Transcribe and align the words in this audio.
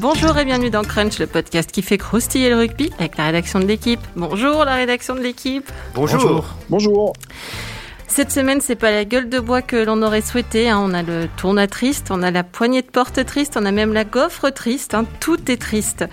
Bonjour 0.00 0.36
et 0.38 0.44
bienvenue 0.44 0.70
dans 0.70 0.82
Crunch, 0.82 1.18
le 1.18 1.26
podcast 1.26 1.70
qui 1.70 1.82
fait 1.82 1.98
croustiller 1.98 2.48
le 2.48 2.56
rugby 2.56 2.90
avec 2.98 3.16
la 3.18 3.26
rédaction 3.26 3.58
de 3.60 3.66
l'équipe. 3.66 4.00
Bonjour 4.16 4.64
la 4.64 4.74
rédaction 4.76 5.14
de 5.14 5.20
l'équipe. 5.20 5.70
Bonjour. 5.94 6.46
Bonjour. 6.70 7.12
Cette 8.06 8.32
semaine, 8.32 8.60
c'est 8.60 8.74
pas 8.74 8.90
la 8.90 9.04
gueule 9.04 9.28
de 9.28 9.38
bois 9.38 9.62
que 9.62 9.76
l'on 9.76 10.02
aurait 10.02 10.20
souhaité. 10.22 10.68
hein. 10.68 10.80
On 10.82 10.94
a 10.94 11.02
le 11.02 11.28
tournoi 11.36 11.68
triste, 11.68 12.08
on 12.10 12.22
a 12.24 12.32
la 12.32 12.42
poignée 12.42 12.82
de 12.82 12.88
porte 12.88 13.24
triste, 13.24 13.56
on 13.60 13.64
a 13.64 13.70
même 13.70 13.92
la 13.92 14.04
gaufre 14.04 14.50
triste. 14.52 14.94
hein. 14.94 15.04
Tout 15.20 15.48
est 15.50 15.58
triste. 15.60 16.04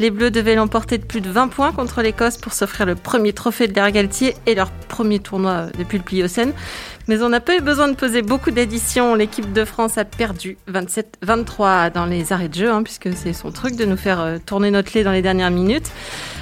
Les 0.00 0.10
Bleus 0.10 0.32
devaient 0.32 0.56
l'emporter 0.56 0.98
de 0.98 1.04
plus 1.04 1.20
de 1.20 1.30
20 1.30 1.48
points 1.48 1.70
contre 1.70 2.02
l'Écosse 2.02 2.38
pour 2.38 2.52
s'offrir 2.54 2.86
le 2.86 2.96
premier 2.96 3.32
trophée 3.32 3.68
de 3.68 3.74
l'air 3.74 3.92
Galtier 3.92 4.34
et 4.46 4.56
leur 4.56 4.70
premier 4.88 5.20
tournoi 5.20 5.66
depuis 5.78 5.98
le 5.98 6.04
Pliocène. 6.04 6.52
Mais 7.06 7.22
on 7.22 7.28
n'a 7.28 7.40
pas 7.40 7.56
eu 7.56 7.60
besoin 7.60 7.88
de 7.88 7.94
poser 7.94 8.22
beaucoup 8.22 8.50
d'additions. 8.50 9.14
L'équipe 9.14 9.52
de 9.52 9.64
France 9.64 9.98
a 9.98 10.04
perdu 10.04 10.56
27-23 10.70 11.92
dans 11.92 12.06
les 12.06 12.32
arrêts 12.32 12.48
de 12.48 12.54
jeu, 12.54 12.70
hein, 12.70 12.82
puisque 12.82 13.12
c'est 13.14 13.32
son 13.34 13.50
truc 13.50 13.76
de 13.76 13.84
nous 13.84 13.96
faire 13.96 14.20
euh, 14.20 14.38
tourner 14.44 14.70
notre 14.70 14.92
lait 14.94 15.04
dans 15.04 15.12
les 15.12 15.22
dernières 15.22 15.50
minutes. 15.50 15.90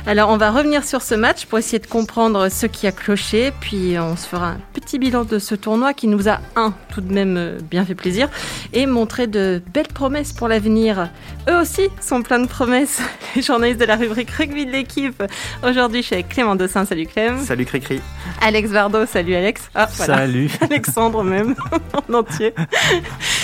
Alors 0.05 0.31
on 0.31 0.37
va 0.37 0.51
revenir 0.51 0.83
sur 0.83 1.01
ce 1.01 1.15
match 1.15 1.47
pour 1.47 1.61
essayer 1.61 1.79
de 1.79 1.87
comprendre 1.87 2.49
ce 2.49 2.67
qui 2.67 2.89
a 2.89 2.93
cloché, 2.93 3.53
puis 3.61 3.97
on 4.01 4.17
se 4.17 4.27
fera 4.27 4.49
un 4.49 4.61
petit 4.73 4.99
bilan 4.99 5.25
de 5.25 5.39
ce 5.39 5.55
tournoi 5.55 5.95
qui 5.95 6.09
nous 6.09 6.29
a, 6.29 6.41
un, 6.57 6.75
tout 6.93 7.01
de 7.01 7.13
même 7.13 7.37
euh, 7.37 7.59
bien 7.71 7.85
fait 7.85 7.95
plaisir, 7.95 8.29
et 8.73 8.87
montré 8.87 9.29
de 9.29 9.63
belles 9.73 9.87
promesses 9.87 10.33
pour 10.33 10.49
l'avenir. 10.49 11.09
Eux 11.49 11.57
aussi 11.57 11.83
sont 12.01 12.23
pleins 12.23 12.41
de 12.41 12.49
promesses, 12.49 13.01
les 13.37 13.43
journalistes 13.43 13.79
de 13.79 13.85
la 13.85 13.95
rubrique 13.95 14.31
rugby 14.31 14.67
de 14.67 14.73
l'équipe. 14.73 15.23
Aujourd'hui 15.63 16.03
je 16.03 16.07
suis 16.07 16.15
avec 16.15 16.31
Clément 16.31 16.57
Dossin, 16.57 16.85
salut 16.85 17.07
Clem. 17.07 17.39
Salut 17.39 17.65
Cricri. 17.65 18.01
Alex 18.41 18.71
Bardot, 18.71 19.07
salut 19.07 19.37
Alex. 19.37 19.71
Ah, 19.73 19.89
voilà. 19.97 20.17
Salut. 20.17 20.51
Alexandre 20.61 21.23
même, 21.23 21.55
en 22.11 22.15
entier. 22.15 22.53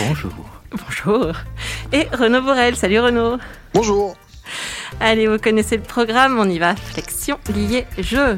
Bonjour. 0.01 0.33
Bonjour. 0.73 1.33
Et 1.93 2.09
Renaud 2.13 2.43
Borel, 2.43 2.75
salut 2.75 2.99
Renaud. 2.99 3.39
Bonjour. 3.75 4.17
Allez, 5.01 5.27
vous 5.29 5.39
connaissez 5.39 5.77
le 5.77 5.83
programme, 5.83 6.39
on 6.39 6.49
y 6.49 6.59
va. 6.59 6.75
Flexion, 6.77 7.39
lié, 7.55 7.87
jeu. 7.99 8.35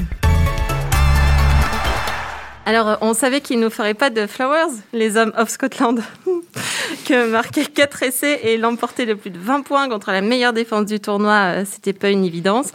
Alors, 2.67 2.89
euh, 2.89 2.97
on 3.01 3.15
savait 3.15 3.41
qu'ils 3.41 3.59
ne 3.59 3.69
feraient 3.69 3.95
pas 3.95 4.11
de 4.11 4.27
Flowers, 4.27 4.71
les 4.93 5.17
hommes 5.17 5.33
of 5.37 5.49
Scotland, 5.49 6.03
que 7.07 7.31
marquer 7.31 7.65
4 7.65 8.03
essais 8.03 8.41
et 8.45 8.57
l'emporter 8.59 9.07
de 9.07 9.15
plus 9.15 9.31
de 9.31 9.39
20 9.39 9.63
points 9.63 9.89
contre 9.89 10.13
la 10.13 10.21
meilleure 10.21 10.53
défense 10.53 10.85
du 10.87 11.01
tournoi, 11.01 11.33
euh, 11.35 11.65
c'était 11.71 11.95
pas 11.95 12.11
une 12.11 12.25
évidence. 12.25 12.69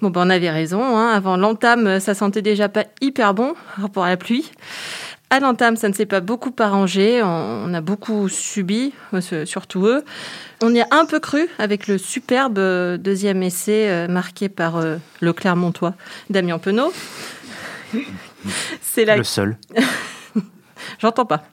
Bon, 0.00 0.10
ben, 0.10 0.26
on 0.26 0.30
avait 0.30 0.50
raison. 0.50 0.82
hein. 0.96 1.10
Avant 1.12 1.36
l'entame, 1.36 1.86
euh, 1.86 2.00
ça 2.00 2.14
sentait 2.14 2.42
déjà 2.42 2.68
pas 2.68 2.84
hyper 3.00 3.34
bon 3.34 3.54
rapport 3.80 4.04
à 4.04 4.08
la 4.10 4.16
pluie. 4.16 4.50
À 5.30 5.40
l'entame, 5.40 5.76
ça 5.76 5.88
ne 5.88 5.94
s'est 5.94 6.06
pas 6.06 6.20
beaucoup 6.20 6.54
arrangé. 6.58 7.20
On 7.22 7.74
a 7.74 7.80
beaucoup 7.80 8.28
subi, 8.28 8.92
euh, 9.14 9.44
surtout 9.46 9.86
eux. 9.86 10.04
On 10.62 10.72
y 10.72 10.80
a 10.80 10.86
un 10.90 11.06
peu 11.06 11.18
cru 11.18 11.48
avec 11.58 11.88
le 11.88 11.98
superbe 11.98 12.58
euh, 12.58 12.96
deuxième 12.98 13.42
essai 13.42 13.88
euh, 13.88 14.06
marqué 14.06 14.48
par 14.48 14.80
le 15.20 15.32
Clermontois, 15.32 15.94
Damien 16.30 16.58
Penaud. 16.58 16.92
C'est 18.80 19.04
la 19.04 19.16
Le 19.16 19.24
seul. 19.24 19.56
J'entends 20.98 21.26
pas. 21.26 21.44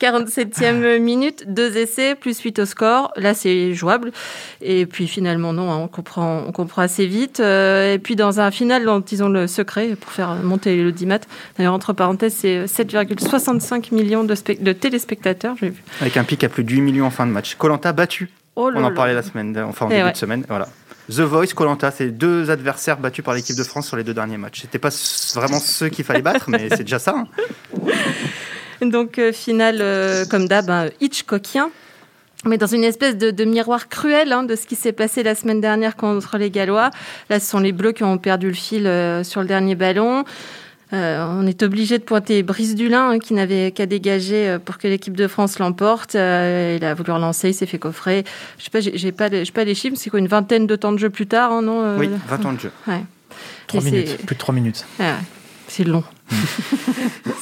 47e 0.00 0.98
minute, 0.98 1.44
deux 1.46 1.76
essais, 1.76 2.14
plus 2.14 2.38
8 2.40 2.58
au 2.60 2.64
score. 2.66 3.12
Là, 3.16 3.34
c'est 3.34 3.74
jouable. 3.74 4.12
Et 4.60 4.86
puis 4.86 5.06
finalement, 5.08 5.52
non, 5.52 5.70
hein, 5.72 5.78
on, 5.78 5.88
comprend, 5.88 6.42
on 6.46 6.52
comprend 6.52 6.82
assez 6.82 7.06
vite. 7.06 7.40
Euh, 7.40 7.94
et 7.94 7.98
puis 7.98 8.16
dans 8.16 8.40
un 8.40 8.50
final 8.50 8.84
dont 8.84 9.00
ils 9.00 9.22
ont 9.22 9.28
le 9.28 9.46
secret 9.46 9.96
pour 10.00 10.10
faire 10.12 10.34
monter 10.36 10.82
l'audimat. 10.82 11.18
D'ailleurs, 11.56 11.74
entre 11.74 11.92
parenthèses, 11.92 12.34
c'est 12.34 12.64
7,65 12.64 13.94
millions 13.94 14.24
de, 14.24 14.34
spec- 14.34 14.62
de 14.62 14.72
téléspectateurs. 14.72 15.54
Vu. 15.54 15.74
Avec 16.00 16.16
un 16.16 16.24
pic 16.24 16.42
à 16.44 16.48
plus 16.48 16.64
de 16.64 16.70
8 16.72 16.80
millions 16.80 17.06
en 17.06 17.10
fin 17.10 17.26
de 17.26 17.32
match. 17.32 17.54
Colanta 17.56 17.92
battu. 17.92 18.30
Oh 18.56 18.70
On 18.74 18.84
en 18.84 18.92
parlait 18.94 19.14
la 19.14 19.22
semaine, 19.22 19.56
enfin 19.68 19.86
en 19.86 19.90
Eh 19.90 19.94
début 19.94 20.04
ouais. 20.06 20.12
de 20.12 20.16
semaine. 20.16 20.44
Voilà. 20.48 20.68
The 21.10 21.20
Voice, 21.20 21.48
Colanta, 21.54 21.90
c'est 21.90 22.08
deux 22.08 22.50
adversaires 22.50 22.96
battus 22.98 23.22
par 23.24 23.34
l'équipe 23.34 23.56
de 23.56 23.62
France 23.64 23.86
sur 23.88 23.96
les 23.96 24.04
deux 24.04 24.14
derniers 24.14 24.38
matchs. 24.38 24.62
C'était 24.62 24.78
pas 24.78 24.88
vraiment 25.34 25.58
ceux 25.60 25.88
qu'il 25.90 26.04
fallait 26.04 26.22
battre, 26.22 26.48
mais 26.48 26.68
c'est 26.70 26.84
déjà 26.84 26.98
ça. 26.98 27.14
hein. 27.18 27.26
Donc, 28.86 29.18
euh, 29.18 29.32
finale, 29.32 29.78
euh, 29.80 30.24
comme 30.26 30.46
d'hab, 30.48 30.70
un 30.70 30.88
Hitchcockien. 31.00 31.70
Mais 32.46 32.58
dans 32.58 32.66
une 32.66 32.84
espèce 32.84 33.16
de, 33.16 33.30
de 33.30 33.44
miroir 33.44 33.88
cruel 33.88 34.30
hein, 34.32 34.42
de 34.42 34.54
ce 34.54 34.66
qui 34.66 34.76
s'est 34.76 34.92
passé 34.92 35.22
la 35.22 35.34
semaine 35.34 35.62
dernière 35.62 35.96
contre 35.96 36.36
les 36.36 36.50
Gallois. 36.50 36.90
Là, 37.30 37.40
ce 37.40 37.46
sont 37.48 37.58
les 37.58 37.72
Bleus 37.72 37.92
qui 37.92 38.04
ont 38.04 38.18
perdu 38.18 38.48
le 38.48 38.52
fil 38.54 38.86
euh, 38.86 39.24
sur 39.24 39.40
le 39.40 39.46
dernier 39.46 39.74
ballon. 39.74 40.24
Euh, 40.92 41.26
on 41.26 41.46
est 41.46 41.62
obligé 41.62 41.96
de 41.98 42.02
pointer 42.04 42.42
Brice 42.42 42.74
Dulin, 42.74 43.12
hein, 43.12 43.18
qui 43.18 43.32
n'avait 43.32 43.72
qu'à 43.72 43.86
dégager 43.86 44.46
euh, 44.46 44.58
pour 44.58 44.76
que 44.76 44.86
l'équipe 44.86 45.16
de 45.16 45.26
France 45.26 45.58
l'emporte. 45.58 46.14
Euh, 46.16 46.76
il 46.78 46.84
a 46.84 46.92
voulu 46.92 47.12
relancer, 47.12 47.48
il 47.48 47.54
s'est 47.54 47.64
fait 47.66 47.78
coffrer. 47.78 48.24
Je 48.58 48.64
sais 48.64 48.70
pas, 48.70 48.80
j'ai 48.80 49.10
pas, 49.12 49.28
les- 49.30 49.44
pas 49.46 49.64
les 49.64 49.74
chiffres. 49.74 49.96
C'est 49.98 50.10
quoi 50.10 50.18
une 50.18 50.28
vingtaine 50.28 50.66
de 50.66 50.76
temps 50.76 50.92
de 50.92 50.98
jeu 50.98 51.08
plus 51.08 51.26
tard, 51.26 51.50
hein, 51.50 51.62
non 51.62 51.82
euh, 51.82 51.98
Oui, 51.98 52.10
20 52.28 52.44
ans 52.44 52.52
de 52.52 52.60
jeu. 52.60 52.70
Ouais. 52.86 53.02
3 53.68 53.80
Et 53.80 53.84
c'est- 53.84 53.90
minutes, 53.90 54.26
plus 54.26 54.34
de 54.34 54.38
3 54.40 54.54
minutes. 54.54 54.84
ah 55.00 55.02
ouais, 55.02 55.08
c'est 55.66 55.84
long. 55.84 56.04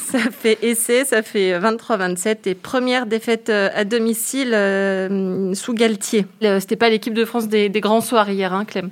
ça 0.05 0.19
fait 0.31 0.59
essai, 0.63 1.05
ça 1.05 1.23
fait 1.23 1.59
23-27 1.59 2.39
et 2.47 2.55
première 2.55 3.07
défaite 3.07 3.49
euh, 3.49 3.69
à 3.75 3.85
domicile 3.85 4.53
euh, 4.55 5.55
sous 5.55 5.75
Galtier. 5.75 6.27
C'était 6.41 6.77
pas 6.77 6.89
l'équipe 6.89 7.15
de 7.15 7.25
France 7.25 7.49
des, 7.49 7.69
des 7.69 7.81
grands 7.81 8.01
soirs 8.01 8.31
hier, 8.31 8.53
hein, 8.53 8.65
Clem? 8.65 8.91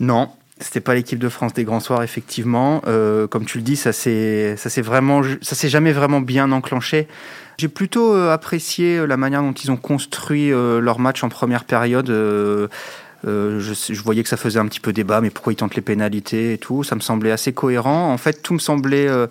Non, 0.00 0.30
c'était 0.58 0.80
pas 0.80 0.94
l'équipe 0.94 1.18
de 1.18 1.28
France 1.28 1.54
des 1.54 1.64
grands 1.64 1.80
soirs, 1.80 2.02
effectivement. 2.02 2.82
Euh, 2.86 3.26
comme 3.26 3.44
tu 3.44 3.58
le 3.58 3.64
dis, 3.64 3.76
ça 3.76 3.92
s'est 3.92 4.56
ça 4.56 4.68
s'est 4.70 4.82
vraiment, 4.82 5.22
ça 5.40 5.54
s'est 5.54 5.68
jamais 5.68 5.92
vraiment 5.92 6.20
bien 6.20 6.52
enclenché. 6.52 7.08
J'ai 7.58 7.68
plutôt 7.68 8.14
apprécié 8.14 9.06
la 9.06 9.16
manière 9.16 9.42
dont 9.42 9.52
ils 9.52 9.70
ont 9.70 9.76
construit 9.76 10.50
leur 10.50 10.98
match 10.98 11.22
en 11.22 11.28
première 11.28 11.64
période. 11.64 12.10
Euh, 12.10 12.68
euh, 13.26 13.60
je, 13.60 14.02
voyais 14.02 14.22
que 14.22 14.28
ça 14.28 14.36
faisait 14.36 14.58
un 14.58 14.66
petit 14.66 14.80
peu 14.80 14.92
débat, 14.92 15.20
mais 15.20 15.30
pourquoi 15.30 15.52
ils 15.52 15.56
tentent 15.56 15.76
les 15.76 15.82
pénalités 15.82 16.54
et 16.54 16.58
tout 16.58 16.82
Ça 16.82 16.94
me 16.96 17.00
semblait 17.00 17.30
assez 17.32 17.52
cohérent. 17.52 18.12
En 18.12 18.18
fait, 18.18 18.42
tout 18.42 18.54
me 18.54 18.58
semblait. 18.58 19.08
euh, 19.08 19.26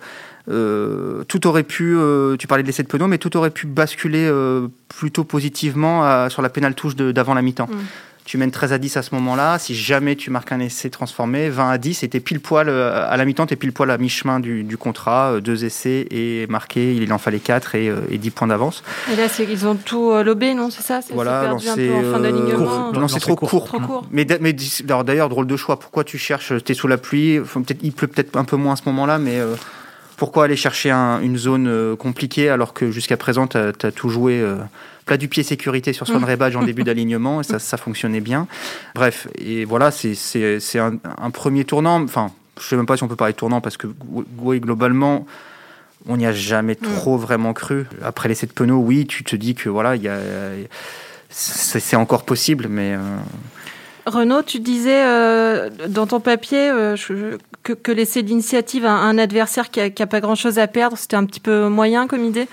euh, 0.48 1.22
tout 1.28 1.46
aurait 1.46 1.62
pu, 1.62 1.94
euh, 1.96 2.36
tu 2.36 2.48
parlais 2.48 2.62
de 2.62 2.66
l'essai 2.66 2.82
de 2.82 2.88
Penaud, 2.88 3.06
mais 3.06 3.18
tout 3.18 3.36
aurait 3.36 3.50
pu 3.50 3.66
basculer 3.68 4.26
euh, 4.26 4.66
plutôt 4.88 5.22
positivement 5.22 6.02
à- 6.04 6.30
sur 6.30 6.42
la 6.42 6.48
pénale 6.48 6.74
touche 6.74 6.96
d'avant 6.96 7.34
la 7.34 7.42
mi-temps. 7.42 7.68
Mm. 7.70 7.76
Tu 8.24 8.38
mènes 8.38 8.52
13 8.52 8.72
à 8.72 8.78
10 8.78 8.96
à 8.96 9.02
ce 9.02 9.14
moment-là. 9.16 9.58
Si 9.58 9.74
jamais 9.74 10.14
tu 10.14 10.30
marques 10.30 10.52
un 10.52 10.60
essai 10.60 10.90
transformé, 10.90 11.48
20 11.50 11.70
à 11.70 11.76
10, 11.78 12.04
et 12.04 12.08
t'es 12.08 12.20
pile 12.20 12.38
poil 12.38 12.68
euh, 12.68 13.04
à 13.10 13.16
la 13.16 13.24
mi-temps, 13.24 13.46
t'es 13.46 13.56
pile 13.56 13.72
poil 13.72 13.90
à 13.90 13.98
mi-chemin 13.98 14.38
du, 14.38 14.62
du 14.62 14.76
contrat. 14.76 15.32
euh, 15.32 15.40
Deux 15.40 15.64
essais 15.64 16.06
et 16.10 16.46
marqué, 16.48 16.94
il 16.94 17.12
en 17.12 17.18
fallait 17.18 17.40
4 17.40 17.74
et, 17.74 17.88
euh, 17.88 17.96
et 18.10 18.18
10 18.18 18.30
points 18.30 18.46
d'avance. 18.46 18.84
Et 19.12 19.16
là, 19.16 19.28
c'est- 19.28 19.42
ils 19.44 19.66
ont 19.66 19.74
tout 19.74 20.12
euh, 20.12 20.22
lobé, 20.22 20.54
non 20.54 20.70
C'est 20.70 20.82
ça? 20.82 21.00
C'est 21.02 21.12
Voilà, 21.14 21.40
perdu 21.42 21.68
un 21.68 21.74
peu 21.74 21.92
en 21.92 22.00
fin 22.12 22.18
euh, 22.18 22.18
d'alignement. 22.20 22.92
Non, 22.92 23.00
Non, 23.00 23.08
c'est 23.08 23.18
trop 23.18 23.34
court. 23.34 23.50
court. 23.50 23.64
Trop 23.66 23.80
court. 23.80 24.06
Mais, 24.12 24.24
d'ailleurs, 24.24 25.28
drôle 25.28 25.48
de 25.48 25.56
choix. 25.56 25.78
Pourquoi 25.80 26.04
tu 26.04 26.16
cherches 26.16 26.52
T'es 26.64 26.74
sous 26.74 26.86
la 26.88 26.98
pluie? 26.98 27.40
Il 27.82 27.92
pleut 27.92 28.06
peut-être 28.06 28.36
un 28.36 28.44
peu 28.44 28.56
moins 28.56 28.74
à 28.74 28.76
ce 28.76 28.82
moment-là, 28.86 29.18
mais 29.18 29.40
euh, 29.40 29.54
pourquoi 30.16 30.44
aller 30.44 30.56
chercher 30.56 30.92
un- 30.92 31.20
une 31.20 31.36
zone 31.36 31.66
euh, 31.66 31.96
compliquée 31.96 32.48
alors 32.50 32.72
que 32.72 32.92
jusqu'à 32.92 33.16
présent, 33.16 33.48
tu 33.48 33.58
as, 33.58 33.72
tout 33.90 34.08
joué 34.08 34.40
euh, 34.40 34.56
plat 35.06 35.16
du 35.16 35.28
pied 35.28 35.42
sécurité 35.42 35.92
sur 35.92 36.06
Mm. 36.08 36.24
Rebadge 36.30 36.56
en 36.56 36.62
début 36.64 36.84
d'alignement 36.84 37.40
et 37.40 37.44
ça, 37.44 37.58
ça 37.58 37.76
fonctionnait 37.76 38.20
bien. 38.20 38.46
Bref, 38.94 39.28
et 39.38 39.64
voilà, 39.64 39.90
c'est, 39.90 40.14
un, 40.78 40.94
un 41.18 41.30
premier 41.30 41.64
tournant. 41.64 42.02
Enfin, 42.02 42.30
je 42.60 42.66
sais 42.66 42.76
même 42.76 42.86
pas 42.86 42.96
si 42.96 43.02
on 43.02 43.08
peut 43.08 43.16
parler 43.16 43.32
de 43.32 43.38
tournant 43.38 43.60
parce 43.60 43.76
que, 43.76 43.86
oui, 44.38 44.60
globalement. 44.60 45.26
On 46.08 46.16
n'y 46.16 46.26
a 46.26 46.32
jamais 46.32 46.74
trop 46.74 47.16
vraiment 47.16 47.52
cru. 47.52 47.86
Après 48.04 48.28
l'essai 48.28 48.48
de 48.48 48.52
Penaud, 48.52 48.78
oui, 48.78 49.06
tu 49.06 49.22
te 49.22 49.36
dis 49.36 49.54
que 49.54 49.68
voilà, 49.68 49.94
il 49.94 50.02
y 50.02 50.08
a, 50.08 50.18
c'est, 51.30 51.94
encore 51.94 52.24
possible, 52.24 52.66
mais 52.68 52.94
euh, 52.94 52.98
Renaud, 54.06 54.42
tu 54.42 54.58
disais 54.58 55.00
euh, 55.04 55.70
dans 55.88 56.08
ton 56.08 56.18
papier 56.18 56.70
euh, 56.70 56.96
je- 56.96 57.38
que, 57.62 57.72
que 57.72 57.92
laisser 57.92 58.22
l'initiative 58.22 58.84
à 58.84 58.90
un 58.90 59.16
adversaire 59.16 59.70
qui 59.70 59.80
a, 59.80 59.90
qui 59.90 60.02
a 60.02 60.08
pas 60.08 60.20
grand-chose 60.20 60.58
à 60.58 60.66
perdre, 60.66 60.98
c'était 60.98 61.14
un 61.14 61.24
petit 61.24 61.38
peu 61.38 61.68
moyen 61.68 62.08
comme 62.08 62.24
idée? 62.24 62.48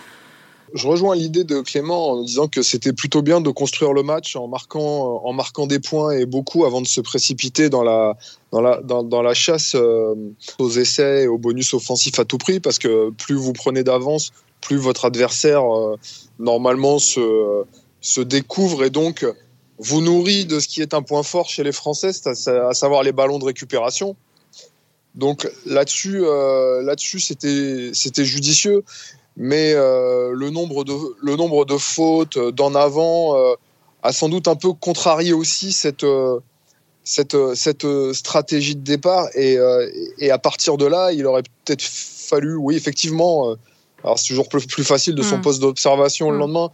Je 0.73 0.87
rejoins 0.87 1.15
l'idée 1.15 1.43
de 1.43 1.61
Clément 1.61 2.11
en 2.11 2.23
disant 2.23 2.47
que 2.47 2.61
c'était 2.61 2.93
plutôt 2.93 3.21
bien 3.21 3.41
de 3.41 3.49
construire 3.49 3.93
le 3.93 4.03
match 4.03 4.35
en 4.35 4.47
marquant, 4.47 5.21
en 5.23 5.33
marquant 5.33 5.67
des 5.67 5.79
points 5.79 6.11
et 6.11 6.25
beaucoup 6.25 6.65
avant 6.65 6.81
de 6.81 6.87
se 6.87 7.01
précipiter 7.01 7.69
dans 7.69 7.83
la, 7.83 8.17
dans 8.51 8.61
la, 8.61 8.81
dans, 8.81 9.21
la 9.21 9.33
chasse 9.33 9.75
euh, 9.75 10.13
aux 10.59 10.69
essais 10.69 11.23
et 11.23 11.27
aux 11.27 11.37
bonus 11.37 11.73
offensifs 11.73 12.19
à 12.19 12.25
tout 12.25 12.37
prix 12.37 12.59
parce 12.59 12.77
que 12.77 13.09
plus 13.11 13.35
vous 13.35 13.53
prenez 13.53 13.83
d'avance, 13.83 14.31
plus 14.61 14.77
votre 14.77 15.05
adversaire 15.05 15.63
euh, 15.63 15.97
normalement 16.37 16.99
se, 16.99 17.63
se 18.01 18.21
découvre 18.21 18.83
et 18.83 18.89
donc 18.89 19.25
vous 19.79 20.01
nourrit 20.01 20.45
de 20.45 20.59
ce 20.59 20.67
qui 20.67 20.81
est 20.81 20.93
un 20.93 21.01
point 21.01 21.23
fort 21.23 21.49
chez 21.49 21.63
les 21.63 21.71
Français, 21.71 22.11
à, 22.25 22.73
savoir 22.73 23.03
les 23.03 23.13
ballons 23.13 23.39
de 23.39 23.45
récupération. 23.45 24.15
Donc 25.15 25.49
là-dessus, 25.65 26.21
euh, 26.23 26.95
c'était, 26.97 27.91
c'était 27.93 28.25
judicieux 28.25 28.83
mais 29.37 29.73
euh, 29.73 30.31
le, 30.33 30.49
nombre 30.49 30.83
de, 30.83 30.93
le 31.21 31.35
nombre 31.35 31.65
de 31.65 31.77
fautes 31.77 32.37
euh, 32.37 32.51
d'en 32.51 32.75
avant 32.75 33.37
euh, 33.37 33.53
a 34.03 34.11
sans 34.11 34.29
doute 34.29 34.47
un 34.47 34.55
peu 34.55 34.73
contrarié 34.73 35.33
aussi 35.33 35.71
cette, 35.71 36.03
euh, 36.03 36.39
cette, 37.03 37.37
cette 37.55 37.87
stratégie 38.13 38.75
de 38.75 38.83
départ. 38.83 39.27
Et, 39.35 39.57
et 40.19 40.31
à 40.31 40.37
partir 40.37 40.77
de 40.77 40.85
là, 40.85 41.11
il 41.11 41.25
aurait 41.25 41.43
peut-être 41.65 41.81
fallu, 41.81 42.55
oui, 42.55 42.75
effectivement, 42.75 43.55
alors 44.03 44.19
c'est 44.19 44.27
toujours 44.27 44.47
plus, 44.47 44.65
plus 44.67 44.83
facile 44.83 45.15
de 45.15 45.23
son 45.23 45.37
Mm. 45.37 45.41
poste 45.41 45.61
d'observation 45.61 46.29
le 46.29 46.37
Mm. 46.37 46.39
lendemain, 46.39 46.71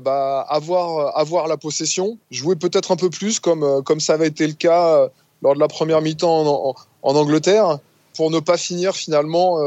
bah, 0.00 0.44
avoir, 0.48 1.16
avoir 1.16 1.46
la 1.46 1.56
possession, 1.56 2.18
jouer 2.30 2.56
peut-être 2.56 2.90
un 2.90 2.96
peu 2.96 3.08
plus 3.08 3.38
comme, 3.38 3.82
comme 3.84 4.00
ça 4.00 4.14
avait 4.14 4.26
été 4.26 4.46
le 4.46 4.54
cas 4.54 5.08
lors 5.42 5.54
de 5.54 5.60
la 5.60 5.68
première 5.68 6.02
mi-temps 6.02 6.74
en, 7.02 7.14
Angleterre, 7.14 7.78
pour 8.16 8.30
ne 8.30 8.40
pas 8.40 8.56
finir 8.56 8.94
finalement 8.96 9.58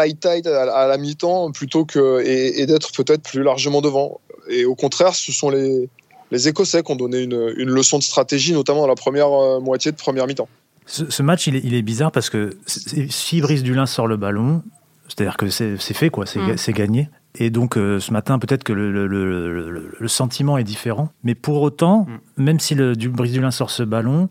tight 0.00 0.20
tight 0.20 0.46
à, 0.46 0.86
la 0.86 0.98
mi-temps 0.98 1.50
plutôt 1.52 1.84
que 1.84 2.22
et, 2.24 2.66
d'être 2.66 2.92
peut-être 2.92 3.22
plus 3.22 3.42
largement 3.42 3.80
devant. 3.80 4.20
Et 4.48 4.64
au 4.64 4.74
contraire, 4.74 5.14
ce 5.14 5.32
sont 5.32 5.50
les, 5.50 5.88
les 6.30 6.48
Écossais 6.48 6.82
qui 6.82 6.92
ont 6.92 6.96
donné 6.96 7.22
une, 7.22 7.54
une 7.56 7.70
leçon 7.70 7.98
de 7.98 8.02
stratégie, 8.02 8.52
notamment 8.52 8.82
dans 8.82 8.86
la 8.86 8.94
première 8.94 9.28
moitié 9.60 9.92
de 9.92 9.96
première 9.96 10.26
mi-temps. 10.26 10.48
Ce, 10.86 11.22
match, 11.22 11.48
il 11.48 11.56
est, 11.56 11.62
il 11.64 11.74
est, 11.74 11.82
bizarre 11.82 12.12
parce 12.12 12.30
que 12.30 12.56
si 12.66 13.40
Brice 13.40 13.64
Dulin 13.64 13.86
sort 13.86 14.06
le 14.06 14.16
ballon, 14.16 14.62
c'est-à-dire 15.08 15.36
que 15.36 15.48
c'est 15.48 15.76
fait, 15.76 16.10
quoi, 16.10 16.26
c'est 16.26 16.38
mm. 16.38 16.72
gagné. 16.72 17.08
Et 17.38 17.50
donc 17.50 17.76
euh, 17.76 18.00
ce 18.00 18.12
matin, 18.12 18.38
peut-être 18.38 18.64
que 18.64 18.72
le, 18.72 18.90
le, 18.90 19.06
le, 19.06 19.90
le, 19.98 20.08
sentiment 20.08 20.58
est 20.58 20.64
différent. 20.64 21.10
Mais 21.22 21.34
pour 21.34 21.60
autant, 21.62 22.06
mm. 22.38 22.42
même 22.42 22.60
si 22.60 22.74
le, 22.74 22.94
du 22.94 23.08
Brice 23.08 23.32
Dulin 23.32 23.50
sort 23.50 23.70
ce 23.70 23.82
ballon, 23.82 24.28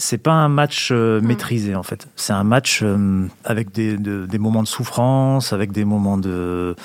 c'est 0.00 0.18
pas 0.18 0.32
un 0.32 0.48
match 0.48 0.90
euh, 0.92 1.20
mm. 1.20 1.26
maîtrisé 1.26 1.74
en 1.74 1.82
fait. 1.82 2.08
C'est 2.14 2.32
un 2.32 2.44
match 2.44 2.80
euh, 2.82 3.26
avec 3.44 3.72
des, 3.72 3.96
des, 3.96 4.38
moments 4.38 4.62
de 4.62 4.68
souffrance, 4.68 5.52
avec 5.52 5.72
des 5.72 5.84
moments 5.84 6.16
de 6.16 6.76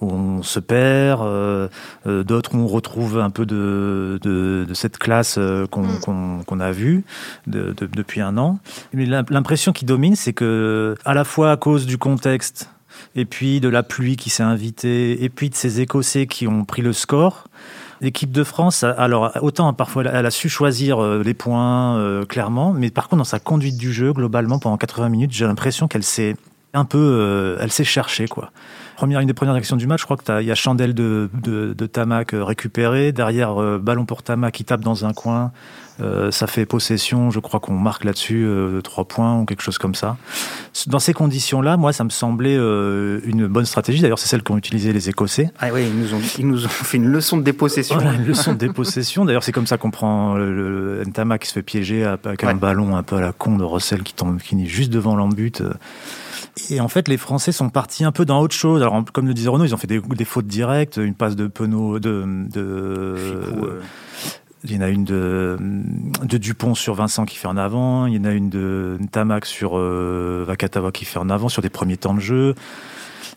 où 0.00 0.10
on 0.10 0.42
se 0.44 0.60
perd, 0.60 1.22
euh, 1.22 1.68
d'autres 2.06 2.54
où 2.54 2.58
on 2.58 2.68
retrouve 2.68 3.18
un 3.18 3.30
peu 3.30 3.44
de, 3.44 4.20
de, 4.22 4.64
de 4.66 4.74
cette 4.74 4.98
classe 4.98 5.38
qu'on 5.70 5.82
mm. 5.82 6.44
qu'on 6.46 6.60
a 6.60 6.70
vue 6.70 7.04
de, 7.48 7.74
depuis 7.76 8.20
un 8.20 8.38
an. 8.38 8.60
Mais 8.94 9.04
l'impression 9.04 9.72
qui 9.72 9.84
domine, 9.84 10.14
c'est 10.14 10.32
que 10.32 10.94
à 11.04 11.12
la 11.12 11.24
fois 11.24 11.50
à 11.50 11.56
cause 11.56 11.86
du 11.86 11.98
contexte 11.98 12.70
et 13.16 13.24
puis 13.24 13.60
de 13.60 13.68
la 13.68 13.82
pluie 13.82 14.16
qui 14.16 14.30
s'est 14.30 14.42
invitée, 14.42 15.24
et 15.24 15.28
puis 15.28 15.50
de 15.50 15.54
ces 15.54 15.80
Écossais 15.80 16.26
qui 16.26 16.46
ont 16.46 16.64
pris 16.64 16.82
le 16.82 16.92
score, 16.92 17.48
L'équipe 18.00 18.32
de 18.32 18.44
France, 18.44 18.82
alors 18.82 19.30
autant 19.42 19.74
parfois 19.74 20.04
elle 20.04 20.24
a 20.24 20.30
su 20.30 20.48
choisir 20.48 21.02
euh, 21.02 21.22
les 21.22 21.34
points 21.34 21.98
euh, 21.98 22.24
clairement, 22.24 22.72
mais 22.72 22.90
par 22.90 23.08
contre 23.08 23.18
dans 23.18 23.24
sa 23.24 23.38
conduite 23.38 23.76
du 23.76 23.92
jeu 23.92 24.14
globalement 24.14 24.58
pendant 24.58 24.78
80 24.78 25.10
minutes, 25.10 25.32
j'ai 25.32 25.44
l'impression 25.44 25.86
qu'elle 25.86 26.02
s'est 26.02 26.34
un 26.74 26.84
peu, 26.84 26.98
euh, 26.98 27.58
elle 27.60 27.72
s'est 27.72 27.84
cherchée 27.84 28.28
quoi. 28.28 28.50
Première, 28.96 29.20
une 29.20 29.26
des 29.26 29.34
premières 29.34 29.54
actions 29.54 29.76
du 29.76 29.86
match, 29.86 30.00
je 30.00 30.04
crois 30.04 30.18
que 30.18 30.42
il 30.42 30.46
y 30.46 30.50
a 30.50 30.54
Chandelle 30.54 30.92
de, 30.92 31.30
de, 31.42 31.72
de 31.72 31.86
Tamac 31.86 32.32
récupéré, 32.34 33.12
derrière 33.12 33.78
ballon 33.78 34.04
pour 34.04 34.22
Tamac 34.22 34.52
qui 34.52 34.64
tape 34.64 34.82
dans 34.82 35.06
un 35.06 35.14
coin, 35.14 35.52
euh, 36.00 36.30
ça 36.30 36.46
fait 36.46 36.66
possession, 36.66 37.30
je 37.30 37.40
crois 37.40 37.60
qu'on 37.60 37.74
marque 37.74 38.04
là-dessus 38.04 38.44
euh, 38.46 38.80
trois 38.80 39.04
points 39.04 39.38
ou 39.40 39.44
quelque 39.44 39.62
chose 39.62 39.78
comme 39.78 39.94
ça. 39.94 40.16
Dans 40.86 40.98
ces 40.98 41.12
conditions-là, 41.12 41.76
moi, 41.76 41.92
ça 41.92 42.04
me 42.04 42.10
semblait 42.10 42.56
euh, 42.56 43.20
une 43.24 43.46
bonne 43.46 43.66
stratégie. 43.66 44.00
D'ailleurs, 44.00 44.18
c'est 44.18 44.28
celle 44.28 44.42
qu'ont 44.42 44.56
utilisé 44.56 44.92
les 44.92 45.08
Écossais. 45.10 45.50
Ah 45.58 45.68
oui, 45.72 45.86
ils 45.86 45.98
nous 45.98 46.14
ont, 46.14 46.20
ils 46.38 46.46
nous 46.46 46.64
ont 46.64 46.68
fait 46.68 46.96
une 46.96 47.08
leçon 47.08 47.36
de 47.36 47.42
dépossession. 47.42 48.00
une 48.00 48.24
leçon 48.24 48.52
de 48.52 48.58
dépossession. 48.58 49.24
D'ailleurs, 49.24 49.44
c'est 49.44 49.52
comme 49.52 49.66
ça 49.66 49.76
qu'on 49.76 49.90
prend 49.90 50.34
le, 50.34 51.02
Ntama 51.06 51.38
qui 51.38 51.48
se 51.48 51.52
fait 51.52 51.62
piéger 51.62 52.04
avec 52.04 52.44
un 52.44 52.54
ballon 52.54 52.96
un 52.96 53.02
peu 53.02 53.16
à 53.16 53.20
la 53.20 53.32
con 53.32 53.56
de 53.56 53.64
Russell 53.64 54.02
qui 54.02 54.14
tombe, 54.14 54.40
qui 54.40 54.60
est 54.60 54.66
juste 54.66 54.90
devant 54.90 55.16
l'embut. 55.16 55.62
Et 56.68 56.80
en 56.80 56.88
fait, 56.88 57.08
les 57.08 57.16
Français 57.16 57.52
sont 57.52 57.70
partis 57.70 58.04
un 58.04 58.12
peu 58.12 58.24
dans 58.24 58.40
autre 58.40 58.54
chose. 58.54 58.82
Alors, 58.82 59.02
comme 59.12 59.26
le 59.26 59.34
disait 59.34 59.48
Renaud, 59.48 59.64
ils 59.64 59.74
ont 59.74 59.78
fait 59.78 59.86
des, 59.86 60.24
fautes 60.24 60.46
directes, 60.46 60.98
une 60.98 61.14
passe 61.14 61.36
de 61.36 61.46
Penaud, 61.46 61.98
de, 61.98 62.24
de 62.52 63.16
il 64.64 64.74
y 64.74 64.76
en 64.76 64.82
a 64.82 64.88
une 64.88 65.04
de, 65.04 65.56
de, 66.22 66.36
Dupont 66.36 66.74
sur 66.74 66.94
Vincent 66.94 67.24
qui 67.24 67.36
fait 67.36 67.48
en 67.48 67.56
avant. 67.56 68.06
Il 68.06 68.14
y 68.14 68.18
en 68.18 68.24
a 68.24 68.32
une 68.32 68.50
de 68.50 68.98
Tamac 69.10 69.46
sur 69.46 69.78
euh, 69.78 70.44
Vakatawa 70.46 70.92
qui 70.92 71.06
fait 71.06 71.18
en 71.18 71.30
avant 71.30 71.48
sur 71.48 71.62
des 71.62 71.70
premiers 71.70 71.96
temps 71.96 72.14
de 72.14 72.20
jeu. 72.20 72.54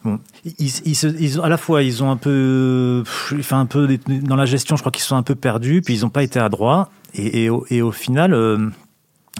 Bon, 0.03 0.19
ils, 0.43 0.71
ils, 0.85 1.39
à 1.41 1.47
la 1.47 1.55
fois, 1.55 1.81
ils 1.81 2.03
ont 2.03 2.11
un 2.11 2.17
peu, 2.17 3.03
enfin 3.39 3.61
un 3.61 3.65
peu 3.65 3.97
dans 4.07 4.35
la 4.35 4.45
gestion, 4.45 4.75
je 4.75 4.81
crois 4.81 4.91
qu'ils 4.91 5.03
sont 5.03 5.15
un 5.15 5.23
peu 5.23 5.35
perdus, 5.35 5.81
puis 5.81 5.95
ils 5.95 6.01
n'ont 6.01 6.09
pas 6.09 6.23
été 6.23 6.39
adroits. 6.39 6.89
Et, 7.13 7.43
et, 7.43 7.49
au, 7.49 7.65
et 7.69 7.81
au 7.81 7.91
final, 7.91 8.33
euh, 8.33 8.69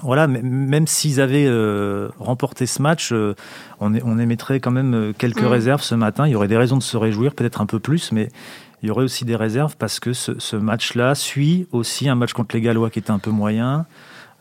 voilà, 0.02 0.28
même 0.28 0.88
s'ils 0.88 1.22
avaient 1.22 1.46
euh, 1.48 2.10
remporté 2.20 2.66
ce 2.66 2.82
match, 2.82 3.12
euh, 3.12 3.36
on, 3.80 3.94
on, 4.04 4.20
émettrait 4.20 4.60
quand 4.60 4.72
même 4.72 5.14
quelques 5.18 5.44
mmh. 5.44 5.48
réserves 5.48 5.82
ce 5.84 5.96
matin. 5.96 6.28
Il 6.28 6.32
y 6.32 6.36
aurait 6.36 6.48
des 6.48 6.58
raisons 6.58 6.78
de 6.78 6.84
se 6.84 6.98
réjouir, 6.98 7.34
peut-être 7.34 7.62
un 7.62 7.66
peu 7.66 7.80
plus, 7.80 8.12
mais 8.12 8.30
il 8.84 8.88
y 8.88 8.92
aurait 8.92 9.06
aussi 9.06 9.24
des 9.24 9.38
réserves 9.38 9.78
parce 9.78 10.02
que 10.02 10.12
ce, 10.12 10.56
match-là 10.56 11.16
suit 11.16 11.68
aussi 11.72 12.10
un 12.10 12.16
match 12.16 12.34
contre 12.34 12.54
les 12.54 12.62
Gallois 12.62 12.90
qui 12.90 13.00
était 13.00 13.12
un 13.12 13.20
peu 13.20 13.32
moyen 13.32 13.86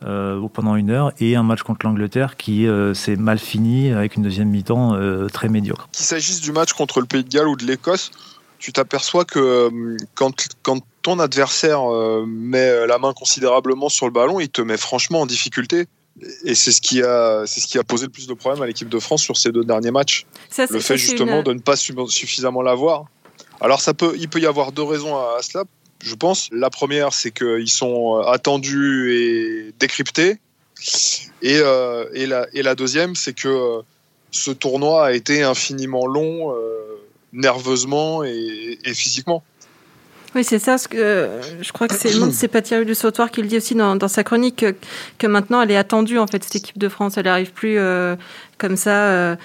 euh, 0.05 0.47
pendant 0.53 0.75
une 0.75 0.91
heure 0.91 1.13
et 1.21 1.37
un 1.37 1.45
match 1.45 1.63
contre 1.63 1.87
l'Angleterre 1.87 2.37
qui 2.37 2.67
euh, 2.67 2.93
s'est 2.93 3.15
mal 3.15 3.39
fini 3.39 3.93
avec 3.93 4.17
une 4.17 4.25
deuxième 4.25 4.49
mi-temps 4.49 4.95
euh, 4.95 5.29
très 5.29 5.49
médiocre. 5.49 5.89
Qu'il 5.93 6.05
s'agisse 6.05 6.41
du 6.41 6.51
match 6.51 6.73
contre 6.73 7.01
le 7.01 7.07
Pays 7.07 7.23
de 7.23 7.29
Galles 7.29 7.47
ou 7.47 7.55
de 7.55 7.65
l'Écosse, 7.65 8.11
tu 8.59 8.73
t'aperçois 8.73 9.25
que 9.25 9.97
quand, 10.17 10.49
quand 10.63 10.81
ton 11.03 11.19
adversaire 11.19 11.83
met 12.27 12.87
la 12.87 12.99
main 12.99 13.13
considérablement 13.13 13.89
sur 13.89 14.07
le 14.07 14.13
ballon, 14.13 14.41
il 14.41 14.49
te 14.49 14.63
met 14.63 14.77
franchement 14.77 15.23
en 15.23 15.27
difficulté. 15.27 15.87
Et 16.45 16.55
c'est 16.55 16.73
ce 16.73 16.81
qui 16.81 17.03
a, 17.03 17.45
c'est 17.47 17.61
ce 17.61 17.67
qui 17.67 17.79
a 17.79 17.85
posé 17.85 18.07
le 18.07 18.13
plus 18.13 18.27
de 18.27 18.35
problèmes 18.35 18.63
à 18.63 18.67
l'équipe 18.67 18.89
de 18.89 18.99
France 18.99 19.23
sur 19.23 19.37
ces 19.37 19.51
deux 19.51 19.65
derniers 19.65 19.91
matchs. 19.91 20.27
le 20.59 20.81
fait 20.81 20.99
justement 20.99 21.43
de 21.43 21.53
ne 21.53 21.61
pas 21.61 21.77
suffisamment 21.77 22.63
l'avoir. 22.63 23.07
Alors 23.63 23.81
ça 23.81 23.95
peut, 23.95 24.15
il 24.19 24.29
peut 24.29 24.41
y 24.41 24.47
avoir 24.47 24.73
deux 24.73 24.83
raisons 24.83 25.17
à, 25.17 25.39
cela, 25.41 25.65
je 26.03 26.15
pense. 26.15 26.49
La 26.51 26.69
première, 26.69 27.13
c'est 27.13 27.31
qu'ils 27.31 27.71
sont 27.71 28.19
euh, 28.19 28.23
attendus 28.23 29.15
et 29.15 29.73
décryptés. 29.79 30.39
Et, 31.43 31.59
euh, 31.59 32.07
et, 32.13 32.27
la, 32.27 32.47
et 32.53 32.63
la 32.63 32.75
deuxième, 32.75 33.15
c'est 33.15 33.35
que 33.35 33.49
euh, 33.49 33.83
ce 34.33 34.51
tournoi 34.51 35.07
a 35.07 35.13
été 35.13 35.45
infiniment 35.45 36.07
long, 36.07 36.55
nerveusement 37.33 38.25
et, 38.25 38.79
physiquement. 38.95 39.45
Oui, 40.35 40.45
c'est 40.45 40.59
ça. 40.59 40.79
Ce 40.79 40.89
que, 40.89 41.29
je 41.61 41.73
crois 41.73 41.89
que 41.89 41.95
c'est 41.95 42.49
pas 42.49 42.63
Thierry 42.63 42.87
de 42.87 42.95
Sautoir 42.95 43.31
qui 43.31 43.43
le 43.43 43.49
dit 43.49 43.59
aussi 43.59 43.75
dans, 43.75 44.09
sa 44.09 44.25
chronique 44.25 44.65
que, 45.19 45.27
maintenant 45.27 45.61
elle 45.61 45.71
est 45.71 45.77
attendue 45.77 46.19
en 46.19 46.27
fait 46.27 46.43
cette 46.43 46.57
équipe 46.57 46.79
de 46.79 46.89
France. 46.89 47.19
Elle 47.19 47.27
n'arrive 47.27 47.53
plus 47.53 47.79
comme 48.59 48.77
ça 48.77 49.37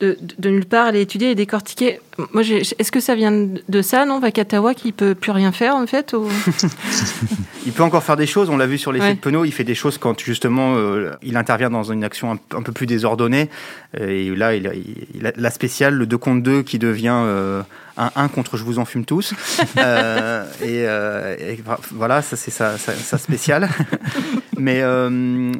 de, 0.00 0.48
nulle 0.48 0.66
part, 0.66 0.86
aller 0.86 1.00
étudier 1.00 1.30
et 1.30 1.34
décortiquer. 1.34 2.00
Moi, 2.32 2.42
est-ce 2.42 2.92
que 2.92 3.00
ça 3.00 3.14
vient 3.14 3.32
de 3.32 3.82
ça, 3.82 4.04
non 4.04 4.18
Vakatawa 4.18 4.74
qui 4.74 4.92
peut 4.92 5.14
plus 5.14 5.30
rien 5.30 5.52
faire 5.52 5.76
en 5.76 5.86
fait 5.86 6.14
Il 7.66 7.72
peut 7.72 7.82
encore 7.82 8.02
faire 8.02 8.16
des 8.16 8.26
choses. 8.26 8.50
On 8.50 8.56
l'a 8.56 8.66
vu 8.66 8.78
sur 8.78 8.92
les 8.92 9.00
ouais. 9.00 9.14
de 9.14 9.18
Penaud. 9.18 9.44
Il 9.44 9.52
fait 9.52 9.64
des 9.64 9.74
choses 9.74 9.98
quand 9.98 10.18
justement 10.20 10.74
euh, 10.76 11.12
il 11.22 11.36
intervient 11.36 11.70
dans 11.70 11.84
une 11.84 12.02
action 12.02 12.32
un, 12.32 12.62
peu 12.62 12.72
plus 12.72 12.86
désordonnée. 12.86 13.50
Euh, 14.00 14.08
et 14.08 14.34
là, 14.34 14.54
il, 14.54 14.66
a, 14.66 15.32
la 15.36 15.50
spéciale, 15.50 15.94
le 15.94 16.06
2 16.06 16.18
contre 16.18 16.42
2 16.42 16.62
qui 16.62 16.78
devient 16.78 17.20
euh, 17.24 17.62
un 17.96 18.10
1 18.16 18.28
contre 18.28 18.56
je 18.56 18.64
vous 18.64 18.78
en 18.78 18.84
fume 18.84 19.04
tous. 19.04 19.34
et, 20.64 20.86
voilà, 21.92 22.22
ça 22.22 22.36
c'est 22.36 22.50
sa, 22.50 22.78
spéciale. 23.18 23.68
mais 24.58 24.82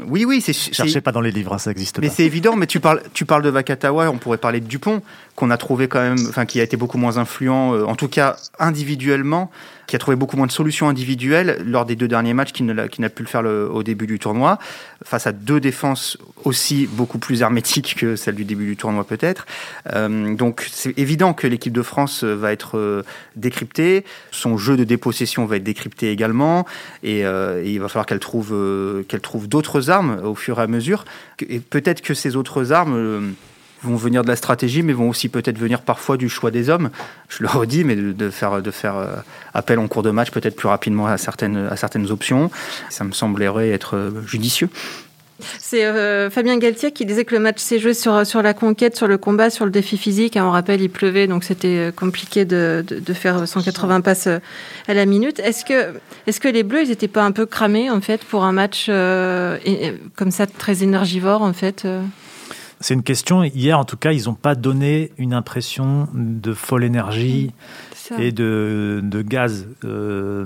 oui, 0.09 0.25
oui, 0.25 0.41
c'est. 0.41 0.53
Cherchez 0.53 1.01
pas 1.01 1.13
dans 1.13 1.21
les 1.21 1.31
livres, 1.31 1.55
hein, 1.55 1.59
ça 1.59 1.71
existe 1.71 1.97
pas. 1.97 2.03
Mais 2.03 2.11
c'est 2.11 2.25
évident. 2.25 2.57
Mais 2.57 2.67
tu 2.67 2.81
parles, 2.81 3.03
tu 3.15 3.25
parles 3.25 3.43
de 3.43 3.51
Vakatawa. 3.51 4.11
On 4.11 4.19
pourrait 4.19 4.39
parler 4.39 4.61
de 4.61 4.67
Dupont 4.67 5.03
qu'on 5.39 5.51
a 5.51 5.57
trouvé 5.57 5.87
quand 5.87 6.01
même, 6.01 6.19
enfin 6.29 6.47
qui 6.47 6.61
a 6.61 6.65
été 6.65 6.77
beaucoup 6.77 6.99
moins 6.99 7.17
influent, 7.17 7.73
euh, 7.73 7.85
en 7.85 7.95
tout 7.95 8.09
cas 8.09 8.37
individuellement, 8.59 9.53
qui 9.89 9.97
a 9.97 9.99
trouvé 9.99 10.17
beaucoup 10.17 10.37
moins 10.37 10.47
de 10.47 10.53
solutions 10.53 10.89
individuelles 10.89 11.61
lors 11.65 11.87
des 11.87 11.97
deux 11.97 12.07
derniers 12.07 12.35
matchs 12.35 12.53
qu'il 12.53 12.67
n'a 12.67 13.09
pu 13.09 13.23
le 13.23 13.29
faire 13.29 13.43
au 13.45 13.83
début 13.83 14.07
du 14.07 14.19
tournoi, 14.19 14.59
face 15.03 15.27
à 15.27 15.33
deux 15.33 15.61
défenses 15.61 16.19
aussi 16.45 16.87
beaucoup 16.87 17.19
plus 17.19 17.41
hermétiques 17.41 17.97
que 17.97 18.15
celles 18.15 18.35
du 18.35 18.45
début 18.45 18.67
du 18.67 18.77
tournoi 18.77 19.05
peut-être. 19.05 19.47
Euh, 19.95 20.35
donc 20.35 20.69
c'est 20.71 20.97
évident 20.99 21.33
que 21.33 21.47
l'équipe 21.47 21.73
de 21.73 21.83
France 21.83 22.23
va 22.23 22.53
être 22.53 22.77
euh, 22.77 23.03
décryptée, 23.35 24.05
son 24.31 24.59
jeu 24.59 24.77
de 24.77 24.85
dépossession 24.85 25.47
va 25.47 25.57
être 25.57 25.65
décrypté 25.65 26.13
également, 26.13 26.67
et, 27.03 27.21
il 27.21 27.79
va 27.81 27.89
falloir 27.89 28.07
qu'elle 28.07 28.21
trouve, 28.21 28.55
qu'elle 29.09 29.21
trouve 29.21 29.49
d'autres 29.49 29.89
armes 29.89 30.21
au 30.23 30.35
fur 30.35 30.61
et 30.61 30.63
à 30.63 30.67
mesure, 30.67 31.07
et 31.41 31.61
peut-être 31.61 32.03
que 32.03 32.13
ces 32.13 32.37
autres 32.37 32.73
armes 32.73 33.35
vont 33.83 33.97
venir 33.97 34.23
de 34.23 34.29
la 34.29 34.37
stratégie, 34.37 34.83
mais 34.83 34.93
vont 34.93 35.09
aussi 35.09 35.29
peut-être 35.29 35.59
venir 35.59 35.83
parfois 35.83 36.17
du 36.17 36.29
choix 36.29 36.51
des 36.51 36.71
hommes. 36.71 36.91
Je 37.29 37.43
le 37.43 37.49
redis, 37.49 37.85
mais 37.85 37.97
de, 37.97 38.31
faire, 38.31 38.63
de 38.63 38.71
faire 38.71 38.97
euh, 38.97 39.17
appel 39.55 39.79
en 39.79 39.89
cours 39.89 40.03
de 40.03 40.11
match 40.11 40.31
peut-être 40.31 40.57
plus 40.57 40.69
rapidement 40.69 41.07
à 41.07 41.19
certaines, 41.19 41.69
à 41.71 41.77
certaines 41.77 42.11
options. 42.11 42.51
Ça 42.91 43.05
me 43.05 43.13
semblerait 43.13 43.71
être 43.71 43.97
euh, 43.97 44.11
judicieux. 44.27 44.69
C'est 45.61 45.85
euh, 45.85 46.31
Fabien 46.31 46.59
Galtier 46.59 46.91
qui 46.91 47.07
disait 47.07 47.25
que 47.25 47.33
le 47.33 47.41
match 47.41 47.61
s'est 47.61 47.79
joué 47.79 47.95
sur, 47.95 48.27
sur 48.27 48.43
la 48.43 48.55
conquête, 48.55 48.97
sur 48.97 49.07
le 49.07 49.19
combat, 49.19 49.51
sur 49.51 49.65
le 49.65 49.71
défi 49.71 49.97
physique. 49.97 50.37
on 50.37 50.51
rappelle, 50.51 50.81
il 50.81 50.91
pleuvait, 50.91 51.29
donc 51.29 51.45
c'était 51.45 51.93
compliqué 51.95 52.45
de, 52.45 52.85
de, 52.89 53.13
faire 53.13 53.47
180 53.47 54.01
passes 54.01 54.27
à 54.27 54.95
la 54.95 55.07
minute. 55.07 55.39
Est-ce 55.39 55.65
que, 55.65 55.95
est 56.27 56.41
que 56.41 56.49
les 56.49 56.65
Bleus, 56.65 56.83
ils 56.83 56.89
n'étaient 56.89 57.07
pas 57.07 57.23
un 57.23 57.31
peu 57.31 57.47
cramés, 57.47 57.89
en 57.89 58.01
fait, 58.01 58.25
pour 58.25 58.43
un 58.43 58.51
match 58.51 58.87
comme 60.17 60.33
ça, 60.33 60.49
très 60.49 60.83
énergivore, 60.83 61.43
en 61.43 61.53
fait 61.53 61.87
c'est 62.81 62.95
une 62.95 63.03
question. 63.03 63.43
Hier, 63.43 63.79
en 63.79 63.85
tout 63.85 63.97
cas, 63.97 64.13
ils 64.13 64.27
n'ont 64.27 64.35
pas 64.35 64.55
donné 64.55 65.13
une 65.19 65.35
impression 65.35 66.09
de 66.15 66.53
folle 66.53 66.85
énergie 66.85 67.53
et 68.19 68.33
de, 68.33 69.01
de 69.03 69.21
gaz, 69.21 69.67
euh, 69.85 70.45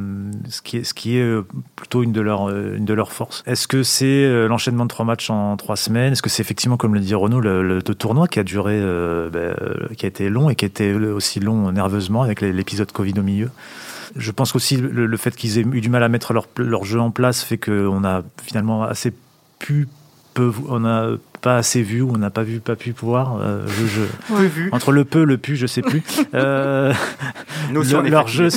ce, 0.49 0.63
qui 0.63 0.79
est, 0.79 0.85
ce 0.85 0.95
qui 0.95 1.17
est 1.17 1.23
euh, 1.23 1.47
plutôt 1.77 2.03
une 2.03 2.11
de 2.11 2.21
leurs 2.21 2.49
une 2.49 2.85
de 2.85 2.95
leurs 2.95 3.13
forces. 3.13 3.45
Est-ce 3.47 3.69
que 3.69 3.83
c'est 3.83 4.49
l'enchaînement 4.49 4.85
de 4.85 4.89
trois 4.89 5.05
matchs 5.05 5.31
en 5.31 5.57
trois 5.57 5.77
semaines? 5.77 6.13
Est-ce 6.13 6.23
que 6.23 6.31
c'est 6.31 6.43
effectivement, 6.43 6.77
comme 6.77 6.95
le 6.95 7.01
dit 7.01 7.15
Renaud, 7.15 7.41
le, 7.41 7.83
tournoi 7.83 8.27
qui 8.27 8.41
a 8.41 8.45
duré, 8.45 8.81
ben, 9.31 9.55
qui 9.97 10.07
a 10.07 10.09
été 10.09 10.29
long 10.29 10.51
et 10.51 10.57
qui 10.57 10.65
a 10.65 10.69
été 10.69 10.93
aussi 10.95 11.39
long 11.39 11.71
nerveusement 11.71 12.23
avec 12.23 12.41
l'épisode 12.41 12.91
Covid 12.91 13.15
au 13.19 13.23
milieu? 13.23 13.51
Je 14.17 14.31
pense 14.31 14.55
aussi 14.57 14.77
le, 14.77 15.07
le 15.07 15.17
fait 15.17 15.35
qu'ils 15.35 15.59
aient 15.59 15.67
eu 15.73 15.81
du 15.81 15.89
mal 15.89 16.03
à 16.03 16.09
mettre 16.09 16.33
leur, 16.33 16.47
leur 16.57 16.85
jeu 16.85 17.01
en 17.01 17.11
place 17.11 17.43
fait 17.43 17.59
qu'on 17.59 18.05
a 18.05 18.23
finalement 18.43 18.83
assez 18.83 19.13
pu 19.59 19.89
peu, 20.35 20.53
on 20.69 20.85
a 20.85 21.17
pas 21.43 21.57
assez 21.57 21.83
vu 21.83 22.01
ou 22.01 22.13
on 22.15 22.19
n'a 22.19 22.31
pas 22.31 22.45
vu, 22.45 22.61
pas 22.61 22.77
pu 22.77 22.93
pouvoir. 22.93 23.39
Euh, 23.41 23.67
je, 23.67 24.03
peu 24.33 24.45
vu. 24.45 24.71
Entre 24.73 24.93
le 24.93 25.05
peu, 25.05 25.25
le 25.25 25.37
pu, 25.37 25.57
je 25.57 25.67
sais 25.67 25.83
plus. 25.83 26.03
Euh, 26.35 26.95
leur 27.71 28.29
jeu, 28.29 28.49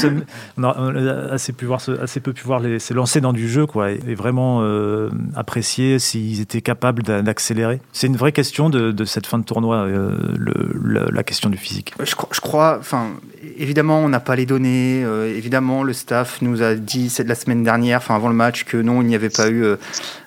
on 0.57 0.63
a 0.63 1.33
assez, 1.33 1.51
pu 1.51 1.65
voir, 1.65 1.81
assez 2.01 2.19
peu 2.19 2.31
pu 2.31 2.43
voir 2.43 2.59
les, 2.59 2.79
se 2.79 2.93
lancer 2.93 3.19
dans 3.19 3.33
du 3.33 3.49
jeu, 3.49 3.65
quoi, 3.65 3.91
et, 3.91 4.15
vraiment 4.15 4.59
euh, 4.61 5.09
apprécier 5.35 5.99
s'ils 5.99 6.39
étaient 6.41 6.61
capables 6.61 7.03
d'accélérer. 7.03 7.81
C'est 7.91 8.07
une 8.07 8.15
vraie 8.15 8.31
question 8.31 8.69
de, 8.69 8.91
de, 8.91 9.05
cette 9.05 9.25
fin 9.25 9.39
de 9.39 9.43
tournoi, 9.43 9.77
euh, 9.77 10.15
le, 10.37 11.09
la 11.11 11.23
question 11.23 11.49
du 11.49 11.57
physique. 11.57 11.93
Je, 11.99 12.15
je 12.31 12.41
crois, 12.41 12.77
enfin, 12.79 13.09
évidemment, 13.57 13.99
on 13.99 14.09
n'a 14.09 14.21
pas 14.21 14.35
les 14.35 14.45
données. 14.45 15.01
évidemment, 15.01 15.83
le 15.83 15.93
staff 15.93 16.41
nous 16.41 16.61
a 16.61 16.75
dit 16.75 17.09
c'est 17.09 17.23
de 17.23 17.29
la 17.29 17.35
semaine 17.35 17.63
dernière, 17.63 17.97
enfin 17.97 18.15
avant 18.15 18.29
le 18.29 18.35
match, 18.35 18.63
que 18.63 18.77
non, 18.77 19.01
il 19.01 19.07
n'y 19.07 19.15
avait 19.15 19.29
pas 19.29 19.49
eu 19.49 19.65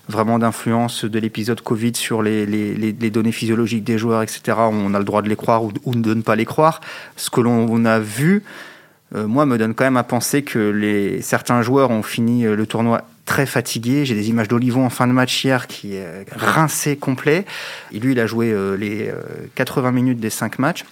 vraiment 0.09 0.39
d'influence 0.39 1.05
de 1.05 1.19
l'épisode 1.19 1.61
Covid 1.61 1.93
sur 1.95 2.23
les, 2.23 2.47
les, 2.47 2.75
les, 2.75 3.11
données 3.11 3.33
physiologiques 3.33 3.85
des 3.85 3.99
joueurs, 3.99 4.23
etc. 4.23 4.57
On 4.59 4.95
a 4.95 4.99
le 4.99 5.05
droit 5.05 5.23
de 5.23 5.29
les 5.29 5.37
croire 5.37 5.65
ou, 5.65 5.73
de 5.95 6.15
ne 6.15 6.23
pas 6.23 6.37
les 6.37 6.47
croire. 6.47 6.81
Ce 7.17 7.31
que 7.31 7.41
l'on 7.41 7.85
a 7.85 7.99
vu, 7.99 8.43
euh, 9.15 9.27
moi, 9.27 9.47
me 9.47 9.59
donne 9.59 9.75
quand 9.75 9.85
même 9.85 9.97
à 9.97 10.05
penser 10.05 10.43
que 10.43 10.59
les, 10.59 11.23
certains 11.23 11.63
joueurs 11.63 11.91
ont 11.91 12.03
fini 12.03 12.47
euh, 12.47 12.57
le 12.57 12.67
tournoi 12.67 13.03
très 13.25 13.47
fatigués. 13.47 14.05
J'ai 14.05 14.15
des 14.15 14.31
images 14.31 14.49
d'Olivon 14.49 14.87
en 14.87 14.91
fin 14.91 15.07
de 15.07 15.13
match 15.13 15.45
hier 15.45 15.67
qui 15.67 15.95
est 15.95 16.27
rincé 16.35 16.97
complet. 16.97 17.45
Et 17.93 18.01
lui, 18.01 18.13
il 18.13 18.21
a 18.21 18.27
joué 18.27 18.51
euh, 18.53 18.77
les 18.77 19.13
80 19.55 19.93
minutes 19.93 20.21
des 20.21 20.31
5 20.31 20.59
matchs. 20.59 20.85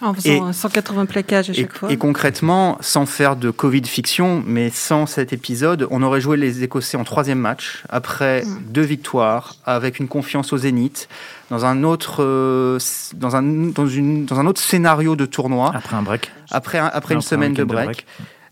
En 0.00 0.14
faisant 0.14 0.52
180 0.52 1.06
plaquages 1.06 1.50
à 1.50 1.52
chaque 1.52 1.72
fois. 1.72 1.90
Et 1.90 1.96
concrètement, 1.96 2.78
sans 2.80 3.06
faire 3.06 3.36
de 3.36 3.50
Covid 3.50 3.84
fiction, 3.84 4.42
mais 4.46 4.70
sans 4.70 5.06
cet 5.06 5.32
épisode, 5.32 5.86
on 5.90 6.02
aurait 6.02 6.20
joué 6.20 6.36
les 6.36 6.62
Écossais 6.62 6.96
en 6.96 7.04
troisième 7.04 7.38
match, 7.38 7.82
après 7.88 8.42
mm. 8.44 8.58
deux 8.68 8.82
victoires, 8.82 9.56
avec 9.64 9.98
une 9.98 10.08
confiance 10.08 10.52
au 10.52 10.58
zénith, 10.58 11.08
dans 11.50 11.64
un 11.64 11.82
autre, 11.82 12.22
euh, 12.22 12.78
dans 13.14 13.36
un, 13.36 13.42
dans 13.42 13.86
une, 13.86 14.24
dans 14.24 14.38
un 14.38 14.46
autre 14.46 14.60
scénario 14.60 15.16
de 15.16 15.26
tournoi. 15.26 15.72
Après 15.74 15.96
un 15.96 16.02
break. 16.02 16.30
Après, 16.50 16.78
après 16.78 17.14
une 17.14 17.22
semaine 17.22 17.54
de 17.54 17.64
break. 17.64 18.06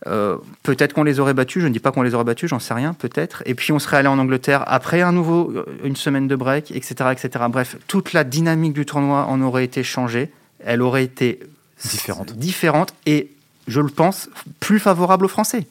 Euh, 0.06 0.36
peut-être 0.62 0.92
qu'on 0.92 1.02
les 1.02 1.18
aurait 1.18 1.34
battus, 1.34 1.62
je 1.62 1.68
ne 1.68 1.72
dis 1.72 1.80
pas 1.80 1.90
qu'on 1.90 2.02
les 2.02 2.14
aurait 2.14 2.24
battus, 2.24 2.50
j'en 2.50 2.58
sais 2.58 2.74
rien, 2.74 2.92
peut-être. 2.94 3.42
Et 3.46 3.54
puis 3.54 3.72
on 3.72 3.78
serait 3.78 3.96
allé 3.96 4.08
en 4.08 4.18
Angleterre 4.18 4.62
après 4.66 5.00
un 5.00 5.12
nouveau, 5.12 5.50
euh, 5.50 5.64
une 5.82 5.96
semaine 5.96 6.28
de 6.28 6.36
break, 6.36 6.70
etc., 6.70 7.10
etc. 7.12 7.44
Bref, 7.48 7.76
toute 7.88 8.12
la 8.12 8.22
dynamique 8.22 8.72
du 8.72 8.84
tournoi 8.84 9.24
en 9.26 9.40
aurait 9.40 9.64
été 9.64 9.82
changée 9.82 10.30
elle 10.64 10.82
aurait 10.82 11.04
été 11.04 11.40
différente. 11.84 12.32
différente 12.32 12.94
et, 13.06 13.30
je 13.68 13.80
le 13.80 13.88
pense, 13.88 14.28
plus 14.60 14.78
favorable 14.78 15.24
aux 15.24 15.28
Français. 15.28 15.66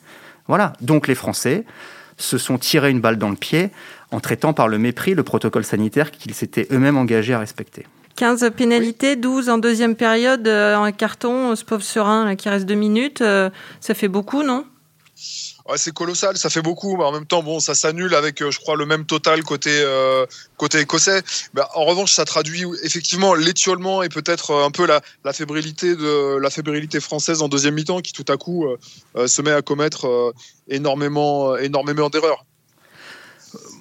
Voilà. 0.47 0.73
Donc 0.81 1.07
les 1.07 1.15
Français 1.15 1.63
se 2.17 2.37
sont 2.37 2.57
tirés 2.57 2.91
une 2.91 3.01
balle 3.01 3.17
dans 3.17 3.29
le 3.29 3.35
pied 3.35 3.71
en 4.11 4.19
traitant 4.19 4.53
par 4.53 4.67
le 4.67 4.77
mépris 4.77 5.13
le 5.13 5.23
protocole 5.23 5.65
sanitaire 5.65 6.11
qu'ils 6.11 6.33
s'étaient 6.33 6.67
eux-mêmes 6.71 6.97
engagés 6.97 7.33
à 7.33 7.39
respecter. 7.39 7.85
15 8.15 8.51
pénalités, 8.55 9.17
12 9.17 9.49
en 9.49 9.57
deuxième 9.57 9.95
période, 9.95 10.47
euh, 10.47 10.75
en 10.75 10.89
carton, 10.93 11.53
ce 11.55 11.65
pauvre 11.65 11.83
serein 11.83 12.35
qui 12.35 12.47
reste 12.47 12.65
deux 12.65 12.75
minutes, 12.75 13.21
euh, 13.21 13.49
ça 13.81 13.93
fait 13.93 14.07
beaucoup, 14.07 14.41
non? 14.41 14.65
C'est 15.77 15.93
colossal, 15.93 16.37
ça 16.37 16.51
fait 16.51 16.61
beaucoup, 16.61 16.95
mais 16.95 17.03
en 17.03 17.11
même 17.11 17.25
temps, 17.25 17.41
bon, 17.41 17.59
ça 17.59 17.73
s'annule 17.73 18.13
avec, 18.13 18.41
euh, 18.41 18.51
je 18.51 18.59
crois, 18.59 18.75
le 18.75 18.85
même 18.85 19.05
total 19.05 19.43
côté 19.43 19.71
euh, 19.71 20.27
côté 20.57 20.79
écossais. 20.79 21.23
Bah, 21.55 21.67
en 21.73 21.85
revanche, 21.85 22.13
ça 22.13 22.23
traduit 22.23 22.65
effectivement 22.83 23.33
l'étiolement 23.33 24.03
et 24.03 24.09
peut-être 24.09 24.51
euh, 24.51 24.65
un 24.65 24.69
peu 24.69 24.85
la, 24.85 25.01
la, 25.23 25.33
fébrilité 25.33 25.95
de 25.95 26.37
la 26.37 26.49
fébrilité 26.51 26.99
française 26.99 27.41
en 27.41 27.47
deuxième 27.47 27.73
mi-temps, 27.73 28.01
qui 28.01 28.13
tout 28.13 28.31
à 28.31 28.37
coup 28.37 28.67
se 29.25 29.41
met 29.41 29.51
à 29.51 29.63
commettre 29.63 30.33
énormément 30.67 31.57
énormément 31.57 32.09
d'erreurs. 32.09 32.45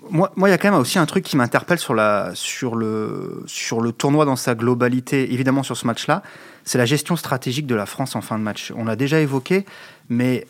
Moi, 0.08 0.32
moi, 0.36 0.48
il 0.48 0.52
y 0.52 0.54
a 0.54 0.58
quand 0.58 0.70
même 0.70 0.80
aussi 0.80 0.98
un 0.98 1.06
truc 1.06 1.24
qui 1.24 1.36
m'interpelle 1.36 1.78
sur 1.78 1.94
sur 2.34 2.76
le 2.76 3.42
sur 3.46 3.82
le 3.82 3.92
tournoi 3.92 4.24
dans 4.24 4.36
sa 4.36 4.54
globalité, 4.54 5.32
évidemment 5.32 5.62
sur 5.62 5.76
ce 5.76 5.86
match-là, 5.86 6.22
c'est 6.64 6.78
la 6.78 6.86
gestion 6.86 7.16
stratégique 7.16 7.66
de 7.66 7.74
la 7.74 7.86
France 7.86 8.16
en 8.16 8.22
fin 8.22 8.38
de 8.38 8.42
match. 8.42 8.72
On 8.74 8.84
l'a 8.84 8.96
déjà 8.96 9.20
évoqué, 9.20 9.66
mais 10.08 10.46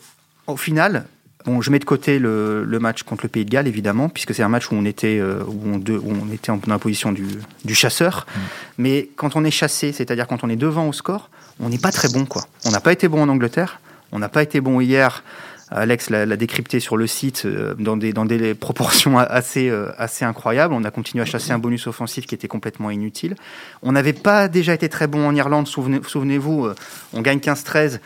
au 0.47 0.57
final, 0.57 1.07
Bon, 1.45 1.61
je 1.61 1.69
mets 1.69 1.79
de 1.79 1.85
côté 1.85 2.17
le, 2.17 2.65
match 2.79 3.03
contre 3.03 3.25
le 3.25 3.29
Pays 3.29 3.45
de 3.45 3.49
Galles, 3.49 3.67
évidemment, 3.67 4.09
puisque 4.09 4.33
c'est 4.33 4.41
un 4.41 4.49
match 4.49 4.71
où 4.71 4.75
on 4.75 4.85
était, 4.85 5.19
euh, 5.19 5.43
où 5.47 5.61
on, 5.67 5.79
on 5.79 6.33
était 6.33 6.49
en, 6.49 6.59
la 6.67 6.79
position 6.79 7.11
du, 7.11 7.75
chasseur. 7.75 8.25
Mm. 8.27 8.39
Mais 8.79 9.09
quand 9.15 9.35
on 9.35 9.43
est 9.43 9.51
chassé, 9.51 9.91
c'est-à-dire 9.91 10.27
quand 10.27 10.43
on 10.43 10.49
est 10.49 10.55
devant 10.55 10.87
au 10.87 10.93
score, 10.93 11.29
on 11.59 11.69
n'est 11.69 11.77
pas 11.77 11.91
très 11.91 12.09
bon. 12.09 12.25
quoi. 12.25 12.45
On 12.65 12.71
n'a 12.71 12.79
pas 12.79 12.91
été 12.91 13.07
bon 13.07 13.21
en 13.21 13.29
Angleterre, 13.29 13.79
on 14.11 14.19
n'a 14.19 14.29
pas 14.29 14.41
été 14.43 14.59
bon 14.59 14.81
hier. 14.81 15.23
Alex 15.71 16.11
l'a 16.11 16.37
décrypté 16.37 16.79
sur 16.79 16.95
le 16.95 17.07
site 17.07 17.43
euh, 17.45 17.73
dans, 17.79 17.97
des, 17.97 18.13
dans 18.13 18.25
des 18.25 18.53
proportions 18.55 19.17
assez, 19.17 19.67
euh, 19.69 19.91
assez 19.97 20.23
incroyables. 20.23 20.73
On 20.73 20.83
a 20.83 20.91
continué 20.91 21.23
à 21.23 21.25
chasser 21.25 21.51
un 21.51 21.57
bonus 21.57 21.87
offensif 21.87 22.27
qui 22.27 22.35
était 22.35 22.47
complètement 22.47 22.91
inutile. 22.91 23.35
On 23.81 23.91
n'avait 23.91 24.13
pas 24.13 24.47
déjà 24.47 24.73
été 24.73 24.89
très 24.89 25.07
bon 25.07 25.27
en 25.27 25.35
Irlande, 25.35 25.67
souvenez-vous, 25.67 26.69
on 27.13 27.21
gagne 27.21 27.39
15-13 27.39 27.99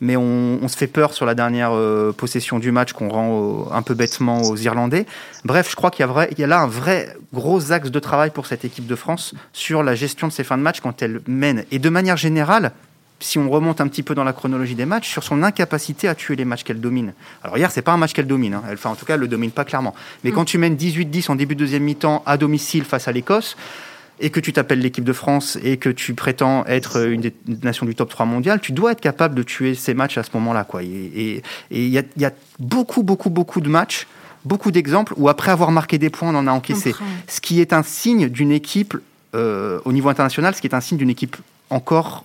mais 0.00 0.16
on, 0.16 0.66
se 0.68 0.76
fait 0.76 0.86
peur 0.86 1.12
sur 1.12 1.26
la 1.26 1.34
dernière 1.34 1.72
euh, 1.72 2.12
possession 2.12 2.58
du 2.58 2.72
match 2.72 2.92
qu'on 2.92 3.08
rend 3.08 3.68
un 3.70 3.82
peu 3.82 3.94
bêtement 3.94 4.42
aux 4.42 4.56
Irlandais. 4.56 5.06
Bref, 5.44 5.70
je 5.70 5.76
crois 5.76 5.90
qu'il 5.90 6.04
y, 6.04 6.40
y, 6.40 6.44
a 6.44 6.46
là 6.46 6.60
un 6.60 6.66
vrai 6.66 7.16
gros 7.32 7.72
axe 7.72 7.90
de 7.90 7.98
travail 7.98 8.30
pour 8.30 8.46
cette 8.46 8.64
équipe 8.64 8.86
de 8.86 8.96
France 8.96 9.34
sur 9.52 9.82
la 9.82 9.94
gestion 9.94 10.26
de 10.26 10.32
ces 10.32 10.44
fins 10.44 10.58
de 10.58 10.62
match 10.62 10.80
quand 10.80 11.02
elle 11.02 11.20
mène. 11.26 11.64
Et 11.70 11.78
de 11.78 11.88
manière 11.88 12.16
générale, 12.16 12.72
si 13.20 13.38
on 13.38 13.48
remonte 13.48 13.80
un 13.80 13.88
petit 13.88 14.02
peu 14.02 14.14
dans 14.14 14.24
la 14.24 14.32
chronologie 14.32 14.74
des 14.74 14.86
matchs, 14.86 15.08
sur 15.08 15.22
son 15.22 15.42
incapacité 15.42 16.08
à 16.08 16.14
tuer 16.14 16.36
les 16.36 16.44
matchs 16.44 16.64
qu'elle 16.64 16.80
domine. 16.80 17.14
Alors 17.42 17.56
hier, 17.56 17.70
c'est 17.70 17.82
pas 17.82 17.92
un 17.92 17.96
match 17.96 18.12
qu'elle 18.12 18.26
domine, 18.26 18.54
hein. 18.54 18.62
enfin 18.72 18.90
en 18.90 18.94
tout 18.94 19.06
cas, 19.06 19.14
elle 19.14 19.20
le 19.20 19.28
domine 19.28 19.50
pas 19.50 19.64
clairement. 19.64 19.94
Mais 20.22 20.30
mm. 20.30 20.34
quand 20.34 20.44
tu 20.44 20.58
mènes 20.58 20.76
18-10 20.76 21.30
en 21.30 21.36
début 21.36 21.54
de 21.54 21.60
deuxième 21.60 21.84
mi-temps 21.84 22.22
à 22.26 22.36
domicile 22.36 22.84
face 22.84 23.08
à 23.08 23.12
l'Écosse, 23.12 23.56
et 24.20 24.30
que 24.30 24.40
tu 24.40 24.52
t'appelles 24.52 24.80
l'équipe 24.80 25.04
de 25.04 25.12
France 25.12 25.58
et 25.62 25.76
que 25.76 25.88
tu 25.88 26.14
prétends 26.14 26.64
être 26.66 27.08
une 27.08 27.20
des 27.20 27.34
nations 27.62 27.86
du 27.86 27.94
top 27.94 28.10
3 28.10 28.26
mondial, 28.26 28.60
tu 28.60 28.72
dois 28.72 28.92
être 28.92 29.00
capable 29.00 29.34
de 29.34 29.42
tuer 29.42 29.74
ces 29.74 29.94
matchs 29.94 30.18
à 30.18 30.22
ce 30.22 30.30
moment-là. 30.34 30.66
Et 30.82 31.42
il 31.70 31.88
y, 31.88 32.04
y, 32.16 32.24
a 32.24 32.32
beaucoup, 32.58 33.02
beaucoup, 33.02 33.30
beaucoup 33.30 33.60
de 33.60 33.68
matchs, 33.68 34.06
beaucoup 34.44 34.70
d'exemples 34.70 35.14
où 35.16 35.28
après 35.28 35.50
avoir 35.50 35.70
marqué 35.70 35.98
des 35.98 36.10
points, 36.10 36.30
on 36.30 36.38
en 36.38 36.46
a 36.46 36.52
encaissé. 36.52 36.94
Ce 37.26 37.40
qui 37.40 37.60
est 37.60 37.72
un 37.72 37.82
signe 37.82 38.28
d'une 38.28 38.52
équipe, 38.52 38.96
euh, 39.34 39.80
au 39.84 39.92
niveau 39.92 40.08
international, 40.08 40.54
ce 40.54 40.60
qui 40.60 40.68
est 40.68 40.74
un 40.74 40.80
signe 40.80 40.98
d'une 40.98 41.10
équipe 41.10 41.36
encore 41.70 42.24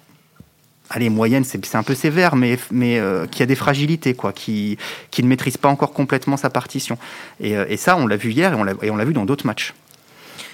allez, 0.92 1.10
moyenne, 1.10 1.44
c'est 1.44 1.76
un 1.76 1.84
peu 1.84 1.94
sévère, 1.94 2.36
mais, 2.36 2.58
mais 2.72 3.00
euh, 3.00 3.28
qui 3.28 3.44
a 3.44 3.46
des 3.46 3.56
fragilités, 3.56 4.16
quoi, 4.16 4.34
qui, 4.34 4.78
qui 5.12 5.22
ne 5.22 5.28
maîtrise 5.28 5.58
pas 5.58 5.70
encore 5.70 5.94
complètement 5.94 6.36
sa 6.36 6.50
partition. 6.50 6.98
Et, 7.40 7.56
euh, 7.56 7.66
et 7.70 7.78
ça, 7.78 7.96
on 7.96 8.08
l'a 8.08 8.18
vu 8.18 8.32
hier 8.32 8.54
et 8.82 8.90
on 8.90 8.96
l'a 8.96 9.06
vu 9.06 9.14
dans 9.14 9.26
d'autres 9.26 9.46
matchs. 9.46 9.74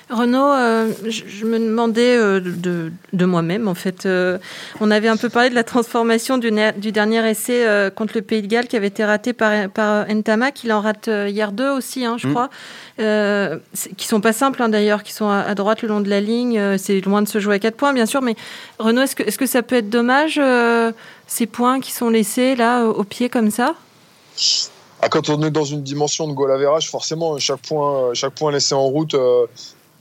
Renaud, 0.10 0.52
euh, 0.52 0.92
je, 1.08 1.46
me 1.46 1.58
demandais 1.58 2.16
euh, 2.16 2.40
de, 2.40 2.92
de 3.14 3.26
moi-même, 3.26 3.68
en 3.68 3.74
fait. 3.74 4.06
Euh, 4.06 4.38
on 4.80 4.92
avait 4.92 5.08
un 5.08 5.18
peu 5.18 5.30
parlé 5.30 5.50
de 5.50 5.56
la 5.56 5.64
transformation 5.64 6.38
du, 6.38 6.52
du 6.78 6.92
dernier 6.92 7.28
essai 7.28 7.66
contre 7.96 8.14
le 8.16 8.22
Pays 8.22 8.44
de 8.44 8.48
Galles 8.48 8.68
qui 8.68 8.78
avait 8.78 8.88
été 8.88 9.04
raté 9.04 9.34
par, 9.34 9.68
par 9.70 10.06
Ntama, 10.08 10.52
qu'il 10.52 10.72
en 10.74 10.82
rate 10.82 11.08
hier 11.08 11.52
deux 11.52 11.72
aussi, 11.72 12.06
hein, 12.06 12.18
je 12.20 12.28
mm. 12.28 12.34
crois. 12.34 12.50
qui 13.98 14.08
sont 14.08 14.22
pas 14.22 14.34
simples 14.34 14.62
hein, 14.62 14.70
d'ailleurs, 14.70 15.02
qui 15.02 15.12
sont 15.12 15.30
à, 15.30 15.56
droite 15.56 15.82
le 15.82 15.88
long 15.88 16.02
de 16.02 16.10
la 16.10 16.22
ligne. 16.22 16.78
C'est 16.78 17.02
loin 17.02 17.24
de 17.24 17.28
se 17.28 17.40
jouer 17.40 17.56
à 17.56 17.60
quatre 17.60 17.78
points, 17.78 17.94
bien 17.94 18.06
sûr. 18.06 18.22
Mais 18.22 18.36
Renaud, 18.78 19.02
est-ce 19.02 19.16
que, 19.16 19.24
est 19.24 19.32
-ce 19.32 19.40
que 19.40 19.48
ça 19.48 19.64
peut 19.64 19.78
être 19.78 19.90
dommage, 19.90 20.40
ces 21.26 21.48
points 21.48 21.80
qui 21.80 21.92
sont 21.92 22.10
laissés 22.12 22.56
là, 22.56 22.86
au, 22.86 23.04
pied 23.04 23.30
comme 23.30 23.50
ça? 23.50 23.74
Ah, 25.02 25.10
quand 25.10 25.30
on 25.30 25.42
est 25.42 25.52
dans 25.52 25.66
une 25.66 25.82
dimension 25.82 26.28
de 26.28 26.34
goal 26.34 26.52
average, 26.52 26.92
forcément, 26.92 27.40
chaque 27.40 27.62
point, 27.62 28.14
chaque 28.14 28.34
point 28.34 28.52
laissé 28.52 28.76
en 28.76 28.86
route, 28.86 29.16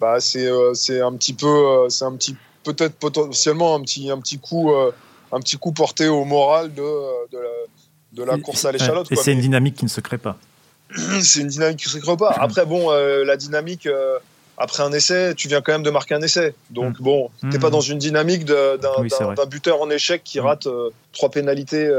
bah, 0.01 0.21
c'est 0.21 0.47
euh, 0.47 0.75
c'est 0.75 1.01
un 1.01 1.13
petit 1.15 1.33
peu 1.33 1.47
euh, 1.47 1.89
c'est 1.89 2.05
un 2.05 2.13
petit 2.17 2.37
peut-être 2.63 2.97
potentiellement 2.97 3.75
un 3.75 3.81
petit 3.81 4.11
un 4.11 4.21
petit 4.21 4.39
coup 4.39 4.73
euh, 4.73 4.93
un 5.33 5.41
petit 5.41 5.57
coup 5.57 5.73
porté 5.73 6.09
au 6.09 6.25
moral 6.25 6.73
de 6.75 6.83
de 7.31 7.39
la, 7.39 7.49
de 8.13 8.23
la 8.23 8.39
course 8.39 8.65
à 8.65 8.73
l'échalote. 8.73 9.11
Et 9.11 9.17
c'est 9.17 9.33
une 9.33 9.41
dynamique 9.41 9.77
qui 9.77 9.85
ne 9.85 9.91
se 9.91 10.01
crée 10.01 10.19
pas. 10.19 10.37
c'est 11.23 11.41
une 11.41 11.49
dynamique 11.49 11.79
qui 11.79 11.89
ne 11.89 11.93
se 11.93 11.99
crée 11.99 12.17
pas. 12.17 12.33
Après, 12.39 12.67
bon, 12.67 12.91
la 12.91 13.37
dynamique, 13.37 13.89
après 14.57 14.83
un 14.83 14.93
essai, 14.93 15.35
tu 15.35 15.49
viens 15.49 15.61
quand 15.61 15.73
même 15.73 15.83
de 15.83 15.91
marquer 15.91 16.15
un 16.15 16.23
essai. 16.23 16.55
Donc, 16.71 17.01
mm. 17.01 17.03
bon, 17.03 17.31
tu 17.41 17.47
n'es 17.47 17.59
pas 17.59 17.69
mm. 17.69 17.73
dans 17.73 17.81
une 17.81 17.99
dynamique 17.99 18.45
d'un 18.45 19.47
buteur 19.49 19.81
en 19.83 19.91
échec 19.91 20.23
qui 20.25 20.41
mm. 20.41 20.45
rate 20.45 20.69
trois 21.13 21.31
pénalités 21.31 21.91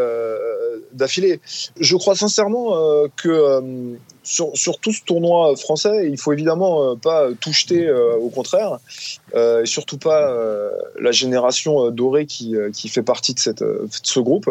d'affilée. 0.94 1.40
Je 1.80 1.96
crois 1.96 2.16
sincèrement 2.16 2.76
que 3.16 3.98
sur, 4.26 4.80
tout 4.80 4.92
ce 4.92 5.04
tournoi 5.04 5.56
français, 5.56 6.10
il 6.10 6.18
faut 6.18 6.34
évidemment 6.34 6.92
euh, 6.92 6.96
pas 6.96 7.30
tout 7.40 7.54
jeter, 7.54 7.88
euh, 7.88 8.16
au 8.16 8.30
contraire, 8.30 8.80
euh, 9.36 9.62
et 9.62 9.66
surtout 9.66 9.98
pas 9.98 10.34
la 11.00 11.12
génération 11.12 11.92
dorée 11.92 12.26
qui, 12.26 12.56
qui 12.74 12.90
fait 12.90 13.04
partie 13.04 13.34
de, 13.34 13.40
cette, 13.40 13.64
ce 13.90 14.20
groupe. 14.20 14.50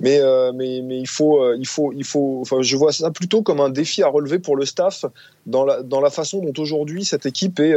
Mais, 0.00 0.20
mais, 0.54 0.82
mais 0.82 0.98
il 0.98 1.06
faut, 1.06 1.54
il 1.54 1.66
faut, 1.66 1.92
il 1.92 2.04
faut. 2.04 2.38
Enfin, 2.40 2.62
je 2.62 2.76
vois 2.76 2.92
ça 2.92 3.10
plutôt 3.10 3.42
comme 3.42 3.60
un 3.60 3.70
défi 3.70 4.02
à 4.02 4.08
relever 4.08 4.38
pour 4.38 4.56
le 4.56 4.64
staff 4.64 5.04
dans 5.46 5.64
la, 5.64 5.82
dans 5.82 6.00
la 6.00 6.10
façon 6.10 6.40
dont 6.40 6.60
aujourd'hui 6.60 7.04
cette 7.04 7.26
équipe 7.26 7.41
est 7.46 7.74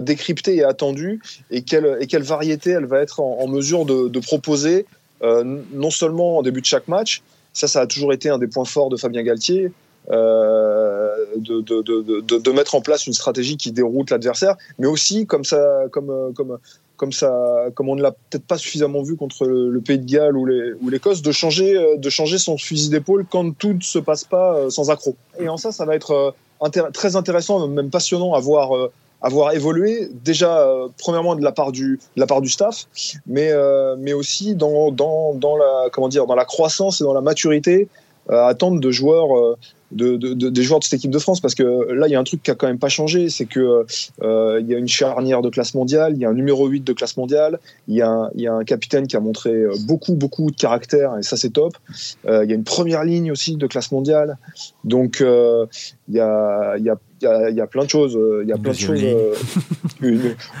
décryptée 0.00 0.56
et 0.56 0.64
attendue, 0.64 1.20
et 1.50 1.62
quelle, 1.62 1.98
quelle 2.08 2.22
variété 2.22 2.70
elle 2.70 2.86
va 2.86 3.00
être 3.00 3.20
en, 3.20 3.46
mesure 3.48 3.84
de, 3.84 4.18
proposer, 4.20 4.86
non 5.22 5.90
seulement 5.90 6.38
en 6.38 6.42
début 6.42 6.60
de 6.60 6.66
chaque 6.66 6.88
match. 6.88 7.22
Ça, 7.52 7.68
ça 7.68 7.82
a 7.82 7.86
toujours 7.86 8.12
été 8.12 8.28
un 8.28 8.38
des 8.38 8.48
points 8.48 8.64
forts 8.64 8.90
de 8.90 8.96
Fabien 8.96 9.22
Galtier. 9.22 9.70
Euh, 10.10 11.14
de, 11.36 11.62
de, 11.62 12.38
de, 12.38 12.50
mettre 12.52 12.74
en 12.74 12.82
place 12.82 13.06
une 13.06 13.14
stratégie 13.14 13.56
qui 13.56 13.72
déroute 13.72 14.10
l'adversaire, 14.10 14.54
mais 14.78 14.86
aussi 14.86 15.26
comme 15.26 15.44
ça, 15.44 15.84
comme, 15.90 16.34
comme, 16.34 16.58
comme 16.96 17.12
ça, 17.12 17.66
comme 17.74 17.88
on 17.88 17.96
ne 17.96 18.02
l'a 18.02 18.12
peut-être 18.12 18.44
pas 18.44 18.58
suffisamment 18.58 19.02
vu 19.02 19.16
contre 19.16 19.46
le, 19.46 19.80
Pays 19.80 19.98
de 19.98 20.04
Galles 20.04 20.36
ou 20.36 20.88
l'Écosse, 20.90 21.22
de 21.22 21.32
changer, 21.32 21.76
euh, 21.76 21.96
de 21.96 22.10
changer 22.10 22.36
son 22.36 22.58
fusil 22.58 22.90
d'épaule 22.90 23.24
quand 23.28 23.56
tout 23.56 23.72
ne 23.72 23.80
se 23.80 23.98
passe 23.98 24.24
pas 24.24 24.56
euh, 24.56 24.70
sans 24.70 24.90
accroc. 24.90 25.16
Et 25.38 25.48
en 25.48 25.56
ça, 25.56 25.72
ça 25.72 25.86
va 25.86 25.96
être 25.96 26.34
très 26.92 27.16
intéressant, 27.16 27.66
même 27.68 27.90
passionnant 27.90 28.34
à 28.34 28.40
voir 28.40 28.90
voir 29.22 29.52
évoluer. 29.52 30.08
Déjà 30.12 30.68
premièrement 30.98 31.34
de 31.34 31.42
la 31.42 31.52
part 31.52 31.72
du 31.72 31.98
la 32.16 32.26
part 32.26 32.40
du 32.40 32.48
staff 32.48 32.86
mais 33.26 33.50
mais 33.98 34.12
aussi 34.12 34.54
dans, 34.54 34.90
dans, 34.90 35.34
dans 35.34 35.56
la 35.56 35.88
comment 35.92 36.08
dire 36.08 36.26
dans 36.26 36.34
la 36.34 36.44
croissance 36.44 37.00
et 37.00 37.04
dans 37.04 37.14
la 37.14 37.22
maturité 37.22 37.88
à 38.28 38.46
attendre 38.46 38.80
de 38.80 38.90
joueurs 38.90 39.56
de, 39.94 40.16
des 40.34 40.62
joueurs 40.62 40.80
de 40.80 40.84
cette 40.84 40.94
équipe 40.94 41.10
de 41.10 41.18
France. 41.18 41.40
Parce 41.40 41.54
que 41.54 41.92
là 41.92 42.06
il 42.08 42.10
y 42.10 42.14
a 42.14 42.20
un 42.20 42.24
truc 42.24 42.42
qui 42.42 42.50
a 42.50 42.54
quand 42.54 42.66
même 42.66 42.78
pas 42.78 42.88
changé 42.88 43.30
c'est 43.30 43.46
que 43.46 43.86
euh, 44.22 44.60
il 44.60 44.68
y 44.68 44.74
a 44.74 44.78
une 44.78 44.88
charnière 44.88 45.42
de 45.42 45.50
classe 45.50 45.74
mondiale 45.74 46.12
il 46.14 46.20
y 46.20 46.24
a 46.24 46.28
un 46.28 46.34
numéro 46.34 46.66
8 46.66 46.80
de 46.80 46.92
classe 46.92 47.16
mondiale 47.16 47.58
il 47.88 47.94
y 47.94 48.02
a 48.02 48.08
un, 48.08 48.30
il 48.34 48.42
y 48.42 48.46
a 48.46 48.54
un 48.54 48.64
capitaine 48.64 49.06
qui 49.06 49.16
a 49.16 49.20
montré 49.20 49.50
euh, 49.50 49.74
beaucoup 49.86 50.14
beaucoup 50.14 50.50
de 50.50 50.56
caractère 50.56 51.16
et 51.18 51.22
ça 51.22 51.36
c'est 51.36 51.50
top. 51.50 51.74
Euh, 52.26 52.44
il 52.44 52.50
y 52.50 52.52
a 52.52 52.56
une 52.56 52.64
première 52.64 53.04
ligne 53.04 53.30
aussi 53.30 53.56
de 53.56 53.66
classe 53.66 53.92
mondiale. 53.92 54.38
Donc 54.84 55.20
il 55.20 56.14
y 56.14 56.20
a 56.20 56.76
il 56.76 56.84
y 56.84 56.90
a 56.90 56.96
il 57.24 57.56
y, 57.56 57.60
a 57.60 57.66
plein 57.66 57.84
de 57.84 57.90
choses. 57.90 58.18
Il 58.42 58.48
y 58.48 58.52
a 58.52 58.58
plein 58.58 58.72
de 58.72 58.76
choses. 58.76 59.02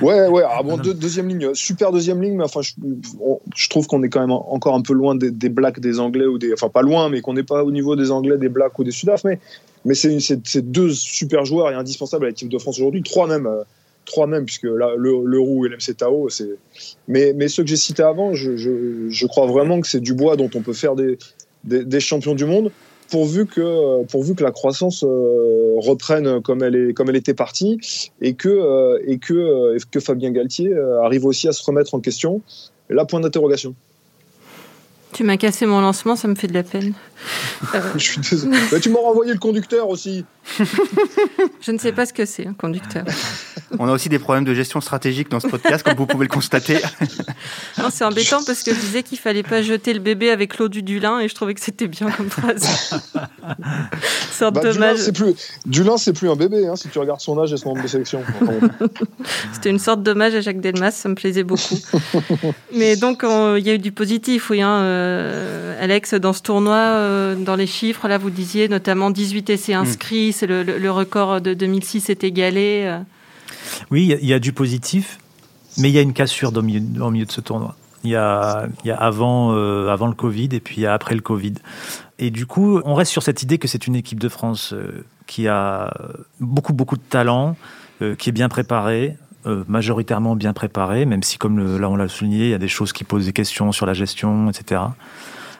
Ouais, 0.02 0.28
ouais. 0.28 0.42
Ah 0.48 0.62
bon, 0.62 0.76
deuxième 0.76 1.28
ligne, 1.28 1.54
super 1.54 1.92
deuxième 1.92 2.22
ligne, 2.22 2.36
mais 2.36 2.44
enfin, 2.44 2.60
je, 2.62 3.68
trouve 3.68 3.86
qu'on 3.86 4.02
est 4.02 4.08
quand 4.08 4.20
même 4.20 4.32
encore 4.32 4.74
un 4.74 4.82
peu 4.82 4.94
loin 4.94 5.14
des, 5.14 5.30
des, 5.30 5.48
Blacks 5.48 5.80
des 5.80 6.00
Anglais 6.00 6.26
ou 6.26 6.38
des, 6.38 6.52
enfin 6.52 6.68
pas 6.68 6.82
loin, 6.82 7.08
mais 7.08 7.20
qu'on 7.20 7.34
n'est 7.34 7.42
pas 7.42 7.64
au 7.64 7.70
niveau 7.70 7.96
des 7.96 8.10
Anglais, 8.10 8.38
des 8.38 8.48
Blacks 8.48 8.78
ou 8.78 8.84
des 8.84 8.90
Sudaf. 8.90 9.24
Mais, 9.24 9.38
mais 9.84 9.94
c'est 9.94 10.70
deux 10.70 10.90
super 10.90 11.44
joueurs 11.44 11.70
et 11.70 11.74
indispensables 11.74 12.24
à 12.24 12.28
l'équipe 12.28 12.48
de 12.48 12.58
France 12.58 12.78
aujourd'hui, 12.78 13.02
trois 13.02 13.26
même. 13.26 13.46
Euh, 13.46 13.62
trois 14.06 14.26
même, 14.26 14.44
puisque 14.44 14.64
là, 14.64 14.90
le, 14.96 15.12
le 15.24 15.40
Roux 15.40 15.66
et 15.66 15.70
l'MC 15.70 15.96
Tao, 15.96 16.28
c'est. 16.28 16.58
Mais, 17.08 17.32
mais 17.34 17.48
ceux 17.48 17.62
que 17.62 17.70
j'ai 17.70 17.76
cités 17.76 18.02
avant, 18.02 18.34
je, 18.34 18.56
je, 18.56 19.08
je, 19.08 19.26
crois 19.26 19.46
vraiment 19.46 19.80
que 19.80 19.86
c'est 19.86 20.00
du 20.00 20.12
bois 20.12 20.36
dont 20.36 20.50
on 20.54 20.60
peut 20.60 20.74
faire 20.74 20.94
des, 20.94 21.18
des, 21.64 21.84
des 21.84 22.00
champions 22.00 22.34
du 22.34 22.44
monde 22.44 22.70
pourvu 23.10 23.46
que 23.46 24.04
pourvu 24.04 24.34
que 24.34 24.42
la 24.42 24.50
croissance 24.50 25.04
euh, 25.04 25.74
reprenne 25.76 26.40
comme 26.42 26.62
elle 26.62 26.76
est 26.76 26.94
comme 26.94 27.08
elle 27.08 27.16
était 27.16 27.34
partie 27.34 27.78
et 28.20 28.34
que 28.34 28.48
euh, 28.48 28.98
et 29.06 29.18
que 29.18 29.34
euh, 29.34 29.78
que 29.90 30.00
Fabien 30.00 30.30
Galtier 30.30 30.72
arrive 31.02 31.24
aussi 31.24 31.48
à 31.48 31.52
se 31.52 31.62
remettre 31.64 31.94
en 31.94 32.00
question. 32.00 32.40
là, 32.90 33.04
point 33.04 33.20
d'interrogation. 33.20 33.74
Tu 35.12 35.22
m'as 35.22 35.36
cassé 35.36 35.64
mon 35.64 35.80
lancement, 35.80 36.16
ça 36.16 36.26
me 36.26 36.34
fait 36.34 36.48
de 36.48 36.54
la 36.54 36.64
peine. 36.64 36.92
Je 37.96 37.98
suis 37.98 38.20
désolé. 38.20 38.58
Bah, 38.70 38.80
tu 38.80 38.90
m'as 38.90 39.00
renvoyé 39.00 39.32
le 39.32 39.38
conducteur 39.38 39.88
aussi. 39.88 40.24
Je 41.60 41.72
ne 41.72 41.78
sais 41.78 41.92
pas 41.92 42.06
ce 42.06 42.12
que 42.12 42.24
c'est, 42.24 42.46
un 42.46 42.54
conducteur. 42.54 43.04
On 43.78 43.88
a 43.88 43.92
aussi 43.92 44.08
des 44.08 44.18
problèmes 44.18 44.44
de 44.44 44.54
gestion 44.54 44.80
stratégique 44.80 45.30
dans 45.30 45.40
ce 45.40 45.48
podcast, 45.48 45.84
comme 45.84 45.96
vous 45.96 46.06
pouvez 46.06 46.26
le 46.26 46.32
constater. 46.32 46.78
c'est 47.90 48.04
embêtant 48.04 48.42
parce 48.44 48.62
que 48.62 48.72
je 48.74 48.78
disais 48.78 49.02
qu'il 49.02 49.18
fallait 49.18 49.42
pas 49.42 49.62
jeter 49.62 49.92
le 49.92 50.00
bébé 50.00 50.30
avec 50.30 50.58
l'eau 50.58 50.68
du 50.68 50.82
Dulin 50.82 51.18
et 51.20 51.28
je 51.28 51.34
trouvais 51.34 51.54
que 51.54 51.60
c'était 51.60 51.88
bien 51.88 52.10
comme 52.10 52.30
phrase. 52.30 52.62
c'est 54.30 54.50
bah, 54.50 54.60
dommage. 54.60 54.74
Dulin, 54.74 54.96
c'est 54.96 55.12
plus, 55.12 55.34
Dulin, 55.66 55.96
c'est 55.96 56.12
plus 56.12 56.30
un 56.30 56.36
bébé, 56.36 56.66
hein, 56.66 56.76
si 56.76 56.88
tu 56.88 56.98
regardes 56.98 57.20
son 57.20 57.38
âge 57.40 57.52
et 57.52 57.56
son 57.56 57.70
nombre 57.70 57.82
de 57.82 57.88
sélection. 57.88 58.22
c'était 59.52 59.70
une 59.70 59.78
sorte 59.78 60.02
d'hommage 60.02 60.34
à 60.34 60.40
Jacques 60.40 60.60
Delmas, 60.60 60.92
ça 60.92 61.08
me 61.08 61.14
plaisait 61.14 61.44
beaucoup. 61.44 61.78
Mais 62.74 62.96
donc, 62.96 63.24
il 63.24 63.66
y 63.66 63.70
a 63.70 63.74
eu 63.74 63.78
du 63.78 63.92
positif, 63.92 64.50
oui. 64.50 64.62
Hein, 64.62 64.80
euh, 64.82 65.82
Alex, 65.82 66.14
dans 66.14 66.32
ce 66.32 66.42
tournoi, 66.42 66.74
euh, 67.04 67.34
dans 67.36 67.56
les 67.56 67.66
chiffres, 67.66 68.08
là, 68.08 68.18
vous 68.18 68.30
disiez 68.30 68.68
notamment 68.68 69.10
18 69.10 69.50
essais 69.50 69.74
inscrits, 69.74 70.32
c'est 70.32 70.46
le, 70.46 70.90
record 70.90 71.40
de 71.40 71.54
2006 71.54 72.10
est 72.10 72.24
égalé. 72.24 72.82
Euh. 72.86 72.98
Oui, 73.90 74.16
il 74.20 74.28
y, 74.28 74.32
a 74.32 74.38
du 74.38 74.52
positif, 74.52 75.18
mais 75.78 75.90
il 75.90 75.94
y 75.94 75.98
a 75.98 76.02
une 76.02 76.12
cassure 76.12 76.56
au 76.56 76.62
milieu, 76.62 77.02
au 77.02 77.10
milieu 77.10 77.26
de 77.26 77.32
ce 77.32 77.40
tournoi. 77.40 77.76
Il 78.04 78.10
y 78.10 78.16
a, 78.16 78.66
y 78.84 78.90
a 78.90 78.96
avant, 78.96 79.52
euh, 79.52 79.88
avant 79.88 80.06
le 80.06 80.14
Covid 80.14 80.48
et 80.52 80.60
puis 80.60 80.76
il 80.78 80.82
y 80.82 80.86
a 80.86 80.92
après 80.92 81.14
le 81.14 81.22
Covid. 81.22 81.54
Et 82.18 82.30
du 82.30 82.46
coup, 82.46 82.80
on 82.84 82.94
reste 82.94 83.12
sur 83.12 83.22
cette 83.22 83.42
idée 83.42 83.58
que 83.58 83.66
c'est 83.66 83.86
une 83.86 83.96
équipe 83.96 84.20
de 84.20 84.28
France 84.28 84.74
qui 85.26 85.48
a 85.48 85.92
beaucoup, 86.40 86.72
beaucoup 86.72 86.96
de 86.96 87.02
talent, 87.02 87.56
qui 88.18 88.28
est 88.28 88.32
bien 88.32 88.48
préparée, 88.48 89.16
majoritairement 89.66 90.36
bien 90.36 90.52
préparée, 90.52 91.06
même 91.06 91.22
si, 91.22 91.38
comme 91.38 91.78
là 91.78 91.88
on 91.88 91.96
l'a 91.96 92.08
souligné, 92.08 92.44
il 92.44 92.50
y 92.50 92.54
a 92.54 92.58
des 92.58 92.68
choses 92.68 92.92
qui 92.92 93.04
posent 93.04 93.26
des 93.26 93.32
questions 93.32 93.72
sur 93.72 93.86
la 93.86 93.94
gestion, 93.94 94.48
etc 94.50 94.82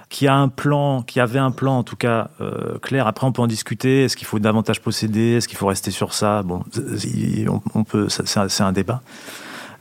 qui 0.09 0.27
a 0.27 0.35
un 0.35 0.49
plan, 0.49 1.03
qui 1.03 1.21
avait 1.21 1.38
un 1.38 1.51
plan 1.51 1.79
en 1.79 1.83
tout 1.83 1.97
cas 1.97 2.31
euh, 2.40 2.79
clair. 2.79 3.07
Après, 3.07 3.27
on 3.27 3.33
peut 3.33 3.43
en 3.43 3.47
discuter. 3.47 4.05
Est-ce 4.05 4.17
qu'il 4.17 4.27
faut 4.27 4.38
davantage 4.38 4.81
posséder 4.81 5.37
Est-ce 5.37 5.49
qu'il 5.49 5.59
faut 5.59 5.67
rester 5.67 5.90
sur 5.90 6.14
ça? 6.14 6.43
Bon, 6.43 6.62
on, 7.75 7.85
peut. 7.85 8.09
C'est 8.09 8.62
un, 8.62 8.73
débat. 8.73 9.03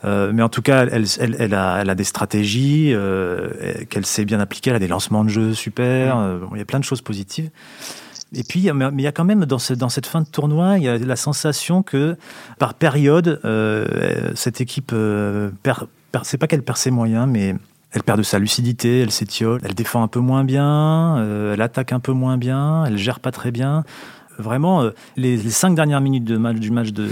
Euh, 0.06 0.32
mais 0.34 0.42
en 0.42 0.50
tout 0.50 0.62
cas, 0.62 0.86
elle, 0.86 1.06
elle, 1.20 1.36
elle, 1.40 1.54
a, 1.54 1.80
elle 1.82 1.90
a, 1.90 1.96
des 1.96 2.04
stratégies 2.04 2.92
euh, 2.94 3.50
qu'elle 3.90 4.06
sait 4.06 4.26
bien 4.26 4.40
appliquer. 4.40 4.72
Elle 4.72 4.78
a 4.78 4.80
des 4.80 4.88
lancements 4.88 5.24
de 5.24 5.30
jeux 5.30 5.54
super. 5.54 6.18
Mm. 6.18 6.50
il 6.54 6.58
y 6.58 6.62
a 6.62 6.66
plein 6.66 6.80
de 6.80 6.86
choses 6.86 7.02
positives. 7.02 7.50
Et 8.36 8.44
puis, 8.44 8.72
mais 8.74 8.90
il 8.94 9.02
y 9.02 9.08
a 9.08 9.12
quand 9.12 9.26
même 9.26 9.46
dans, 9.46 9.60
ce, 9.60 9.76
dans 9.76 9.90
cette 9.90 10.08
fin 10.08 10.22
de 10.22 10.28
tournoi, 10.28 10.80
il 10.80 10.84
y 10.84 10.90
a 10.90 10.98
la 10.98 11.16
sensation 11.16 11.84
que 11.84 12.18
par 12.58 12.74
période, 12.74 13.40
cette 14.34 14.60
équipe, 14.60 14.92
perd, 15.62 15.88
c'est 16.24 16.40
pas 16.40 16.48
qu'elle 16.48 16.64
perd 16.64 16.80
ses 16.80 16.90
moyens, 16.90 17.28
mais 17.30 17.56
elle 17.94 18.04
perd 18.04 18.18
de 18.18 18.24
sa 18.24 18.40
lucidité, 18.40 19.02
elle 19.02 19.12
s'étiole, 19.12 19.62
elle 19.64 19.76
défend 19.76 20.02
un 20.04 20.08
peu 20.08 20.20
moins 20.20 20.44
bien, 20.44 21.18
euh, 21.18 21.54
elle 21.54 21.62
attaque 21.62 21.94
un 21.94 22.00
peu 22.00 22.12
moins 22.12 22.38
bien, 22.38 22.86
elle 22.86 22.98
gère 22.98 23.20
pas 23.20 23.32
très 23.32 23.52
bien. 23.52 23.84
Vraiment, 24.40 24.82
euh, 24.82 24.90
les, 25.16 25.38
cinq 25.38 25.76
dernières 25.76 26.02
minutes 26.02 26.24
de 26.24 26.38
match, 26.38 26.58
du 26.58 26.72
match 26.72 26.92
de, 26.92 27.08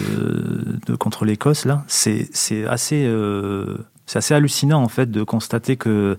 contre 0.97 1.23
l'Écosse, 1.23 1.65
là, 1.65 1.83
c'est 1.87 2.27
assez, 2.67 3.05
euh, 3.05 3.77
assez 4.13 4.33
hallucinant 4.33 4.81
en 4.81 4.87
fait 4.87 5.11
de 5.11 5.23
constater 5.23 5.77
que 5.77 6.17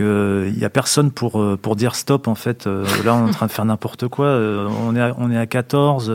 il 0.00 0.56
n'y 0.56 0.64
a 0.64 0.70
personne 0.70 1.10
pour, 1.10 1.40
euh, 1.40 1.58
pour 1.60 1.76
dire 1.76 1.94
stop 1.94 2.28
en 2.28 2.34
fait. 2.34 2.66
Euh, 2.66 2.84
là, 3.04 3.14
on 3.14 3.26
est 3.26 3.30
en 3.30 3.32
train 3.32 3.46
de 3.46 3.52
faire 3.52 3.64
n'importe 3.64 4.08
quoi. 4.08 4.26
Euh, 4.26 4.68
on 4.86 4.94
est 4.96 5.00
à, 5.00 5.14
on 5.18 5.30
est 5.30 5.38
à 5.38 5.46
14, 5.46 6.12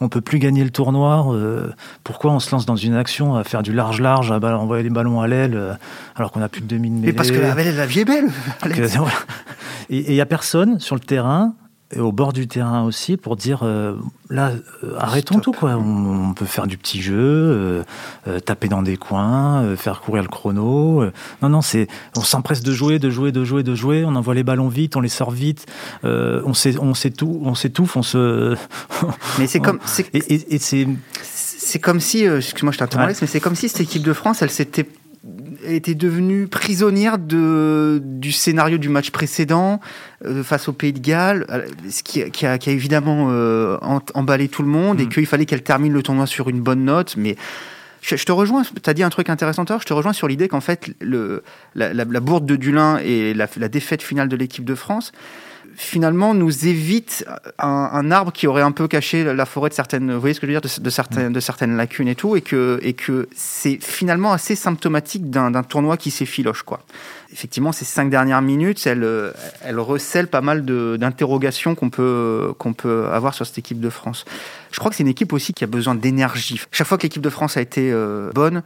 on 0.00 0.08
peut 0.08 0.20
plus 0.20 0.38
gagner 0.38 0.64
le 0.64 0.70
tournoi. 0.70 1.26
pourquoi 2.04 2.32
on 2.32 2.40
se 2.40 2.50
lance 2.50 2.66
dans 2.66 2.76
une 2.76 2.94
action 2.94 3.36
à 3.36 3.44
faire 3.44 3.62
du 3.62 3.72
large 3.72 4.00
large, 4.00 4.30
à 4.30 4.36
envoyer 4.36 4.82
les 4.82 4.90
ballons 4.90 5.20
à 5.20 5.28
l'aile 5.28 5.78
alors 6.14 6.32
qu'on 6.32 6.42
a 6.42 6.48
plus 6.48 6.62
que 6.62 6.66
2000 6.66 6.92
Mais 6.92 7.12
parce 7.12 7.30
que 7.30 7.38
la, 7.38 7.54
la 7.54 7.86
vie 7.86 8.00
est 8.00 8.04
belle. 8.04 8.28
Et 9.88 10.10
il 10.10 10.14
n'y 10.14 10.20
a 10.20 10.26
personne 10.26 10.80
sur 10.80 10.94
le 10.96 11.00
terrain 11.00 11.54
et 11.94 12.00
au 12.00 12.10
bord 12.10 12.32
du 12.32 12.48
terrain 12.48 12.82
aussi 12.82 13.16
pour 13.16 13.36
dire 13.36 13.60
euh, 13.62 13.96
là 14.28 14.52
euh, 14.82 14.96
arrêtons 14.98 15.38
tout 15.38 15.52
quoi. 15.52 15.76
On, 15.76 16.34
peut 16.34 16.44
faire 16.44 16.66
du 16.66 16.76
petit 16.76 17.00
jeu 17.00 17.84
euh, 18.26 18.40
taper 18.40 18.68
dans 18.68 18.82
des 18.82 18.96
coins 18.96 19.76
faire 19.76 20.00
courir 20.00 20.22
le 20.22 20.28
chrono 20.28 21.04
non 21.42 21.48
non 21.48 21.60
c'est 21.62 21.86
on 22.16 22.22
s'empresse 22.22 22.62
de 22.62 22.72
jouer 22.72 22.98
de 22.98 23.08
jouer 23.08 23.30
de 23.30 23.44
jouer 23.44 23.62
de 23.62 23.74
jouer. 23.74 24.04
On 24.04 24.16
envoie 24.16 24.34
les 24.34 24.42
ballons 24.42 24.68
vite 24.68 24.96
on 24.96 25.00
les 25.00 25.08
sort 25.08 25.30
vite 25.30 25.66
on 26.02 26.54
sait 26.54 26.76
on 26.78 26.94
sait 26.94 27.10
tout 27.10 27.40
on 27.44 27.54
s'étouffe 27.54 27.96
on 27.96 28.02
se 28.02 28.56
mais 29.38 29.46
c'est 29.46 29.60
comme 29.60 29.78
et, 30.12 30.58
c'est 30.58 30.88
c'est 31.22 31.78
comme 31.78 32.00
si 32.00 32.24
excuse-moi 32.24 32.72
je 32.72 32.78
t'interromps 32.78 33.20
mais 33.20 33.26
c'est 33.28 33.40
comme 33.40 33.54
si 33.54 33.68
cette 33.68 33.80
équipe 33.80 34.02
de 34.02 34.12
France 34.12 34.42
elle 34.42 34.50
s'était 34.50 34.88
était 35.66 35.94
devenue 35.94 36.46
prisonnière 36.46 37.18
de, 37.18 38.00
du 38.02 38.32
scénario 38.32 38.78
du 38.78 38.88
match 38.88 39.10
précédent 39.10 39.80
euh, 40.24 40.42
face 40.42 40.68
au 40.68 40.72
Pays 40.72 40.92
de 40.92 40.98
Galles, 40.98 41.46
euh, 41.50 41.66
ce 41.90 42.02
qui, 42.02 42.28
qui, 42.30 42.46
a, 42.46 42.58
qui 42.58 42.70
a, 42.70 42.72
évidemment 42.72 43.28
euh, 43.30 43.76
emballé 44.14 44.48
tout 44.48 44.62
le 44.62 44.68
monde 44.68 45.00
et 45.00 45.06
mm. 45.06 45.08
qu'il 45.08 45.26
fallait 45.26 45.46
qu'elle 45.46 45.62
termine 45.62 45.92
le 45.92 46.02
tournoi 46.02 46.26
sur 46.26 46.48
une 46.48 46.60
bonne 46.60 46.84
note. 46.84 47.16
Mais 47.16 47.36
je, 48.02 48.14
te 48.16 48.32
rejoins, 48.32 48.62
tu 48.62 48.90
as 48.90 48.94
dit 48.94 49.02
un 49.02 49.10
truc 49.10 49.28
intéressant, 49.28 49.64
je 49.66 49.84
te 49.84 49.92
rejoins 49.92 50.12
sur 50.12 50.28
l'idée 50.28 50.48
qu'en 50.48 50.60
fait, 50.60 50.90
le, 51.00 51.42
la, 51.74 51.92
la, 51.92 52.20
bourde 52.20 52.46
de 52.46 52.56
Dulin 52.56 52.98
et 52.98 53.34
la, 53.34 53.48
la 53.56 53.68
défaite 53.68 54.02
finale 54.02 54.28
de 54.28 54.36
l'équipe 54.36 54.64
de 54.64 54.74
France, 54.74 55.12
finalement 55.76 56.34
nous 56.34 56.66
évite 56.66 57.26
un, 57.58 58.10
arbre 58.10 58.32
qui 58.32 58.46
aurait 58.46 58.62
un 58.62 58.72
peu 58.72 58.88
caché 58.88 59.24
la 59.24 59.46
forêt 59.46 59.68
de 59.68 59.74
certaines, 59.74 60.12
vous 60.12 60.20
voyez 60.20 60.34
ce 60.34 60.40
que 60.40 60.46
je 60.46 60.52
veux 60.52 60.60
dire, 60.60 60.80
de, 60.80 60.90
certaines, 60.90 61.32
de 61.32 61.40
certaines 61.40 61.76
lacunes 61.76 62.08
et 62.08 62.14
tout, 62.14 62.34
et 62.34 62.40
que, 62.40 62.80
et 62.82 62.94
que 62.94 63.28
c'est 63.34 63.78
finalement 63.82 64.32
assez 64.32 64.56
symptomatique 64.56 65.30
d'un 65.30 65.62
tournoi 65.62 65.96
qui 65.96 66.10
s'effiloche, 66.10 66.62
quoi. 66.62 66.80
Effectivement, 67.32 67.72
ces 67.72 67.84
cinq 67.84 68.08
dernières 68.08 68.40
minutes, 68.40 68.86
elles, 68.86 69.06
elles 69.62 69.80
recèlent 69.80 70.28
pas 70.28 70.40
mal 70.40 70.64
d'interrogations 70.64 71.74
qu'on 71.74 71.90
peut, 71.90 72.54
qu'on 72.58 72.72
peut 72.72 73.06
avoir 73.12 73.34
sur 73.34 73.46
cette 73.46 73.58
équipe 73.58 73.80
de 73.80 73.90
France. 73.90 74.24
Je 74.70 74.78
crois 74.78 74.90
que 74.90 74.96
c'est 74.96 75.02
une 75.02 75.08
équipe 75.08 75.32
aussi 75.32 75.52
qui 75.52 75.64
a 75.64 75.66
besoin 75.66 75.94
d'énergie. 75.94 76.60
Chaque 76.70 76.86
fois 76.86 76.98
que 76.98 77.02
l'équipe 77.02 77.22
de 77.22 77.30
France 77.30 77.56
a 77.56 77.60
été 77.60 77.90
euh, 77.92 78.30
bonne, 78.34 78.62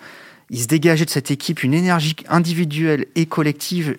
il 0.51 0.59
se 0.59 0.67
dégageait 0.67 1.05
de 1.05 1.11
cette 1.11 1.31
équipe 1.31 1.63
une 1.63 1.75
énergie 1.75 2.17
individuelle 2.29 3.07
et 3.15 3.25
collective. 3.25 3.97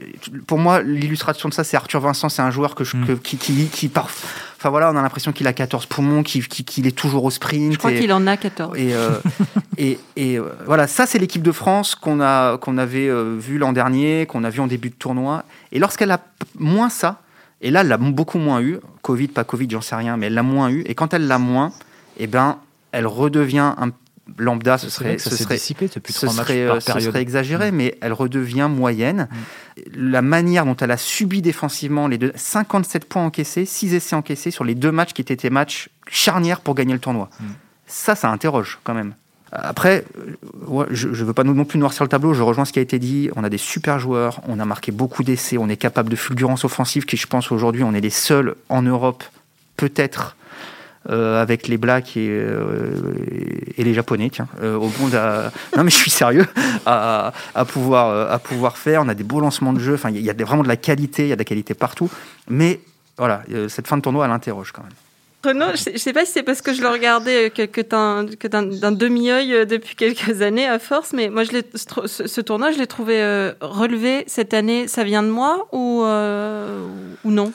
Pour 0.48 0.60
moi, 0.60 0.82
l'illustration 0.82 1.48
de 1.48 1.54
ça, 1.54 1.64
c'est 1.64 1.78
Arthur 1.78 2.02
Vincent. 2.02 2.28
C'est 2.28 2.42
un 2.42 2.52
joueur 2.52 2.76
que, 2.76 2.84
je, 2.84 2.98
mm. 2.98 3.20
qui, 3.20 3.38
qui, 3.38 3.68
qui 3.68 3.88
part. 3.88 4.10
Enfin 4.58 4.70
voilà, 4.70 4.92
on 4.92 4.98
a 4.98 5.02
l'impression 5.02 5.32
qu'il 5.32 5.48
a 5.48 5.54
14 5.54 5.86
poumons, 5.86 6.24
qu'il 6.24 6.86
est 6.86 6.96
toujours 6.96 7.24
au 7.24 7.32
sprint. 7.32 7.72
Je 7.72 7.78
crois 7.78 7.94
qu'il 7.94 8.12
en 8.12 8.28
a 8.28 8.36
14. 8.36 8.78
Et, 8.78 8.94
euh, 8.94 9.12
et, 9.78 9.98
et 10.18 10.38
euh, 10.38 10.50
voilà, 10.66 10.88
ça 10.88 11.06
c'est 11.06 11.20
l'équipe 11.20 11.42
de 11.42 11.54
France 11.54 11.96
qu'on 11.96 12.20
a 12.22 12.58
qu'on 12.58 12.78
avait 12.78 13.08
euh, 13.08 13.38
vu 13.40 13.58
l'an 13.58 13.72
dernier, 13.72 14.26
qu'on 14.28 14.44
a 14.44 14.50
vu 14.50 14.60
en 14.60 14.68
début 14.68 14.90
de 14.90 14.96
tournoi. 14.96 15.46
Et 15.72 15.80
lorsqu'elle 15.80 16.12
a 16.12 16.20
moins 16.60 16.90
ça, 16.90 17.22
et 17.62 17.72
là 17.72 17.82
elle 17.82 17.88
l'a 17.88 17.98
beaucoup 17.98 18.38
moins 18.38 18.62
eu, 18.62 18.78
Covid, 19.02 19.30
pas 19.30 19.46
Covid, 19.46 19.68
j'en 19.72 19.82
sais 19.82 19.96
rien, 19.96 20.18
mais 20.18 20.28
elle 20.28 20.36
l'a 20.36 20.44
moins 20.44 20.70
eu. 20.70 20.84
Et 20.86 20.96
quand 20.96 21.14
elle 21.14 21.28
l'a 21.28 21.40
moins, 21.40 21.72
eh 22.18 22.28
ben 22.28 22.58
elle 22.92 23.08
redevient 23.08 23.74
un 23.78 23.90
lambda, 24.38 24.78
ce 24.78 24.90
serait, 24.90 25.18
ce 25.18 25.30
serait, 25.36 25.58
ce 25.58 26.28
serait, 26.28 27.22
exagéré, 27.22 27.72
mm. 27.72 27.76
mais 27.76 27.98
elle 28.02 28.14
redevient 28.14 28.70
moyenne. 28.70 29.28
Mm. 29.30 29.82
La 29.96 30.22
manière 30.22 30.66
dont 30.66 30.76
elle 30.76 30.92
a 30.92 30.98
subi 30.98 31.42
défensivement 31.42 32.08
les 32.08 32.18
deux, 32.18 32.32
57 32.36 33.06
points 33.06 33.26
encaissés, 33.26 33.66
6 33.66 33.94
essais 33.96 34.16
encaissés 34.16 34.52
sur 34.52 34.64
les 34.64 34.76
deux 34.76 34.92
matchs 34.92 35.14
qui 35.14 35.22
étaient 35.22 35.36
des 35.36 35.50
matchs 35.50 35.90
charnières 36.08 36.62
pour 36.62 36.76
gagner 36.76 36.94
le 36.94 37.00
tournoi. 37.00 37.30
Mm. 37.40 37.46
Ça, 37.88 38.16
ça 38.16 38.30
interroge 38.30 38.80
quand 38.84 38.94
même. 38.94 39.14
Après, 39.52 40.06
euh, 40.70 40.86
je 40.92 41.10
ne 41.10 41.14
veux 41.14 41.34
pas 41.34 41.44
non 41.44 41.66
plus 41.66 41.78
noircir 41.78 42.04
le 42.04 42.10
tableau, 42.10 42.34
je 42.34 42.42
rejoins 42.42 42.64
ce 42.64 42.72
qui 42.72 42.80
a 42.80 42.82
été 42.82 43.00
dit. 43.00 43.30
On 43.36 43.44
a 43.44 43.50
des 43.50 43.58
super 43.58 44.00
joueurs, 44.00 44.40
on 44.48 44.60
a 44.60 44.66
marqué 44.66 44.92
beaucoup 44.94 45.24
d'essais, 45.24 45.58
on 45.58 45.68
est 45.68 45.78
capable 45.78 46.10
de 46.10 46.16
fulgurance 46.16 46.64
offensive 46.64 47.06
qui, 47.06 47.18
je 47.18 47.28
pense, 47.28 47.52
aujourd'hui, 47.52 47.84
on 47.84 47.94
est 47.94 48.02
les 48.02 48.10
seuls 48.10 48.56
en 48.70 48.82
Europe, 48.82 49.24
peut-être, 49.76 50.38
euh, 51.10 51.42
avec 51.42 51.68
les 51.68 51.78
Blacks 51.78 52.16
et, 52.16 52.30
euh, 52.30 52.92
les 53.76 53.94
Japonais, 53.96 54.30
tiens, 54.32 54.48
euh, 54.62 54.76
au 54.76 54.92
monde 55.00 55.14
non 55.76 55.84
mais 55.84 55.90
je 55.90 55.96
suis 55.96 56.12
sérieux, 56.12 56.46
à, 56.86 57.34
pouvoir, 57.68 58.32
à 58.32 58.38
pouvoir 58.38 58.78
faire. 58.78 59.02
On 59.02 59.08
a 59.08 59.16
des 59.16 59.24
beaux 59.24 59.40
lancements 59.40 59.74
de 59.74 59.80
jeu, 59.80 59.96
enfin 59.96 60.12
il 60.12 60.22
y 60.22 60.30
a 60.30 60.34
vraiment 60.34 60.62
de 60.62 60.68
la 60.68 60.78
qualité, 60.78 61.24
il 61.24 61.30
y 61.30 61.32
a 61.32 61.36
de 61.36 61.40
la 61.40 61.46
qualité 61.46 61.74
partout, 61.74 62.08
mais 62.48 62.82
voilà, 63.18 63.42
cette 63.68 63.88
fin 63.88 63.98
de 63.98 64.04
tournoi, 64.04 64.26
elle 64.26 64.32
interroge 64.32 64.72
quand 64.72 64.84
même. 64.84 64.92
Renaud, 65.44 65.76
je 65.76 65.90
ne 65.90 65.98
sais 65.98 66.14
pas 66.14 66.24
si 66.24 66.34
c'est 66.34 66.44
parce 66.44 66.62
que 66.62 66.72
je 66.72 66.84
le 66.84 66.90
regardais 66.90 67.50
que, 67.50 67.64
que 67.64 67.82
d'un 67.82 68.92
demi-œil 68.92 69.66
depuis 69.66 69.96
quelques 69.96 70.42
années 70.44 70.68
à 70.68 70.78
force, 70.78 71.14
mais 71.14 71.30
moi, 71.30 71.44
je 71.46 71.52
ce, 72.06 72.28
ce 72.28 72.42
tournoi, 72.42 72.70
je 72.70 72.78
l'ai 72.78 72.86
trouvé 72.86 73.52
relevé 73.60 74.24
cette 74.28 74.54
année. 74.54 74.88
Ça 74.88 75.04
vient 75.04 75.24
de 75.24 75.30
moi 75.30 75.68
ou 75.72 76.04
non? 77.26 77.52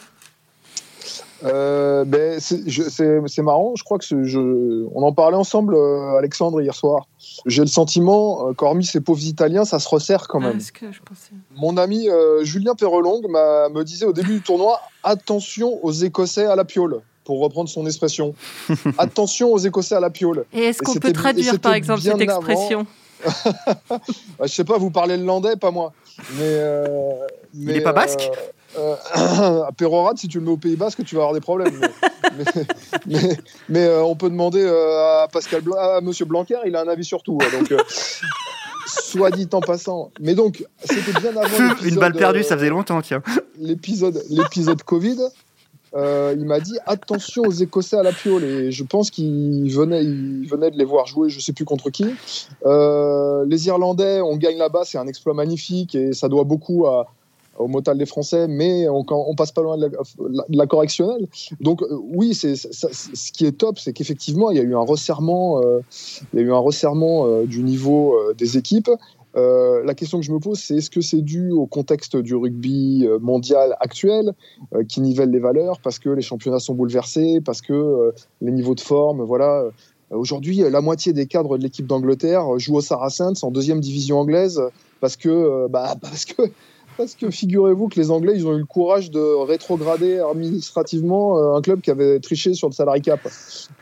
Euh, 1.44 2.04
ben, 2.04 2.40
c'est 2.40 3.42
marrant, 3.42 3.74
je 3.76 3.84
crois 3.84 3.98
que 3.98 4.24
je, 4.24 4.86
on 4.94 5.02
en 5.02 5.12
parlait 5.12 5.36
ensemble, 5.36 5.74
euh, 5.74 6.16
Alexandre, 6.16 6.60
hier 6.62 6.74
soir. 6.74 7.06
J'ai 7.44 7.62
le 7.62 7.68
sentiment 7.68 8.48
euh, 8.48 8.52
qu'hormis 8.52 8.84
ces 8.84 9.00
pauvres 9.00 9.22
Italiens, 9.24 9.64
ça 9.64 9.78
se 9.78 9.88
resserre 9.88 10.28
quand 10.28 10.40
même. 10.40 10.58
Mon 11.56 11.76
ami 11.76 12.08
euh, 12.08 12.42
Julien 12.44 12.74
Perrelong 12.74 13.22
me 13.28 13.82
disait 13.82 14.06
au 14.06 14.12
début 14.12 14.34
du 14.34 14.40
tournoi 14.40 14.80
attention 15.02 15.78
aux 15.84 15.92
Écossais 15.92 16.46
à 16.46 16.56
la 16.56 16.64
piole, 16.64 17.00
pour 17.24 17.40
reprendre 17.40 17.68
son 17.68 17.86
expression. 17.86 18.34
attention 18.98 19.52
aux 19.52 19.58
Écossais 19.58 19.94
à 19.94 20.00
la 20.00 20.10
piole. 20.10 20.46
Et 20.52 20.64
est-ce 20.64 20.82
qu'on 20.82 20.94
peut 20.94 21.12
traduire 21.12 21.60
par 21.60 21.74
exemple 21.74 22.00
cette 22.00 22.20
expression? 22.20 22.86
Je 24.42 24.46
sais 24.46 24.64
pas, 24.64 24.78
vous 24.78 24.90
parlez 24.90 25.16
le 25.16 25.24
landais, 25.24 25.56
pas 25.56 25.70
moi. 25.70 25.92
Mais, 26.38 26.60
mais 27.54 27.72
Il 27.72 27.72
n'est 27.72 27.80
pas 27.80 27.92
basque? 27.92 28.30
Euh, 28.78 28.96
à 29.64 29.72
Perorade, 29.72 30.18
si 30.18 30.28
tu 30.28 30.38
le 30.38 30.44
mets 30.44 30.50
au 30.50 30.56
Pays 30.56 30.76
Basque, 30.76 31.04
tu 31.04 31.14
vas 31.14 31.22
avoir 31.22 31.34
des 31.34 31.40
problèmes. 31.40 31.80
mais, 33.68 33.84
euh, 33.86 34.02
on 34.02 34.16
peut 34.16 34.30
demander 34.30 34.62
euh, 34.62 35.22
à 35.22 35.28
Pascal 35.28 35.62
à 35.78 36.00
Monsieur 36.00 36.24
Blanquer, 36.24 36.58
il 36.66 36.76
a 36.76 36.82
un 36.82 36.88
avis 36.88 37.04
sur 37.04 37.22
tout. 37.22 37.38
Hein, 37.42 37.46
donc, 37.52 37.80
soit 38.86 39.30
dit 39.30 39.48
en 39.52 39.60
passant. 39.60 40.10
Mais 40.20 40.34
donc, 40.34 40.64
c'était 40.84 41.18
bien 41.20 41.36
avant. 41.36 41.74
Une 41.84 41.96
balle 41.96 42.14
perdue, 42.14 42.42
ça 42.42 42.56
faisait 42.56 42.70
longtemps, 42.70 43.00
tiens. 43.02 43.22
L'épisode, 43.58 44.22
l'épisode 44.30 44.82
Covid. 44.82 45.18
il 45.94 46.44
m'a 46.44 46.60
dit 46.60 46.78
attention 46.86 47.42
aux 47.42 47.52
Écossais 47.52 47.96
à 47.96 48.02
la 48.02 48.12
piole 48.12 48.44
et 48.44 48.70
je 48.70 48.84
pense 48.84 49.10
qu'il 49.10 49.70
venait, 49.72 50.04
il 50.04 50.46
venait 50.46 50.70
de 50.70 50.76
les 50.76 50.84
voir 50.84 51.06
jouer, 51.06 51.30
je 51.30 51.40
sais 51.40 51.52
plus 51.52 51.64
contre 51.64 51.90
qui. 51.90 52.04
les 52.64 53.66
Irlandais, 53.66 54.20
on 54.20 54.36
gagne 54.36 54.58
là-bas, 54.58 54.82
c'est 54.84 54.98
un 54.98 55.06
exploit 55.06 55.34
magnifique 55.34 55.94
et 55.94 56.12
ça 56.12 56.28
doit 56.28 56.44
beaucoup 56.44 56.86
à, 56.86 57.06
au 57.58 57.68
Motal 57.68 57.98
des 57.98 58.06
Français, 58.06 58.46
mais 58.48 58.88
on, 58.88 59.04
on 59.08 59.34
passe 59.34 59.52
pas 59.52 59.62
loin 59.62 59.76
de 59.78 59.90
la, 60.50 60.66
correctionnelle. 60.66 61.26
Donc 61.60 61.82
euh, 61.82 61.98
oui, 62.14 62.34
c'est 62.34 62.56
ce 62.56 63.32
qui 63.32 63.46
est 63.46 63.52
top, 63.52 63.78
c'est 63.78 63.92
qu'effectivement 63.92 64.50
il 64.50 64.56
y 64.56 64.60
a 64.60 64.64
eu 64.64 64.74
un 64.74 64.84
resserrement, 64.84 65.62
euh, 65.62 65.80
il 66.32 66.40
y 66.40 66.42
a 66.42 66.46
eu 66.46 66.52
un 66.52 66.58
resserrement 66.58 67.26
euh, 67.26 67.44
du 67.44 67.62
niveau 67.62 68.16
des 68.36 68.56
équipes. 68.56 68.90
la 69.34 69.94
question 69.94 70.18
que 70.18 70.24
je 70.24 70.32
me 70.32 70.38
pose, 70.38 70.58
c'est 70.58 70.76
est-ce 70.76 70.90
que 70.90 71.00
c'est 71.00 71.20
dû 71.20 71.50
au 71.50 71.66
contexte 71.66 72.16
du 72.16 72.34
rugby 72.34 73.06
mondial 73.20 73.76
actuel 73.80 74.32
qui 74.88 75.00
nivelle 75.02 75.30
les 75.30 75.38
valeurs 75.38 75.78
parce 75.80 75.98
que 75.98 76.08
les 76.08 76.22
championnats 76.22 76.58
sont 76.58 76.74
bouleversés, 76.74 77.42
parce 77.44 77.60
que 77.60 78.12
les 78.40 78.52
niveaux 78.52 78.74
de 78.74 78.80
forme, 78.80 79.22
voilà. 79.22 79.64
Aujourd'hui, 80.10 80.58
la 80.58 80.80
moitié 80.80 81.12
des 81.12 81.26
cadres 81.26 81.58
de 81.58 81.64
l'équipe 81.64 81.86
d'Angleterre 81.86 82.58
jouent 82.58 82.76
au 82.76 82.80
Saracens 82.80 83.42
en 83.42 83.50
deuxième 83.50 83.80
division 83.80 84.20
anglaise 84.20 84.62
parce 85.00 85.16
que, 85.16 85.66
bah, 85.68 85.96
parce 86.00 86.24
que 86.24 86.42
parce 86.96 87.14
que 87.14 87.30
figurez-vous 87.30 87.88
que 87.88 88.00
les 88.00 88.10
Anglais, 88.10 88.32
ils 88.36 88.46
ont 88.46 88.54
eu 88.54 88.58
le 88.58 88.66
courage 88.66 89.10
de 89.10 89.44
rétrograder 89.44 90.18
administrativement 90.18 91.38
euh, 91.38 91.56
un 91.56 91.60
club 91.60 91.80
qui 91.80 91.90
avait 91.90 92.20
triché 92.20 92.54
sur 92.54 92.68
le 92.68 92.74
salary 92.74 93.02
cap. 93.02 93.20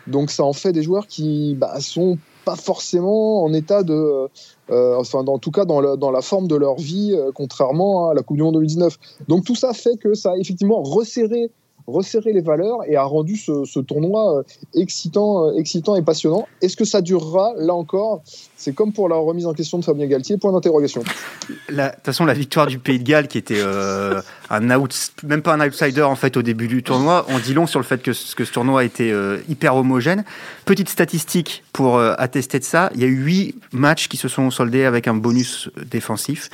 Donc 0.07 0.31
ça 0.31 0.45
en 0.45 0.53
fait 0.53 0.73
des 0.73 0.83
joueurs 0.83 1.07
qui 1.07 1.55
bah, 1.55 1.81
sont 1.81 2.19
pas 2.45 2.57
forcément 2.57 3.43
en 3.43 3.53
état 3.53 3.83
de, 3.83 4.29
euh, 4.71 4.97
enfin 4.97 5.25
en 5.27 5.39
tout 5.39 5.51
cas 5.51 5.65
dans 5.65 5.81
la, 5.81 5.97
dans 5.97 6.11
la 6.11 6.21
forme 6.21 6.49
de 6.49 6.57
leur 6.57 6.77
vie, 6.77 7.13
euh, 7.15 7.31
contrairement 7.35 8.11
à 8.11 8.15
la 8.15 8.23
Coupe 8.23 8.37
du 8.37 8.43
Monde 8.43 8.55
2019. 8.55 8.99
Donc 9.29 9.45
tout 9.45 9.55
ça 9.55 9.73
fait 9.73 9.97
que 9.97 10.15
ça 10.15 10.33
a 10.33 10.37
effectivement 10.37 10.83
resserré 10.83 11.51
resserré 11.87 12.33
les 12.33 12.41
valeurs 12.41 12.79
et 12.87 12.97
a 12.97 13.03
rendu 13.03 13.37
ce, 13.37 13.81
tournoi 13.81 14.39
euh, 14.39 14.43
excitant, 14.75 15.49
euh, 15.49 15.59
excitant 15.59 15.97
et 15.97 16.03
passionnant. 16.03 16.49
Est-ce 16.63 16.77
que 16.77 16.85
ça 16.85 17.03
durera 17.03 17.53
Là 17.59 17.75
encore, 17.75 18.23
c'est 18.57 18.75
comme 18.75 18.93
pour 18.93 19.09
la 19.09 19.17
remise 19.17 19.47
en 19.47 19.53
question 19.53 19.79
de 19.79 19.85
Fabien 19.85 20.07
Galtier, 20.07 20.39
point 20.39 20.53
d'interrogation. 20.53 21.03
De 21.49 21.55
toute 21.75 22.05
façon, 22.05 22.25
la 22.25 22.35
victoire 22.35 22.67
du 22.67 22.79
Pays 22.79 22.99
de 22.99 23.05
Galles, 23.05 23.29
qui 23.29 23.39
était 23.39 23.59
euh, 23.59 24.23
un 24.51 24.71
out, 24.71 24.95
même 25.25 25.43
pas 25.43 25.53
un 25.53 25.67
outsider 25.67 26.03
en 26.03 26.17
fait 26.17 26.37
au 26.37 26.43
début 26.43 26.69
du 26.69 26.83
tournoi, 26.83 27.27
on 27.29 27.39
dit 27.39 27.53
long 27.53 27.67
sur 27.67 27.81
le 27.81 27.85
fait 27.85 28.03
que, 28.03 28.13
ce 28.13 28.43
tournoi 28.53 28.85
était 28.85 29.13
hyper 29.49 29.77
homogène. 29.77 30.25
Petite 30.65 30.89
statistique 30.89 31.65
pour 31.73 31.99
attester 31.99 32.59
de 32.59 32.65
ça, 32.65 32.91
il 32.95 33.01
y 33.01 33.05
a 33.05 33.07
eu 33.07 33.17
huit 33.17 33.55
matchs 33.73 34.09
qui 34.09 34.17
se 34.17 34.29
sont 34.29 34.51
soldés 34.51 34.85
avec 34.85 35.09
un 35.09 35.15
bonus 35.15 35.71
défensif. 35.91 36.51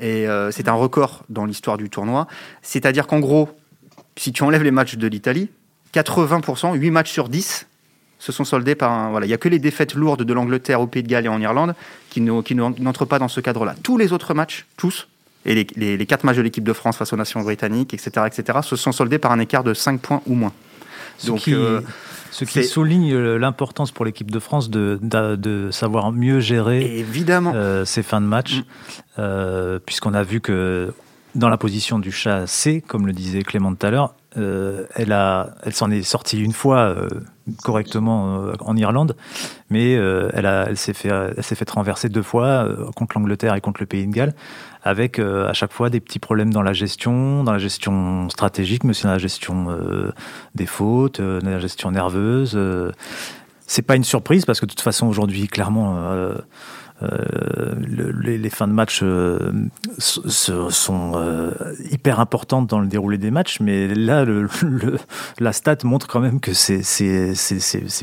Et 0.00 0.26
c'est 0.50 0.68
un 0.68 0.74
record 0.74 1.22
dans 1.28 1.44
l'histoire 1.44 1.78
du 1.78 1.90
tournoi. 1.90 2.26
C'est-à-dire 2.62 3.06
qu'en 3.06 3.20
gros, 3.20 3.48
si 4.16 4.32
tu 4.32 4.42
enlèves 4.42 4.62
les 4.62 4.70
matchs 4.70 4.96
de 4.96 5.06
l'Italie, 5.06 5.48
80%, 5.94 6.74
8 6.76 6.90
matchs 6.90 7.12
sur 7.12 7.28
10 7.28 7.66
se 8.18 8.32
sont 8.32 8.44
soldés 8.44 8.74
par 8.74 8.92
un. 8.92 9.10
Voilà, 9.10 9.26
il 9.26 9.28
n'y 9.28 9.34
a 9.34 9.38
que 9.38 9.48
les 9.48 9.58
défaites 9.58 9.94
lourdes 9.94 10.22
de 10.22 10.32
l'Angleterre 10.32 10.80
au 10.80 10.86
Pays 10.86 11.02
de 11.02 11.08
Galles 11.08 11.26
et 11.26 11.28
en 11.28 11.40
Irlande 11.40 11.74
qui, 12.10 12.20
n'entrent 12.20 13.04
pas 13.04 13.18
dans 13.18 13.28
ce 13.28 13.40
cadre-là. 13.40 13.74
Tous 13.82 13.98
les 13.98 14.12
autres 14.12 14.34
matchs, 14.34 14.66
tous, 14.76 15.08
et 15.44 15.54
les, 15.54 15.96
les, 15.96 16.06
4 16.06 16.24
matchs 16.24 16.36
de 16.36 16.42
l'équipe 16.42 16.64
de 16.64 16.72
France 16.72 16.96
face 16.96 17.12
aux 17.12 17.16
nations 17.16 17.42
britanniques, 17.42 17.92
etc., 17.92 18.26
etc., 18.26 18.60
se 18.62 18.76
sont 18.76 18.92
soldés 18.92 19.18
par 19.18 19.32
un 19.32 19.40
écart 19.40 19.62
de 19.62 19.74
5 19.74 20.00
points 20.00 20.22
ou 20.26 20.34
moins. 20.34 20.52
Ce 21.18 21.26
Donc, 21.26 21.40
qui, 21.40 21.54
euh, 21.54 21.80
ce 22.30 22.44
qui 22.44 22.64
souligne 22.64 23.16
l'importance 23.16 23.92
pour 23.92 24.04
l'équipe 24.04 24.30
de 24.30 24.38
France 24.38 24.70
de, 24.70 24.98
de, 25.02 25.70
savoir 25.70 26.10
mieux 26.12 26.40
gérer 26.40 26.98
évidemment. 26.98 27.52
Euh, 27.54 27.84
ces 27.84 28.02
fins 28.02 28.20
de 28.20 28.26
match, 28.26 28.56
mm. 28.56 28.62
euh, 29.18 29.78
puisqu'on 29.84 30.14
a 30.14 30.22
vu 30.22 30.40
que 30.40 30.92
dans 31.34 31.48
la 31.48 31.56
position 31.56 31.98
du 31.98 32.12
chat 32.12 32.46
C, 32.46 32.82
comme 32.86 33.06
le 33.06 33.12
disait 33.12 33.42
Clément 33.42 33.74
tout 33.74 33.86
à 33.86 33.90
l'heure, 33.90 34.14
euh, 34.36 34.86
elle, 34.94 35.12
elle 35.62 35.72
s'en 35.72 35.90
est 35.90 36.02
sortie 36.02 36.40
une 36.40 36.52
fois 36.52 36.78
euh, 36.78 37.08
correctement 37.62 38.40
euh, 38.40 38.52
en 38.60 38.76
Irlande, 38.76 39.16
mais 39.70 39.92
elle, 39.92 40.46
elle, 40.46 40.76
s'est 40.76 40.92
fait, 40.92 41.10
fait 41.42 41.70
renverser 41.70 42.08
deux 42.08 42.22
fois 42.22 42.68
contre 42.96 43.18
l'Angleterre 43.18 43.54
et 43.54 43.60
contre 43.60 43.80
le 43.80 43.86
Pays 43.86 44.06
de 44.06 44.12
Galles, 44.12 44.34
avec 44.82 45.18
à 45.18 45.52
chaque 45.52 45.72
fois 45.72 45.90
des 45.90 46.00
petits 46.00 46.18
problèmes 46.18 46.52
dans 46.52 46.62
la 46.62 46.72
gestion, 46.72 47.42
dans 47.42 47.52
la 47.52 47.58
gestion 47.58 48.28
stratégique, 48.28 48.84
mais 48.84 48.90
aussi 48.90 49.04
dans 49.04 49.10
la 49.10 49.18
gestion 49.18 49.66
des 50.54 50.66
fautes, 50.66 51.20
dans 51.20 51.50
la 51.50 51.58
gestion 51.58 51.90
nerveuse. 51.90 52.58
c'est 53.66 53.82
pas 53.82 53.96
une 53.96 54.04
surprise 54.04 54.44
parce 54.44 54.60
que 54.60 54.66
de 54.66 54.70
toute 54.70 54.80
façon 54.80 55.06
aujourd'hui, 55.06 55.48
clairement 55.48 55.98
les, 57.00 58.50
fins 58.50 58.68
de 58.68 58.72
match 58.72 59.02
sont 59.98 61.52
hyper 61.90 62.20
importantes 62.20 62.68
dans 62.68 62.80
le 62.80 62.86
déroulé 62.86 63.18
des 63.18 63.30
matchs, 63.30 63.58
mais 63.60 63.88
là, 63.88 64.24
le, 64.24 64.48
la 65.38 65.52
stat 65.52 65.78
montre 65.84 66.06
quand 66.06 66.20
même 66.20 66.40
que 66.40 66.52
c'est 66.52 66.82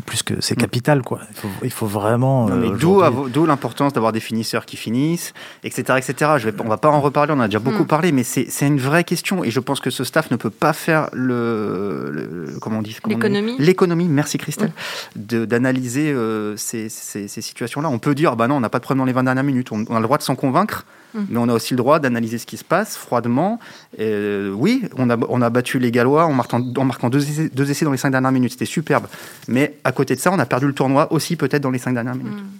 plus 0.06 0.24
que 0.24 0.42
c'est 0.42 0.56
mm. 0.56 0.62
capital, 0.62 1.02
quoi. 1.04 1.22
Il 1.30 1.36
faut, 1.36 1.48
il 1.64 1.72
faut 1.72 1.88
vraiment. 1.88 2.50
D'où 2.50 3.46
l'importance 3.46 3.94
d'avoir 3.94 4.12
des 4.12 4.20
finisseurs 4.20 4.66
qui 4.66 4.78
finissent, 4.78 5.34
etc., 5.64 5.98
etc. 5.98 6.32
Je 6.38 6.50
vais, 6.50 6.62
on 6.62 6.68
va 6.68 6.78
pas 6.78 6.90
en 6.90 7.02
reparler, 7.02 7.34
on 7.36 7.40
a 7.40 7.48
déjà 7.48 7.60
beaucoup 7.60 7.84
mm. 7.84 7.88
parlé, 7.88 8.12
mais 8.12 8.24
c'est 8.24 8.68
une 8.68 8.80
vraie 8.80 9.04
question, 9.04 9.44
et 9.44 9.52
je 9.52 9.60
pense 9.60 9.80
que 9.80 9.90
ce 9.90 10.04
staff 10.04 10.32
ne 10.32 10.36
peut 10.36 10.50
pas 10.50 10.74
faire 10.74 11.10
le, 11.14 12.56
comment 12.62 12.80
on 12.80 12.82
dit 12.82 12.98
l'économie. 13.08 13.56
L'économie, 13.58 14.08
merci 14.08 14.38
Christelle, 14.38 14.74
d'analyser 15.16 16.12
euh, 16.12 16.58
ces, 16.58 16.90
ces, 16.90 17.28
ces 17.28 17.42
situations-là. 17.42 17.90
On 17.90 18.00
peut 18.00 18.16
dire, 18.16 18.36
bah 18.36 18.48
non, 18.48 18.56
on 18.56 18.60
n'a 18.60 18.70
pas 18.70 18.81
problème 18.82 19.00
dans 19.00 19.06
les 19.06 19.14
20 19.14 19.24
dernières 19.24 19.44
minutes, 19.44 19.72
on, 19.72 19.86
a 19.86 20.00
le 20.00 20.04
droit 20.04 20.18
de 20.18 20.24
s'en 20.24 20.36
convaincre. 20.36 20.86
Mm. 21.14 21.20
Mais 21.30 21.38
on 21.38 21.50
a 21.50 21.54
aussi 21.54 21.74
le 21.74 21.78
droit 21.78 22.00
d'analyser 22.00 22.38
ce 22.38 22.46
qui 22.46 22.58
se 22.58 22.64
passe 22.64 22.96
froidement. 22.96 23.60
Euh, 24.00 24.52
oui, 24.52 24.84
on 24.98 25.10
a, 25.10 25.18
on 25.30 25.42
a 25.42 25.50
battu 25.50 25.80
les 25.80 25.92
Gallois 25.92 26.26
en 26.26 26.34
marquant, 26.34 26.62
en 26.78 26.86
marquant 26.86 27.10
deux, 27.10 27.28
essais, 27.28 27.50
deux 27.54 27.70
essais 27.70 27.86
dans 27.86 27.92
les 27.92 27.98
cinq 27.98 28.12
dernières 28.12 28.32
minutes. 28.32 28.54
C'était 28.54 28.66
superbe. 28.66 29.08
Mais 29.48 29.78
à 29.84 29.92
côté 29.92 30.16
de 30.16 30.20
ça, 30.20 30.32
on 30.32 30.40
a 30.40 30.46
perdu 30.46 30.68
le 30.68 30.74
tournoi 30.74 31.12
aussi 31.12 31.36
peut-être 31.36 31.64
dans 31.64 31.72
les 31.72 31.80
cinq 31.80 31.94
dernières 31.94 32.16
minutes. 32.16 32.40
Mm. 32.40 32.60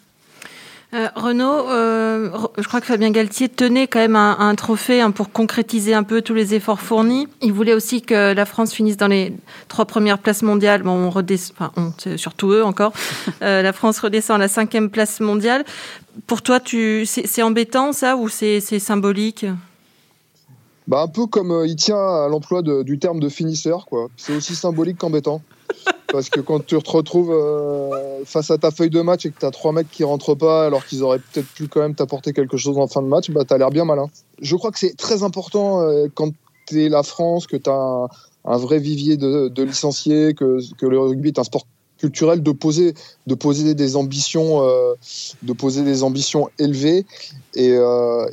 Euh, 0.94 1.08
Renaud, 1.16 1.70
euh, 1.70 2.30
je 2.58 2.68
crois 2.68 2.82
que 2.82 2.86
Fabien 2.86 3.12
Galtier 3.12 3.48
tenait 3.48 3.88
quand 3.88 4.00
même 4.00 4.18
un, 4.18 4.38
un 4.40 4.56
trophée 4.56 5.00
hein, 5.00 5.12
pour 5.12 5.32
concrétiser 5.32 5.94
un 5.94 6.04
peu 6.04 6.22
tous 6.22 6.34
les 6.34 6.54
efforts 6.54 6.82
fournis. 6.82 7.30
Il 7.42 7.54
voulait 7.54 7.74
aussi 7.74 8.02
que 8.02 8.34
la 8.34 8.46
France 8.46 8.74
finisse 8.74 8.98
dans 8.98 9.08
les 9.08 9.34
trois 9.70 9.86
premières 9.86 10.20
places 10.20 10.42
mondiales. 10.42 10.84
Bon, 10.84 10.92
on 10.92 11.10
redescend, 11.10 11.56
enfin, 11.58 11.72
on, 11.78 12.18
surtout 12.18 12.52
eux 12.52 12.64
encore. 12.64 12.94
Euh, 13.42 13.62
la 13.62 13.74
France 13.74 13.98
redescend 14.00 14.36
à 14.36 14.40
la 14.40 14.48
cinquième 14.48 14.90
place 14.90 15.20
mondiale. 15.20 15.64
Pour 16.28 16.42
toi, 16.42 16.60
tu, 16.60 17.06
c'est 17.06 17.42
embêtant 17.42 17.94
ça 17.94 18.18
ou 18.18 18.30
c'est 18.30 18.60
symbolique? 18.60 19.46
Bah, 20.88 21.04
un 21.04 21.08
peu 21.08 21.26
comme 21.28 21.52
euh, 21.52 21.68
il 21.68 21.76
tient 21.76 21.96
à 21.96 22.28
l'emploi 22.28 22.62
du 22.62 23.00
terme 23.00 23.20
de 23.20 23.30
finisseur, 23.30 23.86
quoi. 23.86 24.08
C'est 24.18 24.36
aussi 24.36 24.56
symbolique 24.56 24.98
qu'embêtant. 24.98 25.42
Parce 26.12 26.30
que 26.30 26.42
quand 26.42 26.66
tu 26.66 26.78
te 26.78 26.92
retrouves 26.92 27.32
euh, 27.32 28.26
face 28.26 28.52
à 28.52 28.58
ta 28.58 28.72
feuille 28.72 28.90
de 28.90 29.00
match 29.00 29.26
et 29.26 29.32
que 29.32 29.40
tu 29.40 29.46
as 29.46 29.52
trois 29.52 29.72
mecs 29.72 29.90
qui 29.90 30.04
rentrent 30.04 30.36
pas 30.36 30.66
alors 30.66 30.86
qu'ils 30.86 31.04
auraient 31.04 31.20
peut-être 31.20 31.48
pu 31.48 31.68
quand 31.68 31.80
même 31.80 31.96
t'apporter 31.96 32.34
quelque 32.34 32.58
chose 32.58 32.78
en 32.78 32.88
fin 32.88 33.02
de 33.02 33.08
match, 33.08 33.32
bah, 33.32 33.46
tu 33.46 33.54
as 33.54 33.58
l'air 33.58 33.70
bien 33.70 33.86
malin. 33.86 34.08
Je 34.42 34.56
crois 34.58 34.72
que 34.72 34.80
c'est 34.80 34.98
très 34.98 35.24
important 35.24 35.82
euh, 35.82 36.08
quand 36.14 36.32
tu 36.68 36.84
es 36.84 36.90
la 36.90 37.04
France, 37.04 37.48
que 37.48 37.56
tu 37.56 37.70
as 37.70 38.08
un, 38.44 38.58
vrai 38.58 38.80
vivier 38.80 39.16
de, 39.16 39.64
licenciés, 39.64 40.34
que, 40.34 40.58
que, 40.76 40.86
le 40.86 41.00
rugby 41.00 41.30
est 41.30 41.40
un 41.40 41.46
sport 41.46 41.66
culturel 42.02 42.44
de 42.44 42.52
poser 42.52 42.94
de 43.28 43.36
poser 43.36 43.76
des 43.76 43.96
ambitions 43.96 44.68
euh, 44.68 44.96
de 45.44 45.54
poser 45.54 45.84
des 45.84 46.04
ambitions 46.04 46.50
élevées 46.60 47.06
et, 47.54 47.76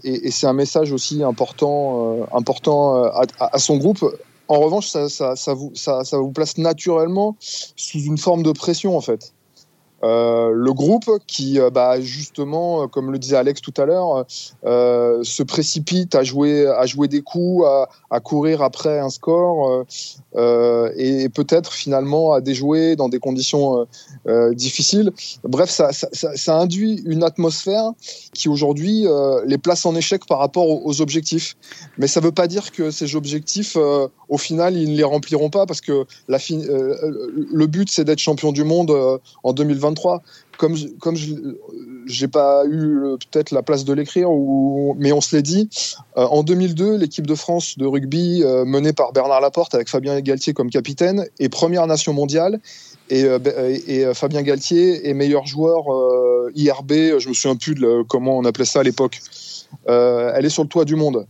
et, 0.05 0.31
c'est 0.31 0.47
un 0.47 0.53
message 0.53 0.93
aussi 0.93 1.23
important 1.23 2.27
important 2.33 3.05
à, 3.41 3.59
son 3.59 3.77
groupe 3.77 4.05
en 4.49 4.61
revanche, 4.61 4.89
ça, 4.89 5.55
vous, 5.55 5.73
ça 5.75 6.03
vous 6.13 6.31
place 6.31 6.57
naturellement 6.57 7.37
sous 7.41 8.01
une 8.01 8.17
forme 8.17 8.43
de 8.43 8.53
pression, 8.53 8.97
en 8.97 9.03
fait. 9.03 9.35
Euh, 10.05 10.53
le 10.55 10.73
groupe 10.73 11.11
qui, 11.27 11.59
euh, 11.59 11.71
bah, 11.71 12.01
justement, 12.01 12.83
euh, 12.83 12.87
comme 12.87 13.11
le 13.11 13.19
disait 13.19 13.37
Alex 13.37 13.61
tout 13.61 13.75
à 13.77 13.85
l'heure, 13.85 14.25
se 14.29 15.43
précipite 15.43 16.15
à 16.15 16.23
jouer, 16.23 16.67
à 16.67 16.87
jouer 16.87 17.09
des 17.09 17.23
coups, 17.23 17.65
à, 18.11 18.21
courir 18.21 18.63
après 18.63 18.99
un 18.99 19.11
score 19.11 19.85
et 20.37 21.29
peut-être 21.29 21.73
finalement 21.73 22.33
à 22.33 22.41
déjouer 22.41 22.97
dans 22.97 23.09
des 23.09 23.19
conditions 23.19 23.87
difficiles. 24.53 25.13
Bref, 25.45 25.71
ça, 25.71 26.59
induit 26.59 27.03
une 27.07 27.23
atmosphère 27.23 27.93
qui 28.35 28.49
aujourd'hui 28.49 29.07
les 29.47 29.59
place 29.59 29.87
en 29.87 29.95
échec 29.95 30.27
par 30.27 30.39
rapport 30.39 30.69
aux, 30.69 31.01
objectifs. 31.01 31.57
Mais 31.97 32.07
ça 32.07 32.21
ne 32.21 32.27
veut 32.27 32.33
pas 32.33 32.47
dire 32.47 32.73
que 32.73 32.91
ces 32.91 33.15
objectifs, 33.15 33.77
au 33.77 34.39
final, 34.39 34.77
ils 34.77 34.93
ne 34.93 34.97
les 34.97 35.05
rempliront 35.05 35.51
pas 35.51 35.67
parce 35.67 35.81
que 35.81 36.05
le 36.29 37.67
but, 37.67 37.91
c'est 37.91 38.05
d'être 38.05 38.19
champion 38.19 38.53
du 38.53 38.65
monde 38.65 38.93
en 39.43 39.53
2020 39.53 39.88
comme 40.57 40.77
je, 40.77 40.89
comme 41.01 41.17
j'ai 42.07 42.29
pas 42.29 42.65
eu 42.67 43.17
peut-être 43.31 43.53
la 43.53 43.63
place 43.63 43.85
de 43.85 43.93
l'écrire, 43.93 44.29
mais 44.97 45.13
on 45.13 45.21
se 45.21 45.37
l'est 45.37 45.43
dit. 45.43 45.69
Euh, 46.17 46.25
en 46.25 46.43
2002, 46.43 46.97
l'équipe 46.97 47.27
de 47.27 47.35
France 47.35 47.79
de 47.79 47.87
rugby 47.87 48.43
euh, 48.43 48.65
menée 48.65 48.93
par 48.93 49.13
Bernard 49.13 49.41
Laporte 49.41 49.75
avec 49.75 49.89
Fabien 49.89 50.21
Galtier 50.21 50.53
comme 50.53 50.71
capitaine 50.71 51.27
est 51.39 51.49
première 51.49 51.87
nation 51.87 52.13
mondiale. 52.13 52.61
Et, 53.11 53.25
euh, 53.25 53.39
et 53.87 54.13
Fabien 54.15 54.43
Galtier 54.43 55.09
est 55.09 55.15
meilleur 55.15 55.47
joueur 55.47 55.85
IRB. 56.55 57.19
Je 57.19 57.29
me 57.29 57.35
souviens 57.35 57.57
plus 57.57 57.75
de 57.75 58.03
comment 58.09 58.37
on 58.37 58.45
appelait 58.45 58.65
ça 58.65 58.81
à 58.81 58.83
l'époque. 58.83 59.21
Euh, 59.89 60.33
elle 60.35 60.45
est 60.45 60.51
sur 60.51 60.63
le 60.63 60.69
toit 60.69 60.85
du 60.85 60.97
monde. 60.97 61.27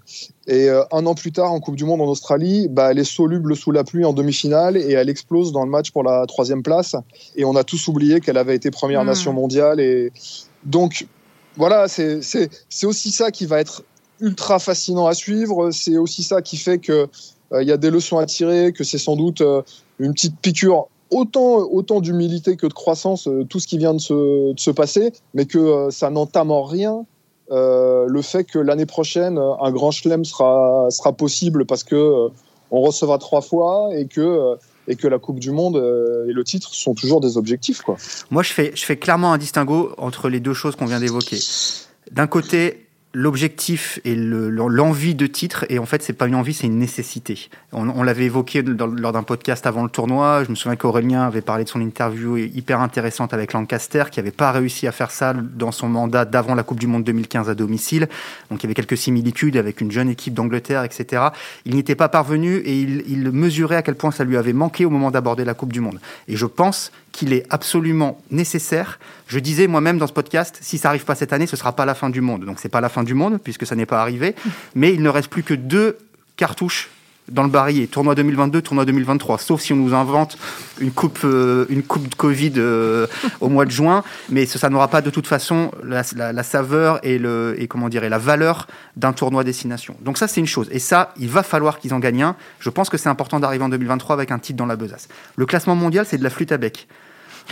Et 0.47 0.69
euh, 0.69 0.83
un 0.93 1.07
an 1.07 1.15
plus 1.15 1.33
tard, 1.33 1.53
en 1.53 1.61
Coupe 1.61 1.77
du 1.77 1.85
Monde 1.85 2.01
en 2.01 2.07
Australie, 2.07 2.69
bah, 2.69 2.91
elle 2.91 2.99
est 2.99 3.05
soluble 3.05 3.55
sous 3.57 3.71
la 3.71 3.85
pluie 3.85 4.05
en 4.05 4.13
demi-finale 4.13 4.77
et 4.77 4.93
elle 4.93 5.09
explose 5.09 5.53
dans 5.53 5.65
le 5.65 5.71
match 5.71 5.91
pour 5.91 6.03
la 6.03 6.27
troisième 6.27 6.63
place. 6.63 6.97
Et 7.37 7.45
on 7.45 7.55
a 7.57 7.65
tous 7.65 7.89
oublié 7.89 8.21
qu'elle 8.21 8.37
avait 8.37 8.57
été 8.57 8.71
première 8.71 9.05
hmm. 9.05 9.09
nation 9.09 9.33
mondiale. 9.33 9.81
Et 9.81 10.13
donc, 10.65 11.07
voilà, 11.57 11.87
c'est 11.89 12.85
aussi 12.85 13.11
ça 13.11 13.31
qui 13.31 13.47
va 13.47 13.61
être 13.61 13.85
ultra 14.21 14.59
fascinant 14.59 15.07
à 15.07 15.15
suivre. 15.15 15.71
C'est 15.71 15.97
aussi 15.97 16.23
ça 16.23 16.43
qui 16.43 16.57
fait 16.57 16.79
que 16.79 17.09
euh, 17.53 17.63
il 17.63 17.69
y 17.69 17.73
a 17.73 17.77
des 17.77 17.91
leçons 17.91 18.19
à 18.19 18.27
tirer, 18.27 18.73
que 18.73 18.85
c'est 18.85 18.99
sans 18.99 19.17
doute 19.17 19.43
une 19.99 20.13
petite 20.13 20.37
piqûre 20.41 20.89
autant, 21.11 21.59
autant 21.61 22.01
d'humilité 22.01 22.57
que 22.57 22.67
de 22.67 22.75
croissance, 22.75 23.29
tout 23.49 23.61
ce 23.61 23.67
qui 23.67 23.79
vient 23.79 23.95
de 23.95 24.01
se, 24.01 24.53
de 24.53 24.61
se 24.61 24.71
passer, 24.71 25.13
mais 25.33 25.47
que 25.47 25.89
ça 25.91 26.11
n'entame 26.11 26.51
en 26.51 26.65
rien 26.65 27.07
euh, 27.51 28.07
le 28.09 28.23
fait 28.23 28.45
que 28.45 28.59
l'année 28.59 28.87
prochaine 28.87 29.39
un 29.39 29.71
grand 29.71 29.91
chelem 29.91 30.25
sera 30.25 30.89
sera 30.91 31.13
possible 31.13 31.65
parce 31.65 31.83
que 31.83 31.95
euh, 31.95 32.29
on 32.71 32.83
recevra 32.83 33.19
trois 33.19 33.41
fois 33.41 33.91
et 33.95 34.07
que 34.07 34.21
euh, 34.21 34.57
et 34.87 34.97
que 34.97 35.07
la 35.07 35.19
Coupe 35.19 35.39
du 35.39 35.51
Monde 35.51 35.77
et 35.77 36.33
le 36.33 36.45
titre 36.45 36.75
sont 36.75 36.95
toujours 36.95 37.21
des 37.21 37.37
objectifs 37.37 37.83
quoi. 37.83 37.97
Moi 38.31 38.43
je 38.43 38.53
fais 38.53 38.73
je 38.75 38.85
fais 38.85 38.97
clairement 38.97 39.33
un 39.33 39.39
distinguo 39.39 39.93
entre 39.99 40.29
les 40.29 40.41
deux 40.41 40.55
choses 40.55 40.77
qu'on 40.77 40.87
vient 40.87 41.01
d'évoquer. 41.01 41.39
D'un 42.11 42.27
côté, 42.27 42.88
l'objectif 43.19 43.99
et 44.05 44.15
l'envie 44.15 45.17
de 45.17 45.27
titre, 45.27 45.67
et 45.69 45.81
en 45.81 45.87
fait, 45.87 46.05
c'est 46.05 46.13
pas 46.13 46.29
une 46.29 46.37
envie, 46.37 46.55
c'est 46.55 46.69
une 46.69 46.79
nécessité. 46.79 47.49
On, 47.73 48.05
l'avait 48.05 48.27
évoqué 48.27 48.63
lors 48.63 49.13
d'un 49.13 49.25
podcast 49.25 49.67
avant 49.67 49.83
le 49.83 49.89
tournoi. 49.89 50.45
Je 50.45 50.51
me 50.51 50.55
souviens 50.55 50.77
qu'Aurélien 50.77 51.23
avait 51.23 51.41
parlé 51.41 51.65
de 51.65 51.69
son 51.69 51.81
interview 51.81 52.37
hyper 52.37 52.81
intéressante 52.81 53.35
avec 53.35 53.55
Lancaster, 53.55 54.05
qui 54.13 54.21
avait 54.21 54.31
pas 54.31 54.53
réussi 54.53 54.87
à 54.87 54.93
faire 54.93 55.11
ça 55.11 55.35
dans 55.35 55.73
son 55.73 55.89
mandat 55.89 56.27
d'avant 56.27 56.55
la 56.55 56.63
Coupe 56.63 56.79
du 56.79 56.87
Monde 56.87 57.03
2015 57.03 57.51
à 57.51 57.57
domicile. 57.57 58.09
Donc, 58.51 58.63
il 58.63 58.67
y 58.67 58.69
avait 58.69 58.75
quelques 58.75 58.97
similitudes 58.97 59.57
avec 59.57 59.81
une 59.81 59.91
jeune 59.91 60.09
équipe 60.09 60.35
d'Angleterre, 60.35 60.85
etc. 60.85 61.25
Il 61.65 61.75
n'y 61.75 61.81
était 61.81 61.97
pas 61.97 62.09
parvenu 62.09 62.59
et 62.59 62.79
il 62.79 63.33
mesurait 63.33 63.77
à 63.77 63.83
quel 63.83 63.97
point 63.97 64.13
ça 64.13 64.23
lui 64.23 64.37
avait 64.37 64.53
manqué 64.53 64.85
au 64.85 64.91
moment 64.91 65.11
d'aborder 65.11 65.45
la 65.45 65.55
Coupe 65.55 65.73
du 65.73 65.81
Monde. 65.81 65.99
Et 66.29 66.37
je 66.37 66.47
pense 66.47 66.93
qu'il 67.19 67.33
est 67.33 67.45
absolument 67.51 68.21
nécessaire. 68.31 69.01
Je 69.27 69.41
disais 69.41 69.67
moi-même 69.67 69.99
dans 69.99 70.07
ce 70.07 70.13
podcast, 70.13 70.57
si 70.63 70.79
ça 70.79 70.91
arrive 70.91 71.05
pas 71.05 71.17
cette 71.17 71.33
année, 71.33 71.49
ce 71.49 71.57
sera 71.57 71.75
pas 71.75 71.85
la 71.85 71.97
fin 71.97 72.11
du 72.11 72.21
monde. 72.21 72.45
Donc 72.45 72.61
c'est 72.61 72.69
pas 72.69 72.81
la 72.81 72.89
fin 72.89 73.03
du 73.03 73.15
monde 73.15 73.39
puisque 73.43 73.67
ça 73.67 73.75
n'est 73.75 73.87
pas 73.87 74.01
arrivé, 74.01 74.37
mais 74.77 74.95
il 74.95 75.03
ne 75.03 75.09
reste 75.09 75.29
plus 75.29 75.43
que 75.43 75.55
deux 75.55 75.99
cartouches 76.37 76.91
dans 77.29 77.43
le 77.43 77.49
barillet. 77.49 77.89
Tournoi 77.89 78.15
2022, 78.15 78.63
tournoi 78.63 78.85
2023. 78.85 79.39
Sauf 79.39 79.61
si 79.61 79.73
on 79.73 79.77
nous 79.77 79.95
invente 79.95 80.39
une 80.81 80.93
coupe, 80.93 81.19
euh, 81.25 81.67
une 81.71 81.83
coupe 81.83 82.09
de 82.09 82.15
Covid 82.15 82.53
euh, 82.57 83.09
au 83.41 83.49
mois 83.49 83.65
de 83.65 83.73
juin. 83.73 84.05
Mais 84.29 84.47
ça, 84.47 84.71
n'aura 84.71 84.87
pas 84.87 85.03
de 85.03 85.11
toute 85.11 85.27
façon 85.27 85.73
la, 85.83 86.05
saveur 86.45 87.01
et, 87.03 87.19
le, 87.19 87.57
et, 87.59 87.67
comment 87.67 87.89
dire, 87.89 88.09
la 88.09 88.19
valeur 88.19 88.69
d'un 88.97 89.13
tournoi 89.13 89.43
destination. 89.43 89.97
Donc 90.03 90.19
ça, 90.19 90.29
c'est 90.29 90.41
une 90.41 90.47
chose. 90.47 90.69
Et 90.71 90.79
ça, 90.79 91.13
il 91.19 91.29
va 91.29 91.43
falloir 91.43 91.81
qu'ils 91.81 91.95
en 91.95 91.99
gagnent 91.99 92.23
un. 92.23 92.37
Je 92.61 92.71
pense 92.71 92.89
que 92.89 92.97
c'est 92.97 93.09
important 93.09 93.41
d'arriver 93.41 93.65
en 93.65 93.69
2023 93.69 94.15
avec 94.15 94.31
un 94.31 94.39
titre 94.39 94.57
dans 94.57 94.67
la 94.67 94.77
besace. 94.77 95.09
Le 95.37 95.47
classement 95.47 95.75
mondial, 95.75 96.07
c'est 96.09 96.19
de 96.19 96.25
la 96.25 96.31
flûte 96.31 96.53
à 96.53 96.59
bec. 96.59 96.87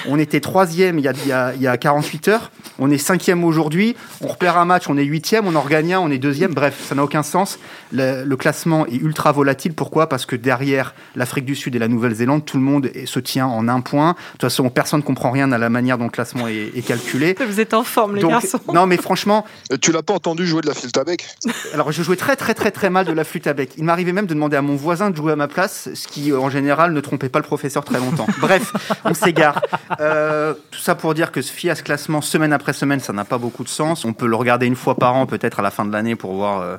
On 0.08 0.18
était 0.18 0.40
troisième 0.40 0.98
il 0.98 1.04
y, 1.04 1.08
a, 1.08 1.54
il, 1.54 1.62
y 1.62 1.66
a, 1.66 1.76
48 1.76 2.28
heures. 2.28 2.50
On 2.78 2.90
est 2.90 2.98
cinquième 2.98 3.44
aujourd'hui. 3.44 3.96
On 4.20 4.28
repère 4.28 4.58
un 4.58 4.64
match, 4.64 4.88
on 4.88 4.96
est 4.96 5.04
huitième. 5.04 5.46
On 5.46 5.54
en 5.54 5.60
regagne 5.60 5.94
un, 5.94 6.00
on 6.00 6.10
est 6.10 6.18
deuxième. 6.18 6.52
Bref, 6.52 6.84
ça 6.86 6.94
n'a 6.94 7.02
aucun 7.02 7.22
sens. 7.22 7.58
Le, 7.92 8.34
classement 8.36 8.86
est 8.86 8.96
ultra 8.96 9.32
volatile. 9.32 9.72
Pourquoi? 9.72 10.08
Parce 10.08 10.26
que 10.26 10.36
derrière 10.36 10.94
l'Afrique 11.14 11.46
du 11.46 11.54
Sud 11.54 11.74
et 11.74 11.78
la 11.78 11.88
Nouvelle-Zélande, 11.88 12.44
tout 12.44 12.58
le 12.58 12.62
monde 12.62 12.90
se 13.06 13.18
tient 13.18 13.46
en 13.46 13.68
un 13.68 13.80
point. 13.80 14.12
De 14.12 14.32
toute 14.32 14.42
façon, 14.42 14.68
personne 14.68 15.00
ne 15.00 15.04
comprend 15.04 15.30
rien 15.30 15.50
à 15.52 15.58
la 15.58 15.70
manière 15.70 15.96
dont 15.96 16.04
le 16.04 16.10
classement 16.10 16.46
est, 16.48 16.86
calculé. 16.86 17.34
Vous 17.46 17.60
êtes 17.60 17.74
en 17.74 17.84
forme, 17.84 18.16
les 18.16 18.22
garçons. 18.22 18.60
Non, 18.72 18.86
mais 18.86 18.96
franchement. 18.96 19.44
tu 19.80 19.92
l'as 19.92 20.02
pas 20.02 20.14
entendu 20.14 20.46
jouer 20.46 20.60
de 20.60 20.66
la 20.66 20.74
flûte 20.74 20.96
à 20.98 21.04
bec? 21.04 21.26
Alors, 21.72 21.92
je 21.92 22.02
jouais 22.02 22.16
très, 22.16 22.36
très, 22.36 22.54
très, 22.54 22.70
très 22.70 22.90
mal 22.90 23.06
de 23.06 23.12
la 23.12 23.24
flûte 23.24 23.46
à 23.46 23.54
bec. 23.54 23.72
Il 23.78 23.84
m'arrivait 23.84 24.12
même 24.12 24.26
de 24.26 24.34
demander 24.34 24.56
à 24.56 24.62
mon 24.62 24.76
voisin 24.76 25.10
de 25.10 25.16
jouer 25.16 25.32
à 25.32 25.36
ma 25.36 25.48
place, 25.48 25.88
ce 25.94 26.08
qui, 26.08 26.32
en 26.32 26.50
général, 26.50 26.92
ne 26.92 27.00
trompait 27.00 27.28
pas 27.28 27.38
le 27.38 27.44
professeur 27.44 27.84
très 27.84 27.98
longtemps. 27.98 28.26
Bref, 28.40 28.72
on 29.04 29.14
s'égare. 29.14 29.62
Euh, 30.00 30.54
tout 30.70 30.80
ça 30.80 30.94
pour 30.94 31.14
dire 31.14 31.32
que 31.32 31.42
se 31.42 31.52
fier 31.52 31.70
à 31.70 31.74
ce 31.74 31.82
classement 31.82 32.20
semaine 32.20 32.52
après 32.52 32.72
semaine, 32.72 33.00
ça 33.00 33.12
n'a 33.12 33.24
pas 33.24 33.38
beaucoup 33.38 33.64
de 33.64 33.68
sens. 33.68 34.04
On 34.04 34.12
peut 34.12 34.26
le 34.26 34.36
regarder 34.36 34.66
une 34.66 34.76
fois 34.76 34.94
par 34.94 35.14
an, 35.14 35.26
peut-être 35.26 35.60
à 35.60 35.62
la 35.62 35.70
fin 35.70 35.84
de 35.84 35.92
l'année, 35.92 36.16
pour 36.16 36.34
voir 36.34 36.60
euh, 36.60 36.76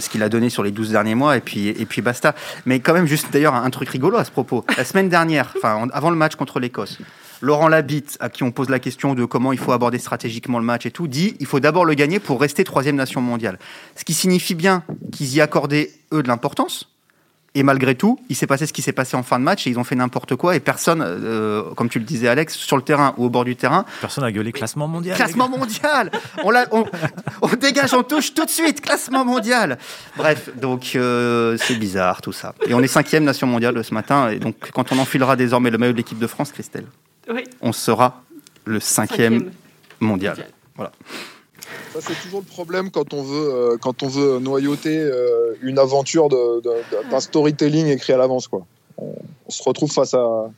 ce 0.00 0.08
qu'il 0.08 0.22
a 0.22 0.28
donné 0.28 0.50
sur 0.50 0.62
les 0.62 0.70
12 0.70 0.90
derniers 0.90 1.14
mois, 1.14 1.36
et 1.36 1.40
puis, 1.40 1.68
et 1.68 1.86
puis 1.86 2.02
basta. 2.02 2.34
Mais 2.66 2.80
quand 2.80 2.94
même, 2.94 3.06
juste 3.06 3.32
d'ailleurs, 3.32 3.54
un 3.54 3.70
truc 3.70 3.88
rigolo 3.88 4.16
à 4.16 4.24
ce 4.24 4.30
propos. 4.30 4.64
La 4.76 4.84
semaine 4.84 5.08
dernière, 5.08 5.52
enfin, 5.56 5.88
avant 5.92 6.10
le 6.10 6.16
match 6.16 6.36
contre 6.36 6.60
l'Écosse, 6.60 6.98
Laurent 7.40 7.68
Labitte, 7.68 8.16
à 8.20 8.30
qui 8.30 8.44
on 8.44 8.52
pose 8.52 8.68
la 8.68 8.78
question 8.78 9.14
de 9.14 9.24
comment 9.24 9.52
il 9.52 9.58
faut 9.58 9.72
aborder 9.72 9.98
stratégiquement 9.98 10.60
le 10.60 10.64
match 10.64 10.86
et 10.86 10.92
tout, 10.92 11.08
dit 11.08 11.36
il 11.40 11.46
faut 11.46 11.58
d'abord 11.58 11.84
le 11.84 11.94
gagner 11.94 12.20
pour 12.20 12.40
rester 12.40 12.62
troisième 12.62 12.96
nation 12.96 13.20
mondiale. 13.20 13.58
Ce 13.96 14.04
qui 14.04 14.14
signifie 14.14 14.54
bien 14.54 14.84
qu'ils 15.10 15.34
y 15.34 15.40
accordaient, 15.40 15.90
eux, 16.12 16.22
de 16.22 16.28
l'importance. 16.28 16.91
Et 17.54 17.62
malgré 17.62 17.94
tout, 17.94 18.18
il 18.30 18.36
s'est 18.36 18.46
passé 18.46 18.66
ce 18.66 18.72
qui 18.72 18.80
s'est 18.80 18.92
passé 18.92 19.14
en 19.14 19.22
fin 19.22 19.38
de 19.38 19.44
match 19.44 19.66
et 19.66 19.70
ils 19.70 19.78
ont 19.78 19.84
fait 19.84 19.94
n'importe 19.94 20.36
quoi 20.36 20.56
et 20.56 20.60
personne, 20.60 21.02
euh, 21.02 21.62
comme 21.74 21.90
tu 21.90 21.98
le 21.98 22.04
disais 22.06 22.28
Alex, 22.28 22.54
sur 22.54 22.76
le 22.76 22.82
terrain 22.82 23.12
ou 23.18 23.26
au 23.26 23.30
bord 23.30 23.44
du 23.44 23.56
terrain. 23.56 23.84
Personne 24.00 24.24
n'a 24.24 24.32
gueulé 24.32 24.52
classement 24.52 24.88
mondial. 24.88 25.16
Classement 25.16 25.50
mondial 25.50 26.10
on, 26.44 26.50
la, 26.50 26.66
on, 26.72 26.86
on, 27.42 27.48
dégage, 27.48 27.92
on 27.92 28.04
touche 28.04 28.32
tout 28.32 28.46
de 28.46 28.50
suite, 28.50 28.80
classement 28.80 29.26
mondial 29.26 29.78
Bref, 30.16 30.48
donc 30.56 30.92
euh, 30.94 31.58
c'est 31.60 31.76
bizarre 31.76 32.22
tout 32.22 32.32
ça. 32.32 32.54
Et 32.66 32.72
on 32.72 32.80
est 32.80 32.88
cinquième 32.88 33.24
nation 33.24 33.46
mondiale 33.46 33.84
ce 33.84 33.92
matin 33.92 34.30
et 34.30 34.38
donc 34.38 34.70
quand 34.72 34.90
on 34.90 34.98
enfilera 34.98 35.36
désormais 35.36 35.70
le 35.70 35.76
maillot 35.76 35.92
de 35.92 35.98
l'équipe 35.98 36.18
de 36.18 36.26
France, 36.26 36.52
Christelle, 36.52 36.86
oui. 37.28 37.44
on 37.60 37.72
sera 37.72 38.22
le 38.64 38.80
cinquième, 38.80 39.34
cinquième. 39.34 39.52
mondial. 40.00 40.36
mondial. 40.36 40.50
Voilà. 40.76 40.92
Ça, 41.92 42.00
c'est 42.00 42.20
toujours 42.22 42.40
le 42.40 42.46
problème 42.46 42.90
quand 42.90 43.12
on 43.12 43.22
veut, 43.22 43.54
euh, 43.54 43.76
quand 43.80 44.02
on 44.02 44.08
veut 44.08 44.38
noyauter 44.38 44.98
euh, 44.98 45.54
une 45.60 45.78
aventure 45.78 46.28
d'un 46.28 47.20
storytelling 47.20 47.88
écrit 47.88 48.12
à 48.12 48.16
l'avance. 48.16 48.48
Quoi. 48.48 48.66
On, 48.98 49.14
on, 49.46 49.50
se 49.50 49.62
retrouve 49.62 49.92
face 49.92 50.14
à, 50.14 50.50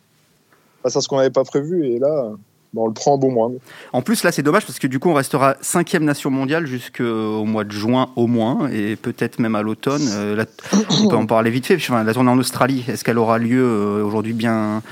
face 0.83 0.97
à 0.97 1.01
ce 1.01 1.09
qu'on 1.09 1.17
n'avait 1.17 1.31
pas 1.31 1.45
prévu 1.45 1.87
et 1.87 1.99
là, 1.99 2.31
bon, 2.75 2.85
on 2.85 2.87
le 2.89 2.93
prend 2.93 3.15
en 3.15 3.19
bon 3.19 3.31
moindre. 3.31 3.57
En 3.93 4.03
plus, 4.03 4.23
là, 4.25 4.33
c'est 4.33 4.43
dommage 4.43 4.67
parce 4.67 4.79
que 4.79 4.87
du 4.87 4.99
coup, 4.99 5.09
on 5.09 5.15
restera 5.15 5.57
cinquième 5.61 6.05
nation 6.05 6.31
mondiale 6.31 6.67
jusqu'au 6.67 7.45
mois 7.45 7.65
de 7.65 7.73
juin 7.73 8.11
au 8.17 8.27
moins 8.27 8.69
et 8.71 8.97
peut-être 8.97 9.39
même 9.39 9.55
à 9.55 9.63
l'automne. 9.63 10.07
Euh, 10.13 10.45
on 11.03 11.09
peut 11.09 11.17
en 11.17 11.27
parler 11.27 11.51
vite 11.51 11.67
fait. 11.67 11.77
Enfin, 11.77 12.05
la 12.05 12.13
tournée 12.13 12.31
en 12.31 12.39
Australie, 12.39 12.85
est-ce 12.89 13.05
qu'elle 13.05 13.19
aura 13.19 13.39
lieu 13.39 13.63
euh, 13.63 14.05
aujourd'hui 14.05 14.35
bien, 14.35 14.83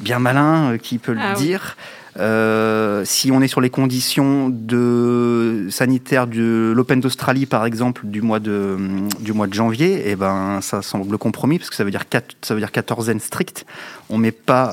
bien 0.00 0.18
malin 0.18 0.78
Qui 0.78 0.98
peut 0.98 1.12
le 1.12 1.20
ah, 1.20 1.34
dire? 1.34 1.76
oui. 1.76 2.01
Euh, 2.18 3.04
si 3.04 3.32
on 3.32 3.40
est 3.40 3.48
sur 3.48 3.60
les 3.60 3.70
conditions 3.70 4.50
de 4.50 5.68
sanitaires 5.70 6.26
de 6.26 6.72
l'Open 6.74 7.00
d'Australie, 7.00 7.46
par 7.46 7.64
exemple, 7.64 8.02
du 8.06 8.20
mois 8.20 8.38
de, 8.38 8.76
du 9.20 9.32
mois 9.32 9.46
de 9.46 9.54
janvier, 9.54 10.02
eh 10.06 10.16
ben, 10.16 10.60
ça 10.60 10.82
semble 10.82 11.16
compromis 11.16 11.58
parce 11.58 11.70
que 11.70 11.76
ça 11.76 11.84
veut 11.84 11.90
dire, 11.90 12.08
4, 12.08 12.36
ça 12.42 12.54
veut 12.54 12.60
dire 12.60 12.72
quatorzaine 12.72 13.20
stricte. 13.20 13.64
On 14.10 14.18
met 14.18 14.32
pas, 14.32 14.70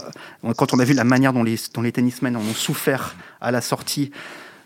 quand 0.58 0.74
on 0.74 0.80
a 0.80 0.84
vu 0.84 0.94
la 0.94 1.06
manière 1.06 1.32
dont 1.32 1.44
les, 1.44 1.56
dont 1.74 1.82
les 1.82 1.92
tennismen 1.92 2.36
ont 2.36 2.54
souffert 2.54 3.16
à 3.40 3.52
la 3.52 3.62
sortie, 3.62 4.12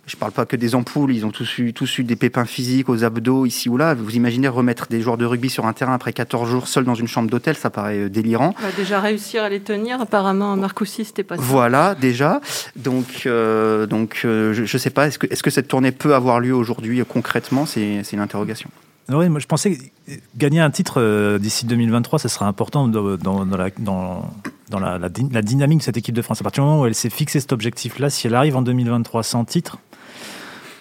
je 0.05 0.17
parle 0.17 0.31
pas 0.33 0.45
que 0.45 0.55
des 0.55 0.75
ampoules, 0.75 1.13
ils 1.15 1.25
ont 1.25 1.31
tous 1.31 1.59
eu, 1.59 1.73
tous 1.73 1.97
eu 1.99 2.03
des 2.03 2.15
pépins 2.15 2.45
physiques 2.45 2.89
aux 2.89 3.03
abdos 3.03 3.45
ici 3.45 3.69
ou 3.69 3.77
là. 3.77 3.93
Vous 3.93 4.15
imaginez 4.15 4.49
remettre 4.49 4.87
des 4.89 5.01
joueurs 5.01 5.17
de 5.17 5.25
rugby 5.25 5.49
sur 5.49 5.65
un 5.65 5.73
terrain 5.73 5.93
après 5.93 6.11
14 6.11 6.49
jours 6.49 6.67
seuls 6.67 6.83
dans 6.83 6.95
une 6.95 7.07
chambre 7.07 7.29
d'hôtel, 7.29 7.55
ça 7.55 7.69
paraît 7.69 8.09
délirant. 8.09 8.53
On 8.59 8.63
va 8.63 8.71
déjà 8.73 8.99
réussir 8.99 9.43
à 9.43 9.49
les 9.49 9.61
tenir, 9.61 10.01
apparemment 10.01 10.55
Marcoussis 10.57 11.05
c'était 11.05 11.23
pas 11.23 11.37
ça. 11.37 11.43
Voilà, 11.43 11.95
déjà. 11.95 12.41
Donc, 12.75 13.23
euh, 13.25 13.85
donc 13.85 14.21
euh, 14.25 14.53
je, 14.53 14.65
je 14.65 14.77
sais 14.77 14.89
pas, 14.89 15.07
est-ce 15.07 15.19
que, 15.19 15.27
est-ce 15.27 15.43
que 15.43 15.49
cette 15.49 15.69
tournée 15.69 15.91
peut 15.91 16.15
avoir 16.15 16.39
lieu 16.39 16.53
aujourd'hui 16.53 16.99
euh, 16.99 17.05
concrètement? 17.05 17.65
C'est 17.65 18.01
une 18.11 18.19
interrogation. 18.19 18.69
Oui, 19.09 19.27
moi 19.27 19.39
je 19.39 19.47
pensais 19.47 19.75
que 19.75 20.13
gagner 20.37 20.61
un 20.61 20.71
titre 20.71 21.01
euh, 21.01 21.37
d'ici 21.37 21.65
2023, 21.65 22.19
ça 22.19 22.29
sera 22.29 22.47
important 22.47 22.87
dans, 22.87 23.17
dans, 23.17 23.45
dans 23.45 23.57
la, 23.57 23.69
dans, 23.77 24.29
dans 24.69 24.79
la, 24.79 24.97
la, 24.97 25.09
la, 25.31 25.41
dynamique 25.41 25.79
de 25.79 25.83
cette 25.83 25.97
équipe 25.97 26.15
de 26.15 26.21
France. 26.21 26.39
À 26.39 26.43
partir 26.43 26.63
du 26.63 26.69
moment 26.69 26.81
où 26.81 26.85
elle 26.85 26.95
s'est 26.95 27.09
fixé 27.09 27.39
cet 27.41 27.51
objectif-là, 27.51 28.09
si 28.09 28.27
elle 28.27 28.35
arrive 28.35 28.55
en 28.55 28.61
2023 28.61 29.23
sans 29.23 29.43
titre, 29.43 29.79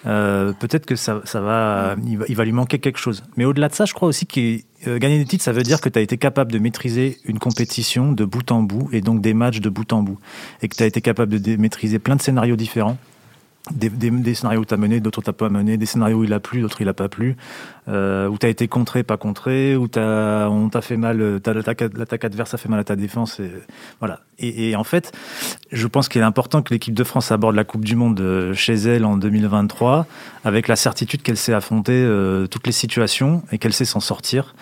euh, 0.05 0.53
peut-être 0.53 0.85
que 0.85 0.95
ça, 0.95 1.21
va, 1.35 1.95
il 2.05 2.17
va, 2.17 2.25
il 2.27 2.35
lui 2.35 2.51
manquer 2.51 2.79
quelque 2.79 2.99
chose. 2.99 3.23
Mais 3.37 3.45
au-delà 3.45 3.69
de 3.69 3.73
ça, 3.73 3.85
je 3.85 3.93
crois 3.93 4.07
aussi 4.07 4.25
que 4.25 4.57
euh, 4.87 4.97
gagner 4.97 5.17
des 5.17 5.25
titres, 5.25 5.43
ça 5.43 5.53
veut 5.53 5.63
dire 5.63 5.81
que 5.81 5.89
tu 5.89 5.97
as 5.97 6.01
été 6.01 6.17
capable 6.17 6.51
de 6.51 6.59
maîtriser 6.59 7.17
une 7.25 7.39
compétition 7.39 8.11
de 8.11 8.25
bout 8.25 8.51
en 8.51 8.63
bout 8.63 8.89
et 8.91 9.01
donc 9.01 9.21
des 9.21 9.33
matchs 9.33 9.59
de 9.59 9.69
bout 9.69 9.91
en 9.93 10.03
bout. 10.03 10.19
Et 10.61 10.67
que 10.67 10.75
tu 10.75 10.83
as 10.83 10.85
été 10.85 11.01
capable 11.01 11.39
de 11.39 11.55
maîtriser 11.55 11.99
plein 11.99 12.15
de 12.15 12.21
scénarios 12.21 12.55
différents. 12.55 12.97
Des, 13.71 14.35
scénarios 14.35 14.61
où 14.61 14.65
tu 14.65 14.73
as 14.73 14.77
mené, 14.77 14.99
d'autres 14.99 15.19
où 15.19 15.21
tu 15.21 15.31
pas 15.31 15.47
mené, 15.47 15.77
des 15.77 15.85
scénarios 15.85 16.17
où 16.17 16.23
il 16.25 16.33
a 16.33 16.41
plu, 16.41 16.59
d'autres 16.59 16.81
où 16.81 16.83
il 16.83 16.89
a 16.89 16.93
pas 16.93 17.07
plu, 17.07 17.37
euh, 17.87 18.27
où 18.27 18.37
tu 18.37 18.45
as 18.45 18.49
été 18.49 18.67
contré, 18.67 19.03
pas 19.03 19.15
contré, 19.15 19.77
où 19.77 19.87
as, 19.95 20.49
on 20.49 20.67
t'a 20.67 20.81
fait 20.81 20.97
mal, 20.97 21.39
l'attaque 21.45 22.25
adverse 22.25 22.53
a 22.53 22.57
fait 22.57 22.67
mal 22.67 22.81
à 22.81 22.83
ta 22.83 22.97
défense. 22.97 23.39
Et, 23.39 23.49
voilà. 23.99 24.19
Et, 24.37 24.75
en 24.75 24.83
fait, 24.83 25.13
je 25.71 25.87
pense 25.87 26.09
qu'il 26.09 26.19
est 26.19 26.25
important 26.25 26.61
que 26.61 26.73
l'équipe 26.73 26.93
de 26.93 27.03
France 27.05 27.31
aborde 27.31 27.55
la 27.55 27.63
Coupe 27.63 27.85
du 27.85 27.95
Monde 27.95 28.51
chez 28.53 28.73
elle 28.73 29.05
en 29.05 29.15
2023 29.15 30.07
avec 30.43 30.67
la 30.67 30.75
certitude 30.75 31.21
qu'elle 31.21 31.37
sait 31.37 31.53
affronter 31.53 31.93
euh, 31.93 32.47
toutes 32.47 32.65
les 32.65 32.73
situations 32.73 33.43
et 33.53 33.59
qu'elle 33.59 33.71
sait 33.71 33.85
s'en 33.85 34.01
sortir. 34.01 34.53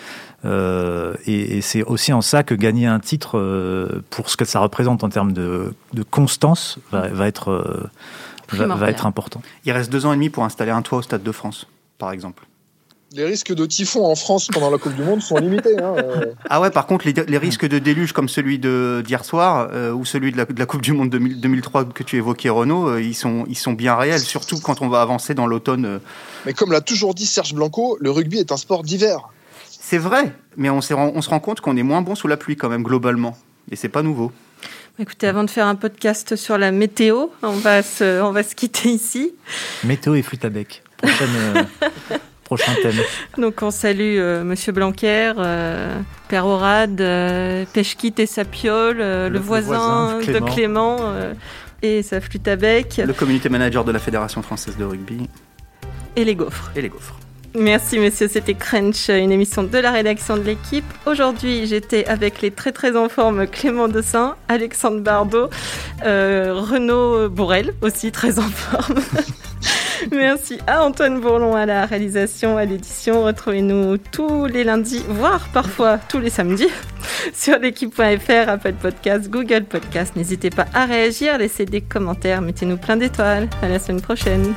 Euh, 0.44 1.14
et, 1.26 1.62
c'est 1.62 1.84
aussi 1.84 2.14
en 2.14 2.22
ça 2.22 2.44
que 2.44 2.56
gagner 2.56 2.88
un 2.88 3.00
titre, 3.00 3.38
euh, 3.38 4.04
pour 4.10 4.30
ce 4.30 4.38
que 4.38 4.46
ça 4.46 4.60
représente 4.60 5.04
en 5.04 5.10
termes 5.10 5.34
de, 5.34 5.74
constance, 6.10 6.80
va, 6.92 7.28
être 7.28 7.52
euh, 7.52 7.90
va, 8.52 8.76
va, 8.76 8.90
être 8.90 9.06
important. 9.06 9.42
Il 9.66 9.72
reste 9.72 9.92
deux 9.92 10.06
ans 10.06 10.14
et 10.14 10.16
demi 10.16 10.30
pour 10.30 10.44
installer 10.44 10.72
un 10.72 10.82
toit 10.82 11.00
au 11.00 11.02
Stade 11.02 11.24
de 11.24 11.32
France, 11.32 11.68
par 11.98 12.12
exemple. 12.12 12.46
Les 13.14 13.26
risques 13.26 13.54
de 13.54 13.66
typhon 13.66 14.06
en 14.06 14.16
France 14.16 14.48
pendant 14.54 14.70
la 14.70 14.78
Coupe 14.78 14.96
du 14.96 15.04
Monde 15.04 15.22
sont 15.22 15.36
limités. 15.36 15.78
Hein. 15.82 15.96
Ah 16.50 16.62
ouais, 16.62 16.70
par 16.70 16.88
contre, 16.88 17.06
les, 17.06 17.12
les 17.12 17.38
risques 17.38 17.68
de 17.68 17.78
déluge 17.78 18.14
comme 18.14 18.30
celui 18.30 18.58
d'hier 18.58 19.26
soir 19.26 19.68
euh, 19.74 19.92
ou 19.92 20.06
celui 20.06 20.32
de 20.32 20.38
la, 20.38 20.46
de 20.46 20.58
la, 20.58 20.66
Coupe 20.66 20.82
du 20.82 20.94
Monde 20.94 21.10
2000, 21.10 21.42
2003 21.42 21.86
que 21.86 22.04
tu 22.04 22.16
évoquais, 22.16 22.48
Renaud, 22.48 22.88
euh, 22.88 23.02
ils, 23.02 23.14
sont, 23.14 23.44
ils 23.50 23.58
sont 23.58 23.74
bien 23.74 23.98
réels, 23.98 24.22
surtout 24.22 24.62
quand 24.62 24.82
on 24.82 24.88
va 24.88 25.02
avancer 25.02 25.34
dans 25.34 25.46
l'automne. 25.46 25.86
Euh. 25.86 26.00
Mais 26.46 26.54
comme 26.54 26.72
l'a 26.72 26.80
toujours 26.80 27.14
dit 27.14 27.26
Serge 27.26 27.54
Blanco, 27.54 27.98
le 28.00 28.12
rugby 28.12 28.38
est 28.38 28.54
un 28.54 28.58
sport 28.58 28.82
d'hiver. 28.82 29.28
C'est 29.68 29.98
vrai, 29.98 30.34
mais 30.56 30.70
on, 30.70 30.78
on 30.78 31.22
se 31.22 31.30
rend 31.30 31.40
compte 31.42 31.60
qu'on 31.60 31.76
est 31.76 31.84
moins 31.84 32.02
bon 32.02 32.16
sous 32.16 32.30
la 32.30 32.38
pluie 32.38 32.56
quand 32.56 32.70
même, 32.70 32.84
globalement. 32.84 33.38
Et 33.72 33.76
c'est 33.76 33.90
pas 33.90 34.04
nouveau. 34.04 34.32
Écoutez, 35.02 35.26
avant 35.26 35.44
de 35.44 35.50
faire 35.50 35.66
un 35.66 35.74
podcast 35.74 36.36
sur 36.36 36.60
la 36.60 36.72
météo, 36.72 37.26
on 37.42 37.54
va 37.54 37.82
se, 37.82 38.22
on 38.22 38.32
va 38.32 38.44
se 38.44 38.54
quitter 38.54 38.90
ici. 38.90 39.34
Météo 39.84 40.14
et 40.14 40.22
flûte 40.22 40.46
à 40.46 40.50
bec. 40.50 40.84
Prochaine, 40.98 41.30
euh, 41.36 41.64
prochain 42.44 42.72
thème. 42.84 43.02
Donc 43.40 43.64
on 43.64 43.72
salue 43.72 44.20
euh, 44.20 44.44
Monsieur 44.44 44.74
Blanquer, 44.74 45.34
euh, 45.40 46.00
Père 46.28 46.46
Orade, 46.46 47.02
euh, 47.02 47.66
Pêchkit 47.74 48.14
et 48.20 48.28
Sapiole, 48.28 48.98
le, 48.98 49.30
le, 49.30 49.40
voisin, 49.40 50.20
voisin, 50.20 50.20
de 50.20 50.24
Clément, 50.24 50.98
Clément 50.98 51.14
et 51.82 52.04
sa 52.04 52.22
flûte 52.22 52.48
à 52.48 52.56
bec. 52.56 53.02
Le 53.04 53.14
community 53.14 53.50
manager 53.50 53.84
de 53.84 53.92
la 53.92 53.98
Fédération 53.98 54.44
française 54.44 54.78
de 54.78 54.84
rugby. 54.84 55.28
Et 56.16 56.24
les 56.24 56.36
gaufres. 56.36 56.72
Et 56.76 56.82
les 56.84 56.90
gaufres. 56.90 57.18
Merci 57.54 58.00
monsieur, 58.00 58.30
c'était 58.30 58.54
Crunch, 58.54 59.10
une 59.10 59.32
émission 59.32 59.64
de 59.64 59.78
la 59.78 59.92
rédaction 59.92 60.38
de 60.38 60.42
l'équipe. 60.42 60.86
Aujourd'hui, 61.06 61.68
j'étais 61.68 62.06
avec 62.06 62.42
les 62.42 62.50
très 62.50 62.72
très 62.72 62.96
en 62.96 63.10
forme 63.10 63.46
Clément 63.46 63.90
Dessin, 63.90 64.36
Alexandre 64.48 65.02
Bardot, 65.02 65.50
euh, 66.06 66.54
Renaud 66.56 67.28
Bourrel, 67.28 67.74
aussi 67.82 68.12
très 68.14 68.40
en 68.40 68.44
forme. 68.50 69.02
Merci 70.12 70.60
à 70.66 70.84
Antoine 70.84 71.20
Bourlon 71.20 71.56
à 71.56 71.66
la 71.66 71.86
réalisation, 71.86 72.58
à 72.58 72.66
l'édition. 72.66 73.24
Retrouvez-nous 73.24 73.98
tous 73.98 74.46
les 74.46 74.64
lundis, 74.64 75.04
voire 75.08 75.48
parfois 75.54 75.98
tous 75.98 76.20
les 76.20 76.30
samedis, 76.30 76.70
sur 77.34 77.60
l'équipe.fr, 77.60 78.50
Apple 78.50 78.74
Podcast, 78.82 79.30
Google 79.30 79.66
Podcast. 79.66 80.16
N'hésitez 80.16 80.50
pas 80.52 80.68
à 80.74 80.86
réagir, 80.86 81.38
laissez 81.38 81.66
des 81.66 81.82
commentaires, 81.82 82.42
mettez-nous 82.42 82.78
plein 82.78 82.96
d'étoiles. 82.96 83.50
À 83.62 83.68
la 83.68 83.78
semaine 83.78 84.02
prochaine. 84.02 84.56